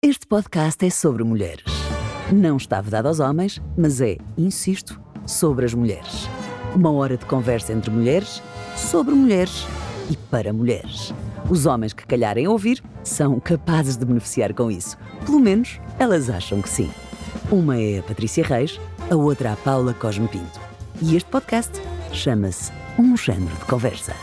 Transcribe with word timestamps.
Este 0.00 0.28
podcast 0.28 0.86
é 0.86 0.90
sobre 0.90 1.24
mulheres. 1.24 1.64
Não 2.32 2.56
está 2.56 2.80
vedado 2.80 3.06
aos 3.08 3.18
homens, 3.18 3.60
mas 3.76 4.00
é, 4.00 4.16
insisto, 4.36 5.00
sobre 5.26 5.66
as 5.66 5.74
mulheres. 5.74 6.28
Uma 6.72 6.92
hora 6.92 7.16
de 7.16 7.26
conversa 7.26 7.72
entre 7.72 7.90
mulheres, 7.90 8.40
sobre 8.76 9.12
mulheres 9.12 9.66
e 10.08 10.16
para 10.16 10.52
mulheres. 10.52 11.12
Os 11.50 11.66
homens 11.66 11.92
que 11.92 12.06
calharem 12.06 12.46
ouvir 12.46 12.80
são 13.02 13.40
capazes 13.40 13.96
de 13.96 14.04
beneficiar 14.04 14.54
com 14.54 14.70
isso. 14.70 14.96
Pelo 15.26 15.40
menos 15.40 15.80
elas 15.98 16.30
acham 16.30 16.62
que 16.62 16.68
sim. 16.68 16.92
Uma 17.50 17.76
é 17.76 17.98
a 17.98 18.02
Patrícia 18.04 18.44
Reis, 18.44 18.80
a 19.10 19.16
outra 19.16 19.54
a 19.54 19.56
Paula 19.56 19.92
Cosme 19.94 20.28
Pinto. 20.28 20.60
E 21.02 21.16
este 21.16 21.28
podcast 21.28 21.72
chama-se 22.12 22.70
Um 22.96 23.16
Género 23.16 23.56
de 23.56 23.64
Conversa. 23.64 24.14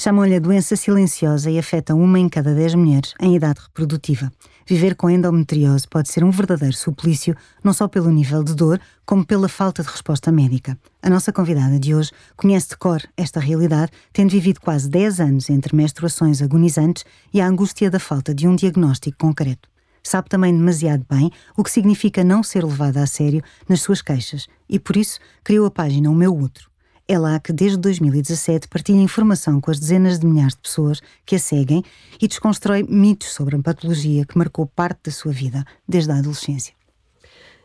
Chamam-lhe 0.00 0.36
a 0.36 0.38
doença 0.38 0.76
silenciosa 0.76 1.50
e 1.50 1.58
afeta 1.58 1.92
uma 1.92 2.20
em 2.20 2.28
cada 2.28 2.54
dez 2.54 2.72
mulheres 2.72 3.14
em 3.20 3.34
idade 3.34 3.58
reprodutiva. 3.60 4.30
Viver 4.64 4.94
com 4.94 5.10
endometriose 5.10 5.88
pode 5.88 6.08
ser 6.08 6.22
um 6.22 6.30
verdadeiro 6.30 6.76
suplício, 6.76 7.34
não 7.64 7.72
só 7.72 7.88
pelo 7.88 8.08
nível 8.08 8.44
de 8.44 8.54
dor, 8.54 8.80
como 9.04 9.26
pela 9.26 9.48
falta 9.48 9.82
de 9.82 9.88
resposta 9.88 10.30
médica. 10.30 10.78
A 11.02 11.10
nossa 11.10 11.32
convidada 11.32 11.80
de 11.80 11.96
hoje 11.96 12.12
conhece 12.36 12.68
de 12.68 12.76
cor 12.76 13.02
esta 13.16 13.40
realidade, 13.40 13.90
tendo 14.12 14.30
vivido 14.30 14.60
quase 14.60 14.88
10 14.88 15.18
anos 15.18 15.50
entre 15.50 15.74
menstruações 15.74 16.40
agonizantes 16.40 17.04
e 17.34 17.40
a 17.40 17.48
angústia 17.48 17.90
da 17.90 17.98
falta 17.98 18.32
de 18.32 18.46
um 18.46 18.54
diagnóstico 18.54 19.18
concreto. 19.18 19.68
Sabe 20.00 20.28
também 20.28 20.56
demasiado 20.56 21.04
bem 21.10 21.28
o 21.56 21.64
que 21.64 21.72
significa 21.72 22.22
não 22.22 22.44
ser 22.44 22.64
levada 22.64 23.02
a 23.02 23.06
sério 23.08 23.42
nas 23.68 23.80
suas 23.80 24.00
queixas 24.00 24.46
e, 24.68 24.78
por 24.78 24.96
isso, 24.96 25.18
criou 25.42 25.66
a 25.66 25.72
página 25.72 26.08
O 26.08 26.14
Meu 26.14 26.32
Outro 26.38 26.67
é 27.08 27.18
lá 27.18 27.40
que, 27.40 27.54
desde 27.54 27.78
2017, 27.78 28.68
partilha 28.68 29.00
informação 29.00 29.62
com 29.62 29.70
as 29.70 29.80
dezenas 29.80 30.18
de 30.18 30.26
milhares 30.26 30.54
de 30.54 30.60
pessoas 30.60 31.00
que 31.24 31.36
a 31.36 31.38
seguem 31.38 31.82
e 32.20 32.28
desconstrói 32.28 32.82
mitos 32.82 33.32
sobre 33.32 33.56
a 33.56 33.58
patologia 33.58 34.26
que 34.26 34.36
marcou 34.36 34.66
parte 34.66 35.04
da 35.04 35.10
sua 35.10 35.32
vida, 35.32 35.64
desde 35.88 36.12
a 36.12 36.18
adolescência. 36.18 36.74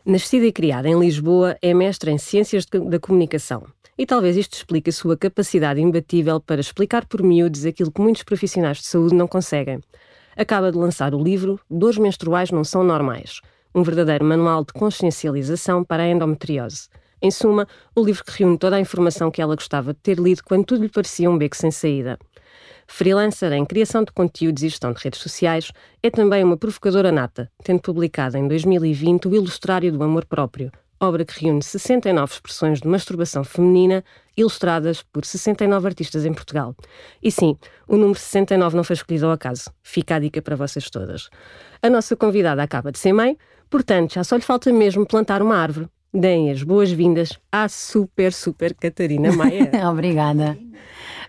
Nascida 0.04 0.46
e 0.46 0.52
criada 0.52 0.88
em 0.88 0.98
Lisboa, 0.98 1.58
é 1.60 1.74
mestra 1.74 2.10
em 2.10 2.16
Ciências 2.16 2.64
da 2.64 2.98
Comunicação. 2.98 3.66
E 3.96 4.06
talvez 4.06 4.36
isto 4.36 4.54
explique 4.54 4.88
a 4.88 4.92
sua 4.92 5.16
capacidade 5.16 5.80
imbatível 5.80 6.40
para 6.40 6.60
explicar 6.60 7.04
por 7.06 7.22
miúdos 7.22 7.66
aquilo 7.66 7.92
que 7.92 8.00
muitos 8.00 8.22
profissionais 8.22 8.78
de 8.78 8.86
saúde 8.86 9.14
não 9.14 9.28
conseguem. 9.28 9.80
Acaba 10.36 10.72
de 10.72 10.78
lançar 10.78 11.14
o 11.14 11.22
livro 11.22 11.60
Dores 11.70 11.98
Menstruais 11.98 12.50
Não 12.50 12.64
São 12.64 12.82
Normais, 12.82 13.40
um 13.74 13.82
verdadeiro 13.82 14.24
manual 14.24 14.64
de 14.64 14.72
consciencialização 14.72 15.84
para 15.84 16.02
a 16.02 16.08
endometriose. 16.08 16.88
Em 17.24 17.30
suma, 17.30 17.66
o 17.96 18.04
livro 18.04 18.22
que 18.22 18.32
reúne 18.32 18.58
toda 18.58 18.76
a 18.76 18.80
informação 18.80 19.30
que 19.30 19.40
ela 19.40 19.54
gostava 19.54 19.94
de 19.94 20.00
ter 20.00 20.18
lido 20.18 20.42
quando 20.44 20.66
tudo 20.66 20.82
lhe 20.82 20.90
parecia 20.90 21.30
um 21.30 21.38
beco 21.38 21.56
sem 21.56 21.70
saída. 21.70 22.18
Freelancer 22.86 23.50
em 23.54 23.64
criação 23.64 24.04
de 24.04 24.12
conteúdos 24.12 24.62
e 24.62 24.68
gestão 24.68 24.92
de 24.92 25.02
redes 25.02 25.20
sociais, 25.20 25.72
é 26.02 26.10
também 26.10 26.44
uma 26.44 26.58
provocadora 26.58 27.10
nata, 27.10 27.50
tendo 27.64 27.80
publicado 27.80 28.36
em 28.36 28.46
2020 28.46 29.28
o 29.28 29.34
Ilustrário 29.34 29.90
do 29.90 30.04
Amor 30.04 30.26
Próprio, 30.26 30.70
obra 31.00 31.24
que 31.24 31.42
reúne 31.42 31.62
69 31.62 32.34
expressões 32.34 32.82
de 32.82 32.86
masturbação 32.86 33.42
feminina 33.42 34.04
ilustradas 34.36 35.02
por 35.02 35.24
69 35.24 35.86
artistas 35.86 36.26
em 36.26 36.34
Portugal. 36.34 36.76
E 37.22 37.30
sim, 37.30 37.56
o 37.88 37.96
número 37.96 38.18
69 38.18 38.76
não 38.76 38.84
foi 38.84 38.96
escolhido 38.96 39.24
ao 39.24 39.32
acaso. 39.32 39.70
Fica 39.82 40.16
a 40.16 40.18
dica 40.18 40.42
para 40.42 40.56
vocês 40.56 40.90
todas. 40.90 41.30
A 41.80 41.88
nossa 41.88 42.14
convidada 42.14 42.62
acaba 42.62 42.92
de 42.92 42.98
ser 42.98 43.14
mãe, 43.14 43.38
portanto 43.70 44.12
já 44.12 44.24
só 44.24 44.36
lhe 44.36 44.42
falta 44.42 44.70
mesmo 44.70 45.06
plantar 45.06 45.40
uma 45.40 45.56
árvore 45.56 45.88
deem 46.14 46.50
as 46.50 46.62
boas-vindas 46.62 47.38
à 47.50 47.68
super, 47.68 48.32
super 48.32 48.72
Catarina 48.74 49.32
Maia. 49.32 49.70
Obrigada. 49.90 50.56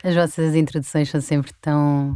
As 0.04 0.14
vossas 0.14 0.54
introduções 0.54 1.10
são 1.10 1.20
sempre 1.20 1.52
tão 1.60 2.16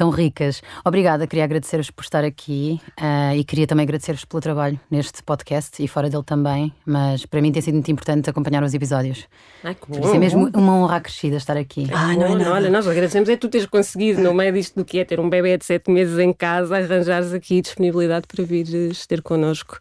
tão 0.00 0.08
ricas. 0.08 0.62
Obrigada, 0.82 1.26
queria 1.26 1.44
agradecer-vos 1.44 1.90
por 1.90 2.02
estar 2.02 2.24
aqui 2.24 2.80
uh, 2.98 3.36
e 3.36 3.44
queria 3.44 3.66
também 3.66 3.82
agradecer-vos 3.82 4.24
pelo 4.24 4.40
trabalho 4.40 4.80
neste 4.90 5.22
podcast 5.22 5.82
e 5.82 5.86
fora 5.86 6.08
dele 6.08 6.22
também, 6.24 6.72
mas 6.86 7.26
para 7.26 7.42
mim 7.42 7.52
tem 7.52 7.60
sido 7.60 7.74
muito 7.74 7.90
importante 7.90 8.30
acompanhar 8.30 8.62
os 8.62 8.72
episódios. 8.72 9.26
Ai, 9.62 9.74
que 9.74 9.86
bom. 9.86 10.14
é 10.14 10.18
mesmo 10.18 10.50
uma 10.54 10.72
honra 10.72 10.96
acrescida 10.96 11.36
estar 11.36 11.54
aqui. 11.54 11.86
Ah, 11.92 12.16
não, 12.16 12.34
não, 12.34 12.50
olha, 12.50 12.70
nós 12.70 12.88
agradecemos 12.88 13.28
é 13.28 13.36
tu 13.36 13.50
teres 13.50 13.66
conseguido, 13.66 14.22
no 14.22 14.32
meio 14.32 14.54
disto 14.54 14.76
do 14.76 14.86
que 14.86 15.00
é 15.00 15.04
ter 15.04 15.20
um 15.20 15.28
bebê 15.28 15.58
de 15.58 15.66
sete 15.66 15.90
meses 15.90 16.18
em 16.18 16.32
casa, 16.32 16.78
arranjares 16.78 17.34
aqui 17.34 17.60
disponibilidade 17.60 18.26
para 18.26 18.42
vires 18.42 19.06
ter 19.06 19.20
connosco. 19.20 19.78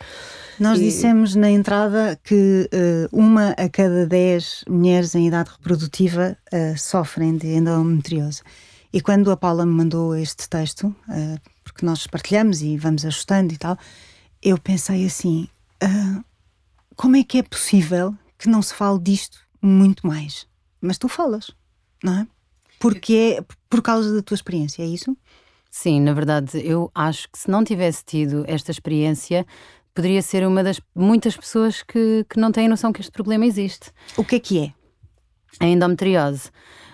Nós 0.60 0.80
e... 0.80 0.84
dissemos 0.84 1.34
na 1.34 1.50
entrada 1.50 2.20
que 2.26 2.70
uh, 2.74 3.18
uma 3.18 3.52
a 3.52 3.70
cada 3.70 4.06
dez 4.06 4.66
mulheres 4.68 5.16
em 5.16 5.28
idade 5.30 5.52
reprodutiva 5.58 6.36
uh, 6.52 6.78
sofrem 6.78 7.38
de 7.38 7.48
endometriose. 7.48 8.42
E 8.92 9.02
quando 9.02 9.32
a 9.32 9.38
Paula 9.38 9.66
me 9.66 9.74
mandou 9.74 10.16
este 10.16 10.50
texto, 10.50 10.88
uh, 10.88 11.40
porque 11.64 11.86
nós 11.86 12.08
partilhamos 12.08 12.62
e 12.62 12.76
vamos 12.76 13.06
ajustando 13.06 13.54
e 13.54 13.58
tal, 13.58 13.78
eu 14.42 14.58
pensei 14.58 15.06
assim: 15.06 15.48
uh, 15.84 16.24
como 16.96 17.16
é 17.16 17.24
que 17.24 17.38
é 17.38 17.44
possível 17.44 18.16
que 18.38 18.50
não 18.50 18.62
se 18.62 18.74
fale 18.74 19.00
disto 19.00 19.40
muito 19.62 20.08
mais? 20.08 20.48
Mas 20.82 20.98
tu 20.98 21.08
falas, 21.08 21.52
não 22.04 22.22
é? 22.22 22.28
Porque 22.80 23.38
é 23.38 23.46
por 23.70 23.82
causa 23.82 24.16
da 24.16 24.24
tua 24.24 24.36
experiência, 24.36 24.82
é 24.82 24.88
isso? 24.88 25.16
Sim, 25.70 26.02
na 26.02 26.14
verdade, 26.14 26.60
eu 26.66 26.90
acho 26.96 27.30
que 27.30 27.38
se 27.38 27.50
não 27.50 27.64
tivesse 27.64 28.04
tido 28.04 28.44
esta 28.48 28.72
experiência, 28.72 29.46
poderia 29.94 30.22
ser 30.22 30.48
uma 30.48 30.64
das 30.64 30.82
muitas 30.96 31.38
pessoas 31.38 31.84
que, 31.84 32.26
que 32.28 32.40
não 32.40 32.52
têm 32.52 32.68
noção 32.68 32.92
que 32.92 33.02
este 33.02 33.12
problema 33.12 33.46
existe. 33.46 33.92
O 34.18 34.24
que 34.24 34.38
é 34.38 34.40
que 34.40 34.60
é? 34.60 34.74
A 35.60 35.68
endometriose 35.68 36.50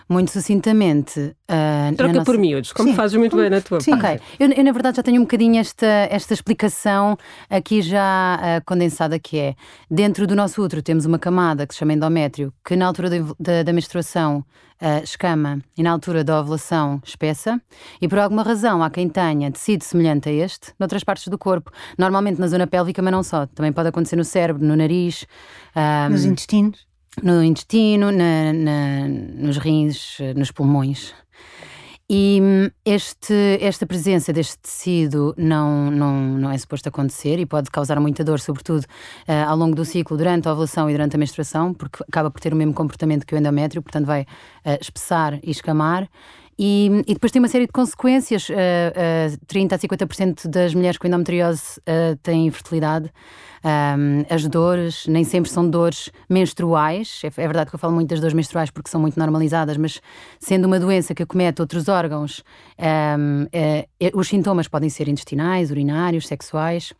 muito 0.08 0.32
sucintamente. 0.32 1.36
Uh, 1.50 1.96
Troca 1.96 2.14
nossa... 2.14 2.26
por 2.26 2.38
miúdos, 2.38 2.72
como 2.72 2.90
sim. 2.90 2.96
fazes 2.96 3.18
muito 3.18 3.36
bem 3.36 3.50
na 3.50 3.62
tua 3.62 3.80
sim. 3.82 3.94
Ok, 3.94 4.20
eu, 4.40 4.52
eu, 4.52 4.64
na 4.64 4.72
verdade 4.72 4.98
já 4.98 5.04
tenho 5.04 5.18
um 5.18 5.26
bocadinho 5.26 5.60
esta, 5.60 5.86
esta 5.86 6.34
explicação 6.34 7.18
aqui 7.50 7.82
já 7.82 8.40
uh, 8.40 8.66
condensada 8.66 9.20
que 9.20 9.38
é, 9.38 9.56
dentro 9.90 10.26
do 10.28 10.36
nosso 10.36 10.62
útero 10.64 10.82
temos 10.82 11.06
uma 11.06 11.20
camada 11.20 11.66
que 11.66 11.74
se 11.74 11.80
chama 11.80 11.94
endométrio, 11.94 12.54
que 12.64 12.76
na 12.76 12.86
altura 12.86 13.10
de, 13.10 13.24
de, 13.40 13.64
da 13.64 13.74
menstruação 13.74 14.44
uh, 14.82 15.04
escama 15.04 15.60
e 15.78 15.84
na 15.84 15.92
altura 15.92 16.24
da 16.24 16.40
ovulação 16.40 17.02
espessa, 17.04 17.60
e 18.02 18.08
por 18.08 18.20
alguma 18.20 18.44
razão 18.44 18.84
há 18.84 18.90
quem 18.90 19.10
tenha 19.10 19.52
tecido 19.52 19.84
semelhante 19.84 20.30
a 20.30 20.32
este 20.32 20.74
noutras 20.80 21.04
partes 21.04 21.28
do 21.28 21.38
corpo, 21.38 21.72
normalmente 21.98 22.40
na 22.40 22.48
zona 22.48 22.68
pélvica, 22.68 23.02
mas 23.02 23.12
não 23.12 23.24
só, 23.24 23.46
também 23.48 23.72
pode 23.72 23.90
acontecer 23.90 24.16
no 24.16 24.26
cérebro, 24.26 24.64
no 24.64 24.76
nariz. 24.76 25.26
Nos 26.10 26.26
intestinos? 26.26 26.86
No 27.24 27.44
intestino, 27.44 28.12
na, 28.12 28.53
na, 28.53 29.08
nos 29.08 29.58
rins, 29.58 30.18
nos 30.36 30.52
pulmões. 30.52 31.14
E 32.08 32.40
hum, 32.40 32.70
este, 32.86 33.34
esta 33.59 33.84
presença 33.88 34.31
deste 34.31 34.59
tecido 34.59 35.34
não, 35.36 35.90
não, 35.90 36.14
não 36.38 36.52
é 36.52 36.58
suposto 36.58 36.88
acontecer 36.88 37.40
e 37.40 37.48
pode 37.48 37.72
causar 37.72 38.00
muita 38.00 38.24
dor, 38.24 38.40
sobretudo 38.40 38.84
uh, 39.28 39.50
ao 39.50 39.58
longo 39.58 39.76
do 39.76 39.84
ciclo, 39.84 40.16
durante 40.16 40.48
a 40.48 40.52
ovulação 40.52 40.88
e 40.88 40.94
durante 40.94 41.16
a 41.16 41.20
menstruação, 41.20 41.74
porque 41.74 42.03
acaba 42.08 42.30
por 42.30 42.40
ter 42.40 42.53
o 42.53 42.56
mesmo 42.56 42.76
comportamento 42.76 43.26
que 43.26 43.34
o 43.34 43.38
endométrio, 43.38 43.82
portanto 43.82 44.06
vai 44.06 44.22
uh, 44.22 44.78
espessar 44.80 45.40
e 45.42 45.50
escamar. 45.50 46.08
E, 46.58 46.90
e, 47.06 47.14
depois 47.14 47.32
tem 47.32 47.42
uma 47.42 47.48
série 47.48 47.66
de 47.66 47.72
consequências. 47.72 48.48
Uh, 48.50 48.54
uh, 48.54 49.46
30 49.46 49.76
a 49.76 49.80
50% 49.80 50.48
das 50.48 50.74
mulheres 50.74 50.98
com 50.98 51.08
endometriose 51.08 51.80
uh, 51.80 52.16
têm 52.24 52.48
infertilidade. 52.48 53.12
Um, 53.66 54.24
as 54.30 54.48
dores 54.48 55.08
nem 55.08 55.24
sempre 55.24 55.50
são 55.50 55.68
dores 55.68 56.12
menstruais. 56.30 57.22
É, 57.24 57.28
é, 57.28 57.48
verdade 57.48 57.70
que 57.72 57.76
eu 57.76 57.80
falo 57.80 57.94
muito 57.94 58.10
das 58.10 58.20
dores 58.20 58.36
menstruais 58.36 58.70
porque 58.70 58.90
são 58.90 59.02
muito 59.02 59.18
normalizadas, 59.18 59.76
mas 59.76 60.00
sendo 60.40 60.66
uma 60.66 60.80
doença 60.80 61.16
que 61.16 61.24
acomete 61.24 61.62
outros 61.62 61.88
órgãos, 61.88 62.44
um, 63.18 63.48
é, 63.52 63.88
os 64.14 64.28
sintomas 64.28 64.68
podem 64.68 64.90
ser 64.90 65.08
intestinais, 65.08 65.72
urinários, 65.72 66.28
sexuais. 66.28 66.94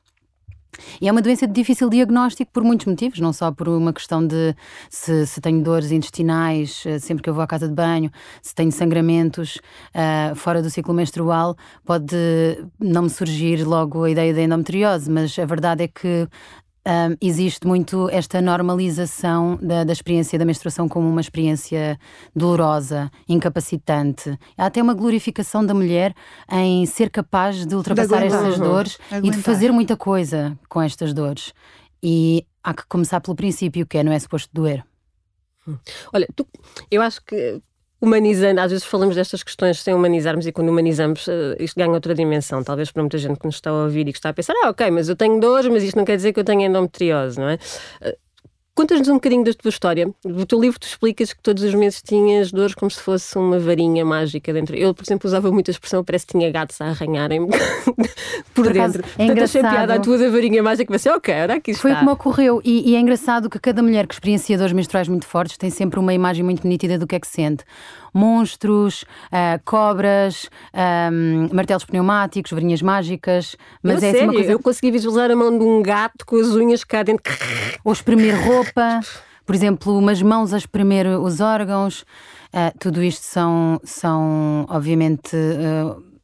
E 1.02 1.08
é 1.08 1.12
uma 1.12 1.22
doença 1.22 1.48
de 1.48 1.54
difícil 1.54 1.90
diagnóstico 1.90 2.52
por 2.52 2.64
muitos 2.64 2.86
motivos, 2.86 3.20
não 3.20 3.34
só 3.34 3.52
por 3.52 3.68
uma 3.68 3.94
questão 3.94 4.26
de 4.26 4.56
se, 4.90 5.26
se 5.26 5.42
tenho 5.42 5.62
dores 5.64 5.92
intestinais 5.92 6.84
eh, 6.86 7.00
sempre 7.00 7.24
que 7.24 7.30
eu 7.30 7.34
vou 7.34 7.44
à 7.44 7.48
casa 7.48 7.68
de 7.68 7.74
banho, 7.74 8.12
se 8.42 8.54
tenho 8.54 8.72
sangramentos 8.72 9.58
uh, 9.96 10.36
fora 10.36 10.62
do 10.62 10.70
ciclo 10.70 10.94
menstrual, 10.94 11.56
pode 11.86 12.16
não 12.80 13.04
me 13.04 13.10
surgir 13.10 13.64
logo 13.64 14.04
a 14.04 14.10
ideia 14.10 14.34
da 14.34 14.42
endometriose, 14.42 15.10
mas 15.10 15.38
a 15.38 15.46
verdade 15.46 15.84
é 15.84 15.88
que 15.88 16.28
um, 16.88 17.18
existe 17.20 17.66
muito 17.66 18.10
esta 18.10 18.42
normalização 18.42 19.58
da, 19.62 19.84
da, 19.84 19.92
experiência 19.92 20.38
da 20.38 20.46
menstruação 20.46 20.88
como 20.88 21.10
uma 21.10 21.22
experiência 21.22 22.00
dolorosa, 22.36 23.12
incapacitante. 23.28 24.38
Há 24.58 24.68
até 24.68 24.82
uma 24.82 24.94
glorificação 24.94 25.66
da 25.66 25.74
mulher 25.74 26.14
em 26.52 26.86
ser 26.86 27.10
capaz 27.10 27.66
de 27.66 27.76
ultrapassar 27.76 28.20
de 28.20 28.26
estas 28.28 28.60
dores 28.60 28.98
Aguentar. 29.10 29.26
e 29.26 29.32
de 29.32 29.42
fazer 29.42 29.72
muita 29.72 29.98
coisa 29.98 30.58
com 30.70 30.82
estas 30.82 31.14
dores. 31.14 31.54
E 32.04 32.46
há 32.64 32.74
que 32.74 32.86
começar 32.88 33.20
pelo 33.20 33.36
princípio, 33.36 33.86
que 33.88 33.98
é 33.98 34.04
não 34.04 34.12
é 34.12 34.20
suposto 34.20 34.50
doer. 34.54 34.86
Olha, 36.14 36.28
tu, 36.36 36.48
eu 36.92 37.02
acho 37.02 37.24
que 37.26 37.60
humanizando, 38.06 38.62
às 38.62 38.72
vezes 38.72 38.86
falamos 38.86 39.16
destas 39.16 39.44
questões 39.44 39.82
sem 39.82 39.94
humanizarmos 39.94 40.46
e 40.48 40.52
quando 40.52 40.70
humanizamos 40.70 41.28
uh, 41.28 41.56
isto 41.60 41.76
ganha 41.78 41.92
outra 41.92 42.14
dimensão, 42.14 42.64
talvez 42.64 42.92
para 42.92 43.02
muita 43.04 43.18
gente 43.18 43.40
que 43.40 43.46
nos 43.46 43.56
está 43.56 43.70
a 43.70 43.84
ouvir 43.84 44.08
e 44.08 44.12
que 44.12 44.18
está 44.18 44.30
a 44.30 44.34
pensar, 44.34 44.54
ah, 44.64 44.70
ok, 44.70 44.90
mas 44.92 45.10
eu 45.10 45.16
tenho 45.16 45.40
dores, 45.40 45.70
mas 45.70 45.84
isto 45.84 45.98
não 45.98 46.06
quer 46.06 46.16
dizer 46.16 46.34
que 46.34 46.40
eu 46.40 46.44
tenha 46.44 46.68
endometriose, 46.68 47.40
não 47.40 47.50
é? 47.50 47.58
Contas-nos 48.76 49.08
um 49.08 49.14
bocadinho 49.14 49.42
da 49.46 49.54
tua 49.54 49.70
história. 49.70 50.14
No 50.26 50.46
teu 50.46 50.60
livro 50.60 50.78
tu 50.78 50.86
explicas 50.86 51.32
que 51.32 51.42
todos 51.42 51.64
os 51.64 51.74
meses 51.74 52.02
tinhas 52.02 52.52
dores 52.52 52.76
como 52.76 52.92
se 52.92 53.00
fosse 53.00 53.38
uma 53.38 53.58
varinha 53.58 54.04
mágica 54.04 54.52
dentro. 54.52 54.76
Eu, 54.76 54.94
por 54.94 55.04
exemplo, 55.06 55.30
usava 55.30 55.50
muita 55.50 55.72
expressão, 55.72 56.04
parece 56.04 56.28
que 56.28 56.34
tinha 56.34 56.52
gatos 56.52 56.82
a 56.82 56.88
arranharem 56.88 57.48
por, 58.54 58.66
por 58.66 58.74
dentro. 58.74 58.82
Acaso, 58.82 59.00
é 59.18 59.26
Portanto, 59.28 59.44
achei 59.44 59.62
piada 59.62 59.94
a 59.94 60.00
tua 60.00 60.18
da 60.18 60.30
varinha 60.30 60.62
mágica, 60.62 60.92
pensei, 60.92 61.10
ok, 61.10 61.34
era 61.34 61.54
aqui 61.56 61.72
está. 61.72 61.82
Foi 61.82 61.96
como 61.96 62.12
ocorreu. 62.12 62.62
E, 62.66 62.92
e 62.92 62.96
é 62.96 63.00
engraçado 63.00 63.50
que 63.50 63.58
cada 63.60 63.82
mulher 63.82 64.06
que 64.08 64.14
experiencia 64.14 64.58
dores 64.58 64.74
menstruais 64.74 65.08
muito 65.08 65.26
fortes 65.26 65.58
tem 65.58 65.70
sempre 65.70 65.98
uma 65.98 66.14
imagem 66.14 66.44
muito 66.44 66.68
nítida 66.68 67.00
do 67.00 67.08
que 67.08 67.16
é 67.16 67.20
que 67.20 67.28
sente 67.28 67.64
monstros, 68.16 69.04
uh, 69.04 69.62
cobras, 69.66 70.50
um, 70.74 71.54
martelos 71.54 71.84
pneumáticos, 71.84 72.52
varinhas 72.52 72.82
mágicas. 72.82 73.58
Mas 73.84 74.02
eu 74.02 74.08
é 74.08 74.10
assim 74.10 74.12
sério, 74.12 74.32
uma 74.32 74.34
coisa... 74.34 74.52
eu 74.54 74.60
consegui 74.60 74.92
visualizar 74.92 75.30
a 75.30 75.36
mão 75.36 75.56
de 75.58 75.64
um 75.64 75.84
gato 75.84 76.26
com 76.26 76.38
as 76.38 76.48
unhas 76.48 76.84
cá 76.84 77.04
dentro. 77.04 77.34
Ou 77.84 77.92
espremer 77.92 78.42
roupa. 78.42 79.02
Por 79.46 79.54
exemplo, 79.54 79.96
umas 79.98 80.22
mãos 80.22 80.54
a 80.54 80.58
espremer 80.58 81.06
os 81.20 81.42
órgãos. 81.42 82.02
Uh, 82.54 82.72
tudo 82.80 83.04
isto 83.04 83.24
são, 83.24 83.80
são 83.84 84.66
obviamente. 84.70 85.36
Uh, 85.36 86.15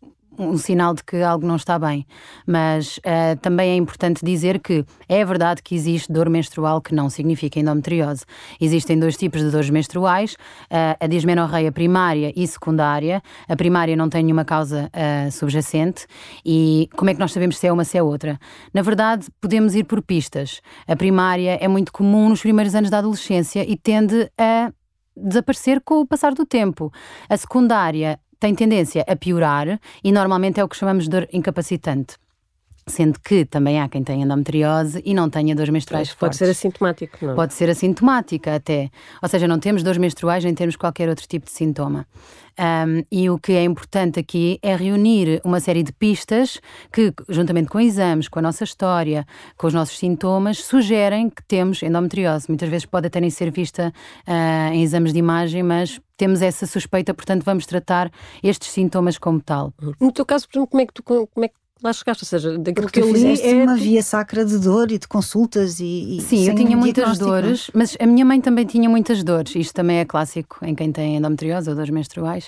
um 0.41 0.57
sinal 0.57 0.93
de 0.93 1.03
que 1.03 1.21
algo 1.21 1.45
não 1.45 1.55
está 1.55 1.77
bem. 1.77 2.05
Mas 2.45 2.97
uh, 2.97 3.39
também 3.41 3.71
é 3.71 3.75
importante 3.75 4.25
dizer 4.25 4.59
que 4.59 4.83
é 5.07 5.23
verdade 5.23 5.61
que 5.61 5.75
existe 5.75 6.11
dor 6.11 6.29
menstrual 6.29 6.81
que 6.81 6.93
não 6.93 7.09
significa 7.09 7.59
endometriose. 7.59 8.25
Existem 8.59 8.97
dois 8.97 9.15
tipos 9.15 9.41
de 9.41 9.51
dores 9.51 9.69
menstruais, 9.69 10.33
uh, 10.33 10.97
a 10.99 11.07
dismenorreia 11.07 11.71
primária 11.71 12.33
e 12.35 12.47
secundária. 12.47 13.21
A 13.47 13.55
primária 13.55 13.95
não 13.95 14.09
tem 14.09 14.23
nenhuma 14.23 14.43
causa 14.43 14.89
uh, 14.89 15.31
subjacente 15.31 16.07
e 16.45 16.89
como 16.95 17.09
é 17.09 17.13
que 17.13 17.19
nós 17.19 17.31
sabemos 17.31 17.57
se 17.57 17.67
é 17.67 17.71
uma 17.71 17.83
se 17.83 17.97
é 17.97 18.03
outra? 18.03 18.39
Na 18.73 18.81
verdade, 18.81 19.27
podemos 19.39 19.75
ir 19.75 19.83
por 19.83 20.01
pistas. 20.01 20.61
A 20.87 20.95
primária 20.95 21.57
é 21.61 21.67
muito 21.67 21.91
comum 21.91 22.29
nos 22.29 22.41
primeiros 22.41 22.73
anos 22.73 22.89
da 22.89 22.97
adolescência 22.97 23.63
e 23.69 23.77
tende 23.77 24.31
a 24.37 24.71
desaparecer 25.15 25.81
com 25.81 25.99
o 25.99 26.07
passar 26.07 26.33
do 26.33 26.45
tempo. 26.45 26.91
A 27.29 27.37
secundária 27.37 28.19
tem 28.41 28.55
tendência 28.55 29.05
a 29.07 29.15
piorar 29.15 29.79
e 30.03 30.11
normalmente 30.11 30.59
é 30.59 30.63
o 30.63 30.67
que 30.67 30.75
chamamos 30.75 31.03
de 31.03 31.11
dor 31.11 31.29
incapacitante. 31.31 32.17
Sendo 32.87 33.19
que 33.19 33.45
também 33.45 33.79
há 33.79 33.87
quem 33.87 34.03
tenha 34.03 34.25
endometriose 34.25 35.01
e 35.05 35.13
não 35.13 35.29
tenha 35.29 35.55
dores 35.55 35.69
menstruais 35.69 36.09
Pode 36.09 36.19
fortes. 36.19 36.39
Pode 36.39 36.47
ser 36.47 36.51
assintomático, 36.51 37.25
não? 37.25 37.35
Pode 37.35 37.53
ser 37.53 37.69
assintomática 37.69 38.55
até. 38.55 38.89
Ou 39.21 39.29
seja, 39.29 39.47
não 39.47 39.59
temos 39.59 39.83
dores 39.83 39.99
menstruais 39.99 40.43
nem 40.43 40.53
temos 40.53 40.75
qualquer 40.75 41.07
outro 41.07 41.27
tipo 41.27 41.45
de 41.45 41.51
sintoma. 41.51 42.07
Um, 42.59 43.03
e 43.11 43.29
o 43.29 43.39
que 43.39 43.53
é 43.53 43.63
importante 43.63 44.19
aqui 44.19 44.59
é 44.61 44.75
reunir 44.75 45.41
uma 45.43 45.59
série 45.59 45.83
de 45.83 45.93
pistas 45.93 46.59
que, 46.91 47.13
juntamente 47.29 47.69
com 47.69 47.79
exames, 47.79 48.27
com 48.27 48.39
a 48.39 48.41
nossa 48.41 48.63
história, 48.63 49.25
com 49.57 49.67
os 49.67 49.73
nossos 49.73 49.97
sintomas, 49.97 50.63
sugerem 50.63 51.29
que 51.29 51.43
temos 51.43 51.81
endometriose. 51.81 52.45
Muitas 52.49 52.69
vezes 52.69 52.85
pode 52.85 53.07
até 53.07 53.19
nem 53.19 53.29
ser 53.29 53.51
vista 53.51 53.93
uh, 54.27 54.73
em 54.73 54.83
exames 54.83 55.13
de 55.13 55.19
imagem, 55.19 55.63
mas 55.63 55.99
temos 56.17 56.41
essa 56.41 56.67
suspeita, 56.67 57.13
portanto 57.15 57.43
vamos 57.43 57.65
tratar 57.65 58.11
estes 58.43 58.69
sintomas 58.69 59.17
como 59.17 59.41
tal. 59.41 59.73
No 59.99 60.11
teu 60.11 60.23
caso, 60.23 60.47
por 60.47 60.57
exemplo, 60.57 60.69
como 60.69 60.81
é 60.81 60.85
que 60.85 60.93
tu 60.93 61.01
como 61.01 61.45
é 61.45 61.47
que 61.47 61.55
lá 61.83 61.93
chegaste, 61.93 62.23
ou 62.23 62.27
seja, 62.27 62.57
daquilo 62.57 62.85
Porque 62.85 63.01
que 63.01 63.07
eu 63.07 63.13
li 63.13 63.41
é 63.41 63.63
uma 63.63 63.75
via 63.75 64.03
sacra 64.03 64.45
de 64.45 64.59
dor 64.59 64.91
e 64.91 64.97
de 64.97 65.07
consultas 65.07 65.79
e, 65.79 66.17
e 66.17 66.21
Sim, 66.21 66.47
eu 66.47 66.55
tinha 66.55 66.77
muitas 66.77 67.17
dores, 67.17 67.71
mas 67.73 67.97
a 67.99 68.05
minha 68.05 68.23
mãe 68.25 68.39
também 68.39 68.65
tinha 68.65 68.89
muitas 68.89 69.23
dores. 69.23 69.55
Isto 69.55 69.73
também 69.73 69.97
é 69.97 70.05
clássico 70.05 70.59
em 70.63 70.75
quem 70.75 70.91
tem 70.91 71.17
endometriose 71.17 71.69
ou 71.69 71.75
dores 71.75 71.89
menstruais. 71.89 72.47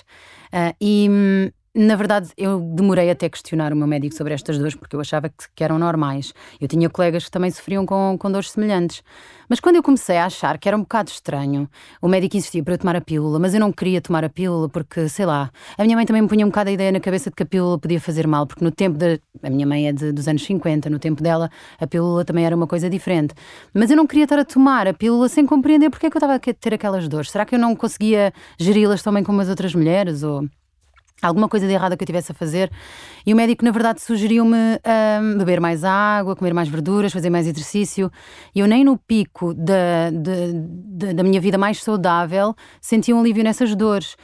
Uh, 0.52 0.74
e 0.80 1.08
hum, 1.10 1.50
na 1.76 1.96
verdade, 1.96 2.28
eu 2.36 2.60
demorei 2.60 3.10
até 3.10 3.28
questionar 3.28 3.72
o 3.72 3.76
meu 3.76 3.88
médico 3.88 4.14
sobre 4.14 4.32
estas 4.32 4.56
dores 4.58 4.76
porque 4.76 4.94
eu 4.94 5.00
achava 5.00 5.28
que, 5.28 5.44
que, 5.52 5.64
eram 5.64 5.76
normais. 5.76 6.32
Eu 6.60 6.68
tinha 6.68 6.88
colegas 6.88 7.24
que 7.24 7.30
também 7.32 7.50
sofriam 7.50 7.84
com, 7.84 8.16
com 8.16 8.30
dores 8.30 8.52
semelhantes. 8.52 9.02
Mas 9.48 9.58
quando 9.58 9.76
eu 9.76 9.82
comecei 9.82 10.16
a 10.16 10.26
achar 10.26 10.56
que 10.56 10.68
era 10.68 10.76
um 10.76 10.82
bocado 10.82 11.10
estranho, 11.10 11.68
o 12.00 12.06
médico 12.06 12.36
insistia 12.36 12.62
para 12.62 12.74
eu 12.74 12.78
tomar 12.78 12.94
a 12.94 13.00
pílula, 13.00 13.40
mas 13.40 13.54
eu 13.54 13.60
não 13.60 13.72
queria 13.72 14.00
tomar 14.00 14.24
a 14.24 14.28
pílula 14.28 14.68
porque, 14.68 15.08
sei 15.08 15.26
lá, 15.26 15.50
a 15.76 15.82
minha 15.82 15.96
mãe 15.96 16.06
também 16.06 16.22
me 16.22 16.28
punha 16.28 16.46
um 16.46 16.48
bocado 16.48 16.70
a 16.70 16.72
ideia 16.72 16.92
na 16.92 17.00
cabeça 17.00 17.28
de 17.28 17.36
que 17.36 17.42
a 17.42 17.46
pílula 17.46 17.76
podia 17.76 18.00
fazer 18.00 18.26
mal, 18.26 18.46
porque 18.46 18.64
no 18.64 18.70
tempo 18.70 18.96
da. 18.96 19.18
A 19.42 19.50
minha 19.50 19.66
mãe 19.66 19.88
é 19.88 19.92
de, 19.92 20.12
dos 20.12 20.28
anos 20.28 20.44
50, 20.44 20.88
no 20.88 21.00
tempo 21.00 21.22
dela 21.22 21.50
a 21.80 21.86
pílula 21.88 22.24
também 22.24 22.46
era 22.46 22.54
uma 22.54 22.68
coisa 22.68 22.88
diferente. 22.88 23.34
Mas 23.74 23.90
eu 23.90 23.96
não 23.96 24.06
queria 24.06 24.24
estar 24.24 24.38
a 24.38 24.44
tomar 24.44 24.86
a 24.86 24.94
pílula 24.94 25.28
sem 25.28 25.44
compreender 25.44 25.90
porque 25.90 26.06
é 26.06 26.10
que 26.10 26.16
eu 26.16 26.20
estava 26.20 26.36
a 26.36 26.38
ter 26.38 26.72
aquelas 26.72 27.08
dores. 27.08 27.32
Será 27.32 27.44
que 27.44 27.56
eu 27.56 27.58
não 27.58 27.74
conseguia 27.74 28.32
geri-las 28.58 29.02
também 29.02 29.24
como 29.24 29.40
as 29.40 29.48
outras 29.48 29.74
mulheres? 29.74 30.22
Ou 30.22 30.48
alguma 31.28 31.48
coisa 31.48 31.66
de 31.66 31.72
errada 31.72 31.96
que 31.96 32.02
eu 32.02 32.06
tivesse 32.06 32.32
a 32.32 32.34
fazer. 32.34 32.70
E 33.26 33.32
o 33.32 33.36
médico, 33.36 33.64
na 33.64 33.70
verdade, 33.70 34.00
sugeriu-me 34.02 34.56
um, 34.56 35.38
beber 35.38 35.60
mais 35.60 35.84
água, 35.84 36.36
comer 36.36 36.52
mais 36.52 36.68
verduras, 36.68 37.12
fazer 37.12 37.30
mais 37.30 37.46
exercício. 37.46 38.10
E 38.54 38.60
eu, 38.60 38.66
nem 38.66 38.84
no 38.84 38.98
pico 38.98 39.54
da, 39.54 40.10
da, 40.10 41.12
da 41.12 41.22
minha 41.22 41.40
vida 41.40 41.58
mais 41.58 41.82
saudável, 41.82 42.54
senti 42.80 43.12
um 43.12 43.20
alívio 43.20 43.42
nessas 43.44 43.74
dores. 43.74 44.16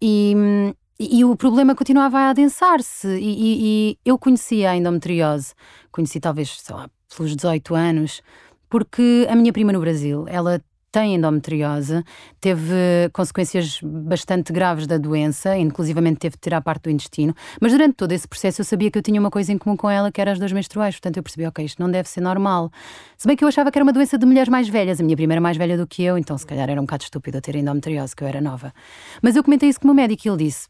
E, 0.00 0.74
e, 0.98 1.18
e 1.18 1.24
o 1.24 1.36
problema 1.36 1.74
continuava 1.74 2.18
a 2.18 2.30
adensar-se. 2.30 3.08
E, 3.08 3.20
e, 3.20 3.58
e, 3.62 3.98
eu 4.04 4.18
conhecia 4.18 4.70
a 4.70 4.76
endometriose, 4.76 5.54
conheci 5.90 6.20
talvez, 6.20 6.60
sei 6.60 6.74
lá, 6.74 6.88
pelos 7.16 7.34
18 7.34 7.74
anos, 7.74 8.22
porque 8.68 9.26
a 9.28 9.34
minha 9.34 9.52
prima 9.52 9.72
no 9.72 9.80
Brasil, 9.80 10.24
ela 10.28 10.60
tem 10.94 11.16
endometriose, 11.16 12.04
teve 12.40 12.72
consequências 13.12 13.80
bastante 13.82 14.52
graves 14.52 14.86
da 14.86 14.96
doença, 14.96 15.58
inclusivamente 15.58 16.18
teve 16.20 16.36
de 16.36 16.40
tirar 16.40 16.60
parte 16.60 16.84
do 16.84 16.90
intestino, 16.90 17.34
mas 17.60 17.72
durante 17.72 17.94
todo 17.96 18.12
esse 18.12 18.28
processo 18.28 18.60
eu 18.60 18.64
sabia 18.64 18.92
que 18.92 18.96
eu 18.96 19.02
tinha 19.02 19.18
uma 19.18 19.28
coisa 19.28 19.52
em 19.52 19.58
comum 19.58 19.76
com 19.76 19.90
ela, 19.90 20.12
que 20.12 20.20
era 20.20 20.30
as 20.30 20.38
dores 20.38 20.52
menstruais, 20.52 20.94
portanto 20.94 21.16
eu 21.16 21.22
percebi, 21.24 21.48
ok, 21.48 21.64
isto 21.64 21.82
não 21.82 21.90
deve 21.90 22.08
ser 22.08 22.20
normal. 22.20 22.70
Se 23.18 23.26
bem 23.26 23.36
que 23.36 23.42
eu 23.42 23.48
achava 23.48 23.72
que 23.72 23.78
era 23.78 23.82
uma 23.82 23.92
doença 23.92 24.16
de 24.16 24.24
mulheres 24.24 24.48
mais 24.48 24.68
velhas, 24.68 25.00
a 25.00 25.02
minha 25.02 25.16
prima 25.16 25.32
era 25.32 25.40
mais 25.40 25.56
velha 25.56 25.76
do 25.76 25.84
que 25.84 26.04
eu, 26.04 26.16
então 26.16 26.38
se 26.38 26.46
calhar 26.46 26.70
era 26.70 26.80
um 26.80 26.84
bocado 26.84 27.02
estúpido 27.02 27.38
eu 27.38 27.42
ter 27.42 27.56
endometriose, 27.56 28.14
que 28.14 28.22
eu 28.22 28.28
era 28.28 28.40
nova. 28.40 28.72
Mas 29.20 29.34
eu 29.34 29.42
comentei 29.42 29.68
isso 29.68 29.80
com 29.80 29.88
o 29.88 29.92
meu 29.92 29.96
médico 29.96 30.28
e 30.28 30.30
ele 30.30 30.44
disse, 30.44 30.68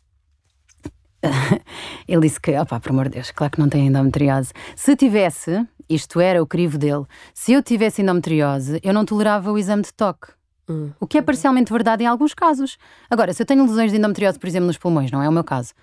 ele 2.09 2.21
disse 2.23 2.41
que, 2.41 2.57
opá, 2.59 2.81
por 2.81 2.91
amor 2.91 3.09
de 3.09 3.17
Deus, 3.17 3.31
claro 3.31 3.53
que 3.53 3.61
não 3.61 3.69
tem 3.69 3.87
endometriose. 3.87 4.53
Se 4.77 4.97
tivesse, 4.97 5.67
isto 5.89 6.21
era 6.21 6.43
o 6.43 6.47
crivo 6.47 6.79
dele, 6.79 7.05
se 7.33 7.53
eu 7.53 7.63
tivesse 7.63 8.03
endometriose, 8.03 8.81
eu 8.83 8.93
não 8.93 9.05
tolerava 9.05 9.51
o 9.51 9.59
exame 9.59 9.83
de 9.83 9.93
toque. 9.93 10.29
Hum. 10.69 10.91
O 10.99 11.07
que 11.07 11.19
é 11.19 11.23
parcialmente 11.23 11.73
verdade 11.73 12.05
em 12.05 12.07
alguns 12.07 12.33
casos. 12.33 12.79
Agora, 13.11 13.33
se 13.33 13.43
eu 13.43 13.47
tenho 13.47 13.65
lesões 13.67 13.91
de 13.91 13.99
endometriose, 13.99 14.39
por 14.39 14.47
exemplo, 14.47 14.67
nos 14.67 14.79
pulmões, 14.79 15.11
não 15.11 15.23
é 15.23 15.29
o 15.29 15.33
meu 15.33 15.45
caso. 15.45 15.75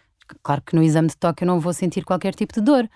Claro 0.41 0.61
que 0.61 0.75
no 0.75 0.81
exame 0.81 1.09
de 1.09 1.17
toque 1.17 1.43
eu 1.43 1.47
não 1.47 1.59
vou 1.59 1.73
sentir 1.73 2.03
qualquer 2.03 2.33
tipo 2.33 2.53
de 2.53 2.61
dor. 2.61 2.89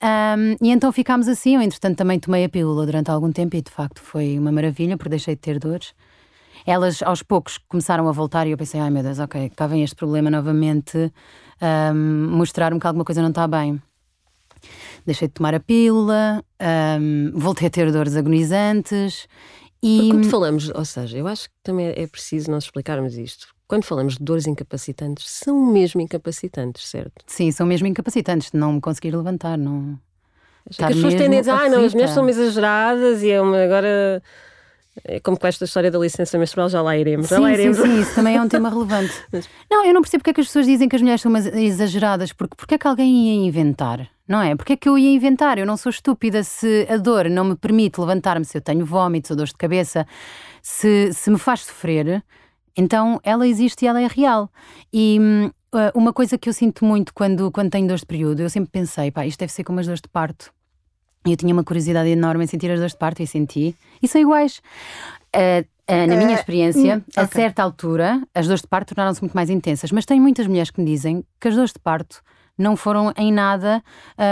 Um, 0.00 0.54
e 0.64 0.70
então 0.70 0.92
ficámos 0.92 1.26
assim. 1.28 1.56
Eu, 1.56 1.62
entretanto, 1.62 1.96
também 1.96 2.20
tomei 2.20 2.44
a 2.44 2.48
pílula 2.48 2.86
durante 2.86 3.10
algum 3.10 3.32
tempo 3.32 3.56
e 3.56 3.62
de 3.62 3.70
facto 3.70 4.00
foi 4.00 4.38
uma 4.38 4.52
maravilha, 4.52 4.96
porque 4.96 5.10
deixei 5.10 5.34
de 5.34 5.40
ter 5.40 5.58
dores. 5.58 5.92
Elas 6.66 7.02
aos 7.02 7.22
poucos 7.22 7.58
começaram 7.58 8.08
a 8.08 8.12
voltar 8.12 8.46
e 8.46 8.50
eu 8.50 8.58
pensei: 8.58 8.80
ai 8.80 8.90
meu 8.90 9.02
Deus, 9.02 9.18
ok, 9.18 9.50
cá 9.56 9.66
vem 9.66 9.82
este 9.82 9.96
problema 9.96 10.30
novamente 10.30 11.12
um, 11.62 12.28
mostrar-me 12.30 12.80
que 12.80 12.86
alguma 12.86 13.04
coisa 13.04 13.22
não 13.22 13.30
está 13.30 13.46
bem. 13.46 13.80
Deixei 15.06 15.28
de 15.28 15.34
tomar 15.34 15.54
a 15.54 15.60
pílula, 15.60 16.44
um, 17.00 17.32
voltei 17.34 17.68
a 17.68 17.70
ter 17.70 17.90
dores 17.92 18.16
agonizantes. 18.16 19.26
E... 19.82 20.08
Quando 20.10 20.28
falamos, 20.28 20.70
ou 20.70 20.84
seja, 20.84 21.16
eu 21.16 21.26
acho 21.28 21.48
que 21.48 21.54
também 21.62 21.86
é 21.88 22.06
preciso 22.06 22.50
nós 22.50 22.64
explicarmos 22.64 23.16
isto. 23.16 23.46
Quando 23.66 23.84
falamos 23.84 24.16
de 24.16 24.24
dores 24.24 24.46
incapacitantes, 24.46 25.28
são 25.28 25.66
mesmo 25.66 26.00
incapacitantes, 26.00 26.88
certo? 26.88 27.22
Sim, 27.26 27.50
são 27.52 27.66
mesmo 27.66 27.86
incapacitantes, 27.86 28.50
de 28.50 28.58
não 28.58 28.74
me 28.74 28.80
conseguir 28.80 29.14
levantar, 29.14 29.56
não. 29.58 29.98
Acho 30.68 30.78
que 30.78 30.84
as 30.84 30.94
pessoas 30.94 31.14
tendem 31.14 31.38
a 31.38 31.42
dizer, 31.42 31.50
ah, 31.52 31.68
não, 31.68 31.84
as 31.84 31.92
mulheres 31.92 32.14
são 32.14 32.28
exageradas 32.28 33.22
e 33.22 33.30
é 33.30 33.40
uma 33.40 33.62
agora 33.62 34.22
como 35.22 35.38
com 35.38 35.46
esta 35.46 35.64
história 35.64 35.90
da 35.90 35.98
licença 35.98 36.38
menstrual, 36.38 36.68
já 36.68 36.82
lá 36.82 36.96
iremos. 36.96 37.28
Sim, 37.28 37.34
já 37.36 37.40
lá 37.40 37.52
iremos. 37.52 37.76
sim, 37.78 37.84
sim, 37.84 38.00
isso 38.00 38.14
também 38.14 38.36
é 38.36 38.42
um 38.42 38.48
tema 38.48 38.68
relevante. 38.68 39.12
Não, 39.70 39.84
eu 39.84 39.94
não 39.94 40.00
percebo 40.00 40.20
porque 40.20 40.30
é 40.30 40.34
que 40.34 40.40
as 40.40 40.46
pessoas 40.46 40.66
dizem 40.66 40.88
que 40.88 40.96
as 40.96 41.02
mulheres 41.02 41.20
são 41.20 41.34
exageradas, 41.36 42.32
porque 42.32 42.56
porque 42.56 42.74
é 42.74 42.78
que 42.78 42.86
alguém 42.86 43.28
ia 43.28 43.46
inventar? 43.46 44.08
Não 44.26 44.42
é? 44.42 44.54
Porque 44.54 44.74
é 44.74 44.76
que 44.76 44.88
eu 44.88 44.98
ia 44.98 45.10
inventar? 45.10 45.58
Eu 45.58 45.64
não 45.64 45.76
sou 45.76 45.90
estúpida 45.90 46.42
se 46.44 46.86
a 46.90 46.96
dor 46.98 47.30
não 47.30 47.44
me 47.44 47.56
permite 47.56 47.98
levantar-me, 47.98 48.44
se 48.44 48.58
eu 48.58 48.60
tenho 48.60 48.84
vômitos 48.84 49.30
ou 49.30 49.36
dores 49.36 49.52
de 49.52 49.58
cabeça, 49.58 50.06
se, 50.62 51.12
se 51.14 51.30
me 51.30 51.38
faz 51.38 51.60
sofrer, 51.60 52.22
então 52.76 53.18
ela 53.22 53.46
existe 53.48 53.84
e 53.84 53.88
ela 53.88 54.00
é 54.00 54.06
real. 54.06 54.50
E 54.92 55.18
hum, 55.18 55.50
uma 55.94 56.12
coisa 56.12 56.36
que 56.36 56.48
eu 56.48 56.52
sinto 56.52 56.84
muito 56.84 57.12
quando, 57.14 57.50
quando 57.50 57.70
tenho 57.70 57.86
dores 57.86 58.00
de 58.00 58.06
período, 58.06 58.40
eu 58.40 58.50
sempre 58.50 58.70
pensei, 58.70 59.10
pá, 59.10 59.26
isto 59.26 59.38
deve 59.38 59.52
ser 59.52 59.64
como 59.64 59.80
as 59.80 59.86
dores 59.86 60.00
de 60.00 60.08
parto. 60.08 60.52
Eu 61.32 61.36
tinha 61.36 61.52
uma 61.52 61.64
curiosidade 61.64 62.08
enorme 62.08 62.44
em 62.44 62.46
sentir 62.46 62.70
as 62.70 62.78
dores 62.78 62.92
de 62.92 62.98
parto 62.98 63.22
e 63.22 63.26
senti. 63.26 63.76
E 64.02 64.08
são 64.08 64.20
iguais. 64.20 64.60
Uh, 65.34 65.62
uh, 65.62 66.06
na 66.06 66.16
minha 66.16 66.30
uh, 66.30 66.34
experiência, 66.34 67.02
okay. 67.08 67.22
a 67.22 67.26
certa 67.26 67.62
altura, 67.62 68.22
as 68.34 68.46
dores 68.46 68.62
de 68.62 68.68
parto 68.68 68.94
tornaram-se 68.94 69.20
muito 69.22 69.34
mais 69.34 69.50
intensas. 69.50 69.92
Mas 69.92 70.04
tenho 70.04 70.22
muitas 70.22 70.46
mulheres 70.46 70.70
que 70.70 70.80
me 70.80 70.86
dizem 70.86 71.24
que 71.40 71.48
as 71.48 71.54
dores 71.54 71.72
de 71.72 71.78
parto 71.78 72.22
não 72.56 72.76
foram 72.76 73.12
em 73.16 73.32
nada 73.32 73.80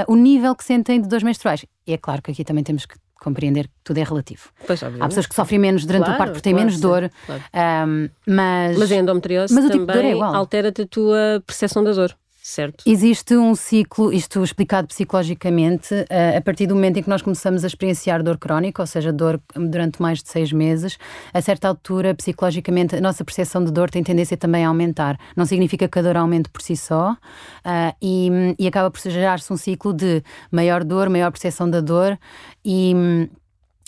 o 0.08 0.16
nível 0.16 0.56
que 0.56 0.64
sentem 0.64 1.00
de 1.00 1.08
dores 1.08 1.22
menstruais. 1.22 1.64
E 1.86 1.92
é 1.92 1.96
claro 1.96 2.20
que 2.20 2.32
aqui 2.32 2.42
também 2.42 2.64
temos 2.64 2.84
que 2.84 2.96
compreender 3.20 3.66
que 3.66 3.74
tudo 3.82 3.98
é 3.98 4.04
relativo. 4.04 4.50
Pois, 4.66 4.82
Há 4.82 5.08
pessoas 5.08 5.26
que 5.26 5.34
sofrem 5.34 5.58
menos 5.58 5.84
durante 5.84 6.04
claro, 6.04 6.14
o 6.14 6.18
parto 6.18 6.32
porque 6.32 6.42
têm 6.42 6.52
claro, 6.52 6.66
menos 6.66 6.80
dor, 6.80 7.10
claro. 7.26 7.42
um, 7.88 8.08
mas... 8.26 8.78
Mas 8.78 8.92
a 8.92 8.96
endometriose 8.96 9.54
mas 9.54 9.68
também 9.68 10.12
é 10.12 10.22
altera-te 10.22 10.82
a 10.82 10.86
tua 10.86 11.42
percepção 11.46 11.82
da 11.82 11.92
dor. 11.92 12.16
Certo? 12.46 12.84
Existe 12.86 13.36
um 13.36 13.54
ciclo, 13.54 14.12
isto 14.12 14.42
explicado 14.42 14.86
psicologicamente, 14.86 15.94
a 16.36 16.40
partir 16.40 16.66
do 16.66 16.74
momento 16.74 16.98
em 16.98 17.02
que 17.02 17.08
nós 17.08 17.20
começamos 17.20 17.64
a 17.64 17.66
experienciar 17.66 18.22
dor 18.22 18.38
crónica, 18.38 18.82
ou 18.82 18.86
seja, 18.86 19.12
dor 19.12 19.40
durante 19.54 20.00
mais 20.00 20.22
de 20.22 20.28
seis 20.28 20.52
meses, 20.52 20.96
a 21.34 21.40
certa 21.40 21.66
altura, 21.66 22.14
psicologicamente, 22.14 22.94
a 22.94 23.00
nossa 23.00 23.24
percepção 23.24 23.64
de 23.64 23.72
dor 23.72 23.90
tem 23.90 24.02
tendência 24.02 24.36
também 24.36 24.64
a 24.64 24.68
aumentar. 24.68 25.18
Não 25.36 25.44
significa 25.44 25.88
que 25.88 25.98
a 25.98 26.02
dor 26.02 26.16
aumente 26.16 26.48
por 26.48 26.62
si 26.62 26.76
só, 26.76 27.12
uh, 27.12 27.96
e, 28.00 28.30
e 28.58 28.66
acaba 28.66 28.90
por 28.90 29.00
gerar-se 29.00 29.52
um 29.52 29.56
ciclo 29.56 29.92
de 29.92 30.22
maior 30.50 30.84
dor, 30.84 31.08
maior 31.08 31.32
percepção 31.32 31.68
da 31.68 31.80
dor 31.80 32.18
e 32.64 32.94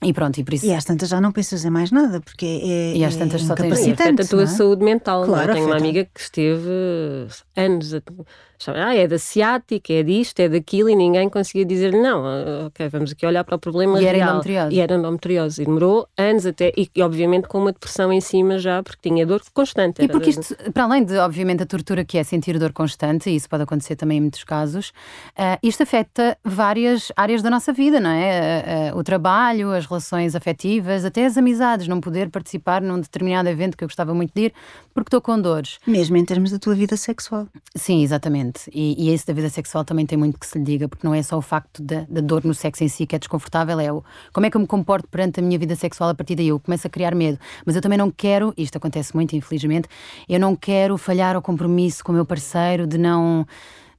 e 0.01 0.13
pronto, 0.13 0.39
e 0.39 0.45
por 0.45 0.55
isso. 0.55 0.65
E 0.65 0.73
às 0.73 0.85
tantas 0.85 1.09
já 1.09 1.21
não 1.21 1.33
pensas 1.33 1.65
em 1.65 1.71
mais 1.71 1.91
nada, 1.91 2.21
porque 2.21 2.47
é. 2.47 2.97
E 2.97 3.05
às 3.05 3.17
tantas 3.17 3.43
é 3.43 3.47
só 3.47 3.55
tens. 3.57 3.73
Afeta 3.73 4.23
a 4.23 4.27
tua 4.27 4.45
é? 4.45 4.47
saúde 4.47 4.85
mental. 4.85 5.25
Claro, 5.25 5.49
não 5.49 5.53
é? 5.53 5.55
Tenho 5.55 5.67
afeta. 5.67 5.67
uma 5.67 5.77
amiga 5.77 6.05
que 6.05 6.21
esteve 6.21 6.71
anos 7.57 7.95
a 7.95 8.01
ah, 8.69 8.95
é 8.95 9.07
da 9.07 9.19
ciática, 9.19 9.93
é 9.93 10.03
disto, 10.03 10.41
é 10.41 10.49
daquilo, 10.49 10.89
e 10.91 10.97
ninguém 10.97 11.29
conseguia 11.29 11.65
dizer 11.65 11.93
não, 11.93 12.25
ah, 12.27 12.67
ok, 12.67 12.89
vamos 12.89 13.13
aqui 13.13 13.25
olhar 13.27 13.45
para 13.45 13.55
o 13.57 13.59
problema 13.59 14.01
E 14.01 14.05
era 14.07 14.17
real. 14.19 14.29
endometriose. 14.31 14.75
E 14.77 14.81
era 14.81 14.95
endometriose. 14.97 15.63
E 15.63 15.65
demorou 15.65 16.09
anos 16.17 16.47
até, 16.47 16.73
e, 16.77 16.89
e, 16.95 17.03
obviamente 17.03 17.47
com 17.49 17.59
uma 17.59 17.73
depressão 17.73 18.13
em 18.13 18.21
cima 18.21 18.59
já, 18.59 18.83
porque 18.83 19.09
tinha 19.09 19.25
dor 19.27 19.41
constante. 19.55 20.01
E 20.01 20.05
Era- 20.05 20.13
porque 20.13 20.31
isto, 20.31 20.57
para 20.73 20.85
além 20.85 21.05
de, 21.05 21.17
obviamente, 21.19 21.63
a 21.63 21.67
tortura 21.67 22.05
que 22.05 22.19
é 22.19 22.25
sentir 22.25 22.59
dor 22.59 22.73
constante, 22.73 23.31
e 23.31 23.37
isso 23.37 23.49
pode 23.49 23.63
acontecer 23.63 23.97
também 23.97 24.19
em 24.19 24.21
muitos 24.23 24.45
casos, 24.45 24.93
ah, 25.37 25.59
isto 25.63 25.83
afeta 25.83 26.37
várias 26.45 27.13
áreas 27.17 27.43
da 27.43 27.51
nossa 27.51 27.73
vida, 27.73 28.01
não 28.01 28.11
é? 28.11 28.39
Ah, 28.89 28.91
ah, 28.93 28.97
o 28.97 29.05
trabalho, 29.05 29.71
as 29.73 29.87
relações 29.87 30.35
afetivas, 30.35 31.05
até 31.05 31.27
as 31.27 31.37
amizades, 31.37 31.87
não 31.89 32.01
poder 32.01 32.31
participar 32.31 32.81
num 32.83 33.01
determinado 33.01 33.49
evento 33.49 33.77
que 33.77 33.85
eu 33.85 33.89
gostava 33.89 34.13
muito 34.15 34.33
de 34.35 34.47
ir, 34.47 34.53
porque 34.95 35.09
estou 35.09 35.21
com 35.21 35.41
dores. 35.41 35.79
Mesmo 35.87 36.17
em 36.17 36.25
termos 36.25 36.51
da 36.51 36.59
tua 36.59 36.75
vida 36.75 36.97
sexual. 36.97 37.47
Sim, 37.77 38.03
exatamente. 38.03 38.48
E, 38.73 38.95
e 38.99 39.13
isso 39.13 39.27
da 39.27 39.33
vida 39.33 39.49
sexual 39.49 39.85
também 39.85 40.07
tem 40.07 40.17
muito 40.17 40.39
que 40.39 40.47
se 40.47 40.59
lhe 40.59 40.65
diga, 40.65 40.89
porque 40.89 41.07
não 41.07 41.15
é 41.15 41.23
só 41.23 41.37
o 41.37 41.43
facto 41.43 41.83
da, 41.83 42.07
da 42.09 42.21
dor 42.21 42.45
no 42.45 42.55
sexo 42.55 42.85
em 42.85 42.89
si 42.89 43.07
que 43.07 43.17
é 43.17 43.19
desconfortável, 43.19 43.79
é 43.81 43.93
o 43.93 44.03
como 44.33 44.47
é 44.47 44.51
que 44.51 44.57
eu 44.57 44.61
me 44.61 44.67
comporto 44.67 45.09
perante 45.09 45.41
a 45.41 45.43
minha 45.43 45.59
vida 45.59 45.75
sexual 45.75 46.11
a 46.11 46.15
partir 46.15 46.35
daí. 46.35 46.49
Eu 46.49 46.61
começo 46.61 46.87
a 46.87 46.91
criar 46.91 47.15
medo. 47.15 47.39
Mas 47.65 47.77
eu 47.77 47.83
também 47.83 47.99
não 47.99 48.11
quero, 48.11 48.53
isto 48.57 48.77
acontece 48.77 49.15
muito, 49.15 49.35
infelizmente, 49.35 49.89
eu 50.29 50.41
não 50.41 50.55
quero 50.57 50.97
falhar 50.97 51.37
ao 51.37 51.43
compromisso 51.43 52.05
com 52.05 52.13
o 52.13 52.15
meu 52.15 52.25
parceiro 52.25 52.87
de 52.87 52.99
não. 52.99 53.47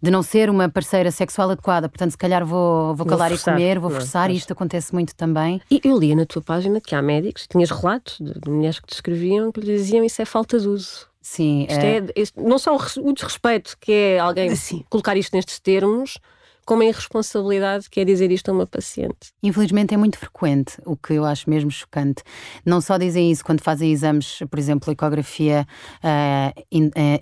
De 0.02 0.10
não 0.10 0.24
ser 0.24 0.50
uma 0.50 0.70
parceira 0.70 1.12
sexual 1.12 1.52
adequada, 1.52 1.90
portanto, 1.90 2.12
se 2.12 2.18
calhar 2.18 2.46
vou, 2.46 2.96
vou 2.96 3.06
calar 3.06 3.32
forçar, 3.32 3.54
e 3.54 3.58
comer, 3.58 3.80
vou 3.80 3.90
não 3.90 3.98
é? 3.98 4.00
forçar, 4.00 4.32
e 4.32 4.36
isto 4.38 4.54
acontece 4.54 4.94
muito 4.94 5.14
também. 5.14 5.62
E 5.70 5.82
eu 5.84 6.00
lia 6.00 6.16
na 6.16 6.26
tua 6.26 6.42
página 6.42 6.80
que 6.80 6.96
há 6.96 7.02
médicos, 7.02 7.46
tinhas 7.46 7.70
relatos 7.70 8.18
de, 8.18 8.40
de 8.40 8.50
mulheres 8.50 8.80
que 8.80 8.88
te 8.88 8.94
escreviam 8.94 9.52
que 9.52 9.60
lhe 9.60 9.76
diziam 9.76 10.02
isso 10.06 10.22
é 10.22 10.24
falta 10.24 10.58
de 10.58 10.70
uso. 10.70 11.09
Sim, 11.22 11.66
Isto 11.70 11.84
é, 11.86 12.04
isto- 12.16 12.42
não 12.42 12.58
só 12.58 12.74
o, 12.74 12.78
res- 12.78 12.98
o 12.98 13.12
desrespeito, 13.14 13.76
que 13.80 13.92
é 13.92 14.20
alguém 14.20 14.56
Sim. 14.56 14.84
colocar 14.90 15.18
isto 15.18 15.36
nestes 15.36 15.60
termos, 15.60 16.18
como 16.66 16.84
a 16.84 16.86
irresponsabilidade, 16.86 17.90
que 17.90 18.00
é 18.00 18.06
dizer 18.06 18.32
isto 18.32 18.50
a 18.50 18.54
uma 18.54 18.66
paciente. 18.68 19.32
Infelizmente 19.42 19.94
é 19.94 19.98
muito 19.98 20.20
frequente, 20.20 20.78
o 20.86 20.96
que 20.96 21.14
eu 21.14 21.26
acho 21.26 21.50
mesmo 21.50 21.72
chocante. 21.72 22.22
Não 22.64 22.80
só 22.80 22.96
dizem 22.98 23.32
isso 23.32 23.44
quando 23.44 23.62
fazem 23.62 23.92
exames, 23.92 24.40
por 24.50 24.60
exemplo, 24.60 24.92
ecografia 24.94 25.66
eh, 26.04 26.54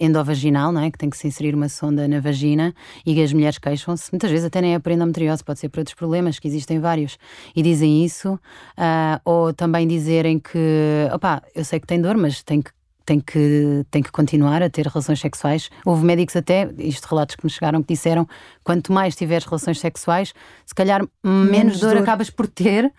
endovaginal, 0.01 0.71
não 0.71 0.81
é? 0.81 0.91
que 0.91 0.97
tem 0.97 1.09
que 1.09 1.17
se 1.17 1.27
inserir 1.27 1.55
uma 1.55 1.69
sonda 1.69 2.07
na 2.09 2.19
vagina 2.19 2.73
e 3.05 3.21
as 3.23 3.31
mulheres 3.31 3.57
queixam-se, 3.57 4.11
muitas 4.11 4.29
vezes 4.29 4.45
até 4.45 4.59
nem 4.61 4.73
é 4.75 4.79
por 4.79 4.91
endometriose, 4.91 5.43
pode 5.43 5.59
ser 5.59 5.69
por 5.69 5.79
outros 5.79 5.95
problemas, 5.95 6.39
que 6.39 6.47
existem 6.47 6.79
vários, 6.79 7.17
e 7.55 7.61
dizem 7.63 8.03
isso, 8.03 8.37
ah, 8.75 9.21
ou 9.23 9.53
também 9.53 9.87
dizerem 9.87 10.39
que, 10.39 11.07
opá, 11.13 11.41
eu 11.55 11.63
sei 11.63 11.79
que 11.79 11.87
tem 11.87 12.01
dor, 12.01 12.17
mas 12.17 12.43
tem 12.43 12.61
que 12.61 12.71
tem 13.07 13.21
que, 13.21 13.85
tem 13.89 14.03
que 14.03 14.11
continuar 14.11 14.61
a 14.61 14.69
ter 14.69 14.85
relações 14.85 15.19
sexuais. 15.21 15.69
Houve 15.85 16.03
médicos 16.05 16.35
até, 16.35 16.69
isto 16.77 17.05
relatos 17.05 17.37
que 17.37 17.45
me 17.45 17.49
chegaram, 17.49 17.81
que 17.81 17.93
disseram 17.93 18.27
quanto 18.65 18.91
mais 18.91 19.15
tiveres 19.15 19.45
relações 19.45 19.79
sexuais, 19.79 20.33
se 20.65 20.75
calhar 20.75 21.01
menos, 21.23 21.49
Menos 21.49 21.79
dor, 21.79 21.93
dor. 21.93 22.01
acabas 22.03 22.29
por 22.29 22.47
ter. 22.47 22.91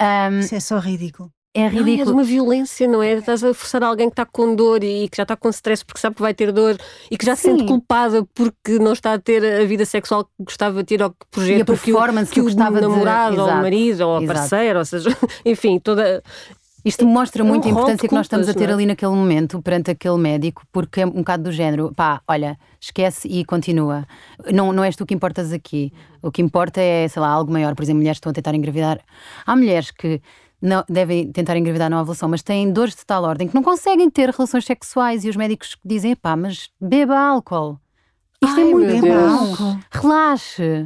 Ahm, 0.00 0.40
Isso 0.40 0.54
é 0.54 0.60
só 0.60 0.78
ridículo. 0.78 1.30
é 1.54 1.60
Não, 1.60 1.66
é 1.66 1.70
de 1.70 1.76
ridículo. 1.90 2.14
uma 2.14 2.24
violência, 2.24 2.88
não 2.88 3.02
é? 3.02 3.12
Estás 3.12 3.44
a 3.44 3.52
forçar 3.52 3.82
alguém 3.82 4.08
que 4.08 4.14
está 4.14 4.24
com 4.24 4.54
dor 4.56 4.82
e 4.82 5.06
que 5.10 5.18
já 5.18 5.22
está 5.24 5.36
com 5.36 5.50
stress 5.50 5.84
porque 5.84 6.00
sabe 6.00 6.16
que 6.16 6.22
vai 6.22 6.32
ter 6.32 6.50
dor 6.50 6.78
e 7.10 7.18
que 7.18 7.26
já 7.26 7.36
se 7.36 7.42
Sim. 7.42 7.58
sente 7.58 7.66
culpada 7.68 8.24
porque 8.34 8.78
não 8.78 8.94
está 8.94 9.12
a 9.12 9.18
ter 9.18 9.44
a 9.60 9.64
vida 9.66 9.84
sexual 9.84 10.24
que 10.24 10.30
gostava 10.40 10.78
de 10.82 10.84
ter 10.96 11.02
ou 11.02 11.10
que 11.10 11.26
projeta 11.30 11.58
E 11.58 11.62
a 11.62 11.64
que 11.66 11.70
o- 11.72 11.76
performance 11.76 12.30
que, 12.30 12.34
que 12.36 12.40
o 12.40 12.44
gostava 12.44 12.76
de- 12.80 12.88
namorado 12.88 13.38
ou 13.42 13.48
o 13.48 13.56
marido 13.56 14.00
ou 14.08 14.16
a 14.16 14.26
parceira, 14.26 14.78
ou 14.78 14.84
seja, 14.86 15.10
enfim, 15.44 15.78
toda. 15.78 16.22
Isto 16.84 17.06
mostra 17.06 17.42
É 17.42 17.44
um 17.44 17.48
muito 17.48 17.66
a 17.66 17.70
importância 17.70 18.08
que 18.08 18.14
nós 18.14 18.26
estamos 18.26 18.48
a 18.48 18.54
ter 18.54 18.68
é? 18.68 18.72
ali 18.72 18.86
naquele 18.86 19.12
momento, 19.12 19.62
perante 19.62 19.90
aquele 19.90 20.18
médico, 20.18 20.62
porque 20.72 21.02
é 21.02 21.06
um 21.06 21.10
bocado 21.10 21.44
do 21.44 21.52
género, 21.52 21.92
pá, 21.94 22.20
olha, 22.26 22.58
esquece 22.80 23.28
e 23.28 23.44
continua. 23.44 24.04
Não, 24.52 24.72
não 24.72 24.82
és 24.82 24.96
tu 24.96 25.06
que 25.06 25.14
importas 25.14 25.52
aqui. 25.52 25.92
O 26.20 26.30
que 26.32 26.42
importa 26.42 26.80
é, 26.80 27.06
sei 27.06 27.22
lá, 27.22 27.28
algo 27.28 27.52
maior. 27.52 27.74
Por 27.76 27.82
exemplo, 27.84 27.98
mulheres 28.00 28.16
que 28.18 28.20
estão 28.20 28.30
a 28.30 28.34
tentar 28.34 28.54
engravidar. 28.54 29.00
Há 29.46 29.54
mulheres 29.54 29.90
que 29.92 30.20
não, 30.60 30.84
devem 30.88 31.30
tentar 31.30 31.56
engravidar 31.56 31.88
na 31.90 32.00
ovulação, 32.00 32.28
mas 32.28 32.42
têm 32.42 32.72
dores 32.72 32.94
de 32.96 33.04
tal 33.06 33.22
ordem 33.24 33.46
que 33.48 33.54
não 33.54 33.62
conseguem 33.62 34.08
ter 34.10 34.30
relações 34.30 34.64
sexuais 34.64 35.24
e 35.24 35.28
os 35.28 35.36
médicos 35.36 35.76
dizem, 35.84 36.16
pá, 36.16 36.34
mas 36.36 36.68
beba 36.80 37.16
álcool. 37.18 37.78
Isto 38.44 38.56
Ai, 38.60 38.70
é 38.70 38.74
muito 38.74 39.02
Beba 39.02 39.28
álcool. 39.30 39.78
Relaxe. 39.90 40.84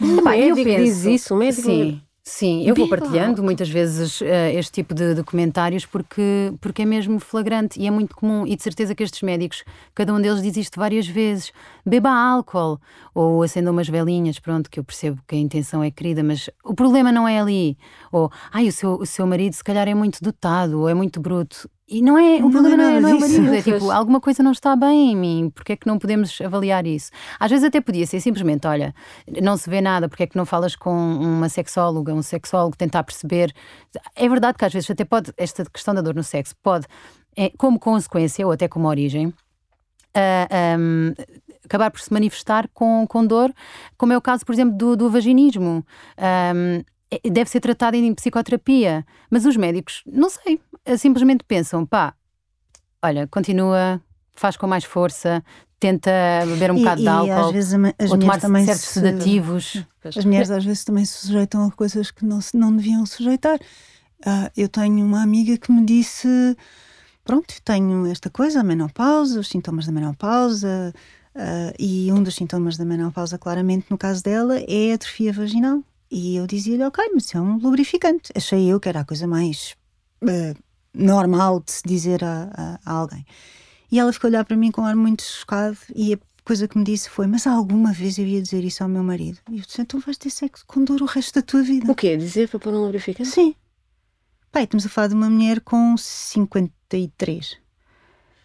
O 0.00 0.18
Epá, 0.18 0.36
eu 0.36 0.56
médico 0.56 0.64
penso- 0.64 0.82
diz 0.84 1.04
isso, 1.04 1.34
o 1.34 1.38
médico. 1.38 1.62
Sim, 1.62 2.02
sim, 2.24 2.66
eu 2.66 2.74
vou 2.74 2.88
partilhando 2.88 3.42
muitas 3.42 3.68
vezes 3.68 4.22
eh, 4.22 4.54
este 4.54 4.72
tipo 4.72 4.94
de, 4.94 5.14
de 5.14 5.22
comentários 5.24 5.84
porque, 5.84 6.52
porque 6.60 6.82
é 6.82 6.84
mesmo 6.84 7.18
flagrante 7.18 7.80
e 7.80 7.86
é 7.86 7.90
muito 7.90 8.14
comum. 8.14 8.46
E 8.46 8.56
de 8.56 8.62
certeza 8.62 8.94
que 8.94 9.02
estes 9.02 9.22
médicos, 9.22 9.64
cada 9.94 10.14
um 10.14 10.20
deles 10.20 10.42
diz 10.42 10.56
isto 10.56 10.78
várias 10.78 11.06
vezes: 11.06 11.52
beba 11.84 12.10
álcool 12.10 12.80
ou 13.14 13.42
acenda 13.42 13.70
umas 13.70 13.88
velinhas. 13.88 14.38
Pronto, 14.38 14.70
que 14.70 14.78
eu 14.78 14.84
percebo 14.84 15.20
que 15.26 15.34
a 15.34 15.38
intenção 15.38 15.82
é 15.82 15.90
querida, 15.90 16.22
mas 16.22 16.48
o 16.64 16.74
problema 16.74 17.10
não 17.12 17.26
é 17.26 17.38
ali. 17.40 17.76
Ou, 18.10 18.30
ai, 18.52 18.68
o 18.68 18.72
seu, 18.72 18.94
o 18.94 19.06
seu 19.06 19.26
marido 19.26 19.54
se 19.54 19.64
calhar 19.64 19.88
é 19.88 19.94
muito 19.94 20.18
dotado 20.22 20.80
ou 20.80 20.88
é 20.88 20.94
muito 20.94 21.20
bruto. 21.20 21.68
E 21.92 22.00
não 22.00 22.16
é, 22.16 22.36
o 22.38 22.42
Não 22.42 22.50
problema 22.50 22.82
é 22.82 22.86
não 22.86 22.96
é, 22.96 23.00
não 23.00 23.08
é 23.10 23.12
o 23.14 23.18
disso. 23.18 23.42
marido, 23.42 23.54
é 23.54 23.60
tipo, 23.78 23.90
alguma 23.90 24.18
coisa 24.18 24.42
não 24.42 24.52
está 24.52 24.74
bem 24.74 25.12
em 25.12 25.16
mim, 25.16 25.52
porque 25.54 25.72
é 25.74 25.76
que 25.76 25.86
não 25.86 25.98
podemos 25.98 26.40
avaliar 26.40 26.86
isso? 26.86 27.10
Às 27.38 27.50
vezes 27.50 27.66
até 27.66 27.82
podia 27.82 28.06
ser 28.06 28.18
simplesmente, 28.20 28.66
olha, 28.66 28.94
não 29.42 29.58
se 29.58 29.68
vê 29.68 29.82
nada, 29.82 30.08
porque 30.08 30.22
é 30.22 30.26
que 30.26 30.36
não 30.36 30.46
falas 30.46 30.74
com 30.74 30.90
uma 30.90 31.50
sexóloga, 31.50 32.14
um 32.14 32.22
sexólogo, 32.22 32.76
tentar 32.78 33.02
perceber. 33.04 33.52
É 34.16 34.26
verdade 34.26 34.56
que 34.56 34.64
às 34.64 34.72
vezes 34.72 34.90
até 34.90 35.04
pode, 35.04 35.34
esta 35.36 35.64
questão 35.66 35.94
da 35.94 36.00
dor 36.00 36.14
no 36.14 36.22
sexo 36.24 36.54
pode, 36.62 36.86
é, 37.36 37.50
como 37.58 37.78
consequência 37.78 38.46
ou 38.46 38.52
até 38.52 38.66
como 38.68 38.88
origem, 38.88 39.32
ah, 40.14 40.48
ahm, 40.74 41.12
acabar 41.64 41.90
por 41.90 42.00
se 42.00 42.12
manifestar 42.12 42.68
com, 42.72 43.06
com 43.06 43.26
dor, 43.26 43.52
como 43.98 44.12
é 44.12 44.16
o 44.16 44.20
caso, 44.20 44.44
por 44.46 44.52
exemplo, 44.52 44.76
do, 44.76 44.96
do 44.96 45.10
vaginismo. 45.10 45.84
É- 46.16 46.84
deve 47.30 47.50
ser 47.50 47.60
tratado 47.60 47.96
em 47.96 48.14
psicoterapia, 48.14 49.04
mas 49.30 49.44
os 49.46 49.56
médicos, 49.56 50.02
não 50.06 50.30
sei, 50.30 50.60
eh, 50.84 50.96
simplesmente 50.96 51.44
pensam, 51.44 51.84
pá, 51.86 52.14
olha, 53.02 53.26
continua, 53.26 54.00
faz 54.34 54.56
com 54.56 54.66
mais 54.66 54.84
força, 54.84 55.42
tenta 55.80 56.10
beber 56.46 56.70
um 56.70 56.76
E- 56.76 56.78
bocado 56.80 57.00
e 57.00 57.04
de 57.04 57.10
às 57.10 57.28
álcool, 57.36 57.52
vezes 57.52 57.74
a 57.74 57.78
ma- 57.78 57.94
as 57.98 58.10
ou 58.10 58.18
tomar 58.18 58.18
mulheres 58.18 58.42
também 58.42 58.64
certos 58.66 58.84
se- 58.88 58.94
sedativos. 58.94 59.84
As 60.16 60.24
mulheres 60.24 60.50
às 60.50 60.64
vezes 60.64 60.84
também 60.84 61.04
se 61.04 61.26
sujeitam 61.26 61.66
a 61.66 61.70
coisas 61.70 62.10
que 62.10 62.24
não, 62.24 62.38
não 62.54 62.74
deviam 62.76 63.04
sujeitar. 63.06 63.58
Ah, 64.24 64.50
eu 64.56 64.68
tenho 64.68 65.04
uma 65.04 65.22
amiga 65.22 65.56
que 65.56 65.70
me 65.72 65.84
disse: 65.84 66.28
Pronto, 67.24 67.54
tenho 67.64 68.06
esta 68.06 68.28
coisa, 68.30 68.60
a 68.60 68.64
menopausa, 68.64 69.38
os 69.40 69.48
sintomas 69.48 69.86
da 69.86 69.92
menopausa, 69.92 70.92
ah, 71.34 71.72
e 71.78 72.10
um 72.12 72.22
dos 72.22 72.34
sintomas 72.34 72.76
da 72.76 72.84
menopausa, 72.84 73.38
claramente, 73.38 73.86
no 73.90 73.96
caso 73.98 74.22
dela, 74.22 74.58
é 74.68 74.92
a 74.92 74.94
atrofia 74.94 75.32
vaginal. 75.32 75.82
E 76.14 76.36
eu 76.36 76.46
dizia-lhe: 76.46 76.84
Ok, 76.84 77.02
mas 77.14 77.24
isso 77.24 77.38
é 77.38 77.40
um 77.40 77.56
lubrificante. 77.56 78.30
Achei 78.36 78.70
eu 78.70 78.78
que 78.78 78.88
era 78.88 79.00
a 79.00 79.04
coisa 79.04 79.26
mais 79.26 79.74
ah, 80.22 80.54
normal 80.94 81.60
de 81.60 81.72
se 81.72 81.82
dizer 81.86 82.22
a, 82.22 82.50
a- 82.54 82.78
a 82.84 82.92
alguém. 82.92 83.24
E 83.90 83.98
ela 83.98 84.12
ficou 84.12 84.28
a 84.28 84.30
olhar 84.30 84.44
para 84.44 84.56
mim 84.56 84.70
com 84.70 84.82
um 84.82 84.84
ar 84.84 84.94
muito 84.94 85.22
chocado 85.22 85.76
e 85.94 86.12
a 86.14 86.18
coisa 86.44 86.68
que 86.68 86.76
me 86.76 86.84
disse 86.84 87.08
foi: 87.08 87.26
Mas 87.26 87.46
alguma 87.46 87.92
vez 87.94 88.18
eu 88.18 88.26
ia 88.26 88.42
dizer 88.42 88.62
isso 88.62 88.82
ao 88.82 88.88
meu 88.90 89.02
marido? 89.02 89.38
E 89.50 89.56
eu 89.58 89.64
disse: 89.64 89.80
Então 89.80 89.98
vais 90.00 90.18
ter 90.18 90.28
sexo 90.30 90.64
com 90.66 90.84
dor 90.84 91.00
o 91.00 91.06
resto 91.06 91.34
da 91.36 91.42
tua 91.42 91.62
vida. 91.62 91.90
O 91.90 91.94
quê? 91.94 92.14
Dizer 92.16 92.48
para 92.50 92.58
pôr 92.60 92.74
um 92.74 92.82
lubrificante? 92.84 93.30
Sim. 93.30 93.54
Pai, 94.50 94.64
estamos 94.64 94.84
a 94.84 94.88
falar 94.90 95.08
de 95.08 95.14
uma 95.14 95.30
mulher 95.30 95.62
com 95.62 95.96
53. 95.96 97.56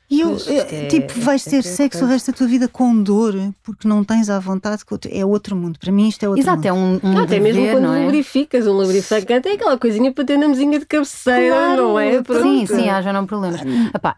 E 0.09 0.21
eu, 0.21 0.37
eh, 0.47 0.85
é- 0.85 0.87
tipo, 0.87 1.19
vais 1.19 1.45
é 1.45 1.49
ter 1.49 1.57
é 1.57 1.61
sexo 1.61 2.05
o 2.05 2.07
resto 2.07 2.31
da 2.31 2.37
tua 2.37 2.47
vida 2.47 2.67
com 2.69 2.95
dor 3.03 3.33
porque 3.61 3.85
não 3.87 4.05
tens 4.05 4.29
à 4.29 4.39
vontade. 4.39 4.81
É 5.09 5.25
outro 5.25 5.53
mundo. 5.53 5.77
Para 5.77 5.91
mim, 5.91 6.07
isto 6.07 6.23
é 6.23 6.29
outro 6.29 6.41
Exato, 6.41 6.65
é 6.65 6.71
mundo. 6.71 7.01
um, 7.03 7.09
um 7.11 7.17
Ah, 7.17 7.23
até 7.23 7.39
mesmo 7.41 7.67
quando 7.69 7.83
não 7.83 7.93
é? 7.93 8.05
lubrificas, 8.05 8.65
um 8.67 8.71
lubrificante 8.71 9.49
é 9.49 9.53
aquela 9.53 9.77
coisinha 9.77 10.13
para 10.13 10.23
ter 10.23 10.37
na 10.37 10.47
mesinha 10.47 10.79
de 10.79 10.85
cabeceira, 10.85 11.53
Claro, 11.53 11.81
não 11.89 11.99
é? 11.99 12.21
pronto. 12.23 12.41
Sim, 12.41 12.65
sim, 12.65 12.89
há 12.89 13.01
já 13.01 13.11
não 13.11 13.25
problemas. 13.25 13.59
Epá, 13.93 14.15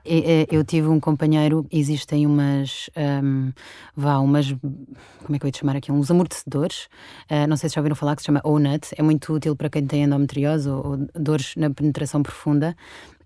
eu 0.51 0.63
tive 0.63 0.88
um 0.88 1.00
companheiro, 1.00 1.65
existem 1.72 2.27
umas, 2.27 2.89
hum, 3.24 3.51
vá, 3.96 4.19
umas, 4.19 4.51
como 4.51 5.36
é 5.36 5.39
que 5.39 5.46
eu 5.46 5.48
ia 5.48 5.51
te 5.51 5.60
chamar 5.60 5.75
aqui? 5.75 5.91
Uns 5.91 6.12
amortecedores, 6.12 6.88
ah, 7.29 7.48
não 7.48 7.58
sei 7.58 7.67
se 7.67 7.75
já 7.75 7.81
ouviram 7.81 7.96
falar, 7.96 8.15
que 8.15 8.22
se 8.22 8.27
chama 8.27 8.41
O-Nut, 8.43 8.89
é 8.96 9.01
muito 9.01 9.34
útil 9.34 9.55
para 9.55 9.69
quem 9.69 9.88
tem 9.88 10.03
endometriose 10.03 10.69
ou, 10.69 10.86
ou 10.86 10.98
dores 11.15 11.55
na 11.58 11.69
penetração 11.72 12.22
profunda, 12.22 12.75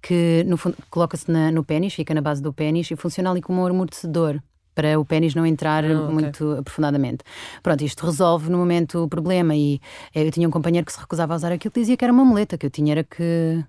que 0.04 0.44
no 0.46 0.58
fundo 0.58 0.76
coloca-se 0.92 1.32
no 1.32 1.64
pênis, 1.64 1.94
fica 1.96 2.14
na 2.14 2.22
base 2.22 2.42
do 2.44 2.52
pênis 2.54 2.92
e 2.92 2.96
funciona 2.96 3.32
ali 3.32 3.42
como 3.42 3.62
um 3.64 3.66
amortecedor. 3.66 4.40
para 4.76 5.00
o 5.00 5.06
pênis 5.06 5.36
não 5.36 5.46
entrar 5.46 5.86
Ah, 5.86 6.02
ok. 6.02 6.14
muito 6.14 6.52
aprofundadamente. 6.60 7.24
Pronto, 7.62 7.84
isto 7.84 8.04
resolve 8.08 8.50
no 8.50 8.58
momento 8.58 9.04
o 9.04 9.08
problema 9.08 9.56
e 9.56 9.80
eu 10.16 10.32
tinha 10.32 10.48
um 10.48 10.52
companheiro 10.52 10.84
que 10.84 10.92
se 10.92 11.00
recusava 11.00 11.34
a 11.34 11.36
usar 11.36 11.52
aquilo, 11.52 11.72
que 11.72 11.80
dizia 11.80 11.96
que 11.96 12.04
era 12.04 12.12
uma 12.12 12.26
muleta, 12.26 12.58
que 12.58 12.66
eu 12.66 12.72
tinha 12.72 12.92
era 12.94 13.04
que 13.04 13.64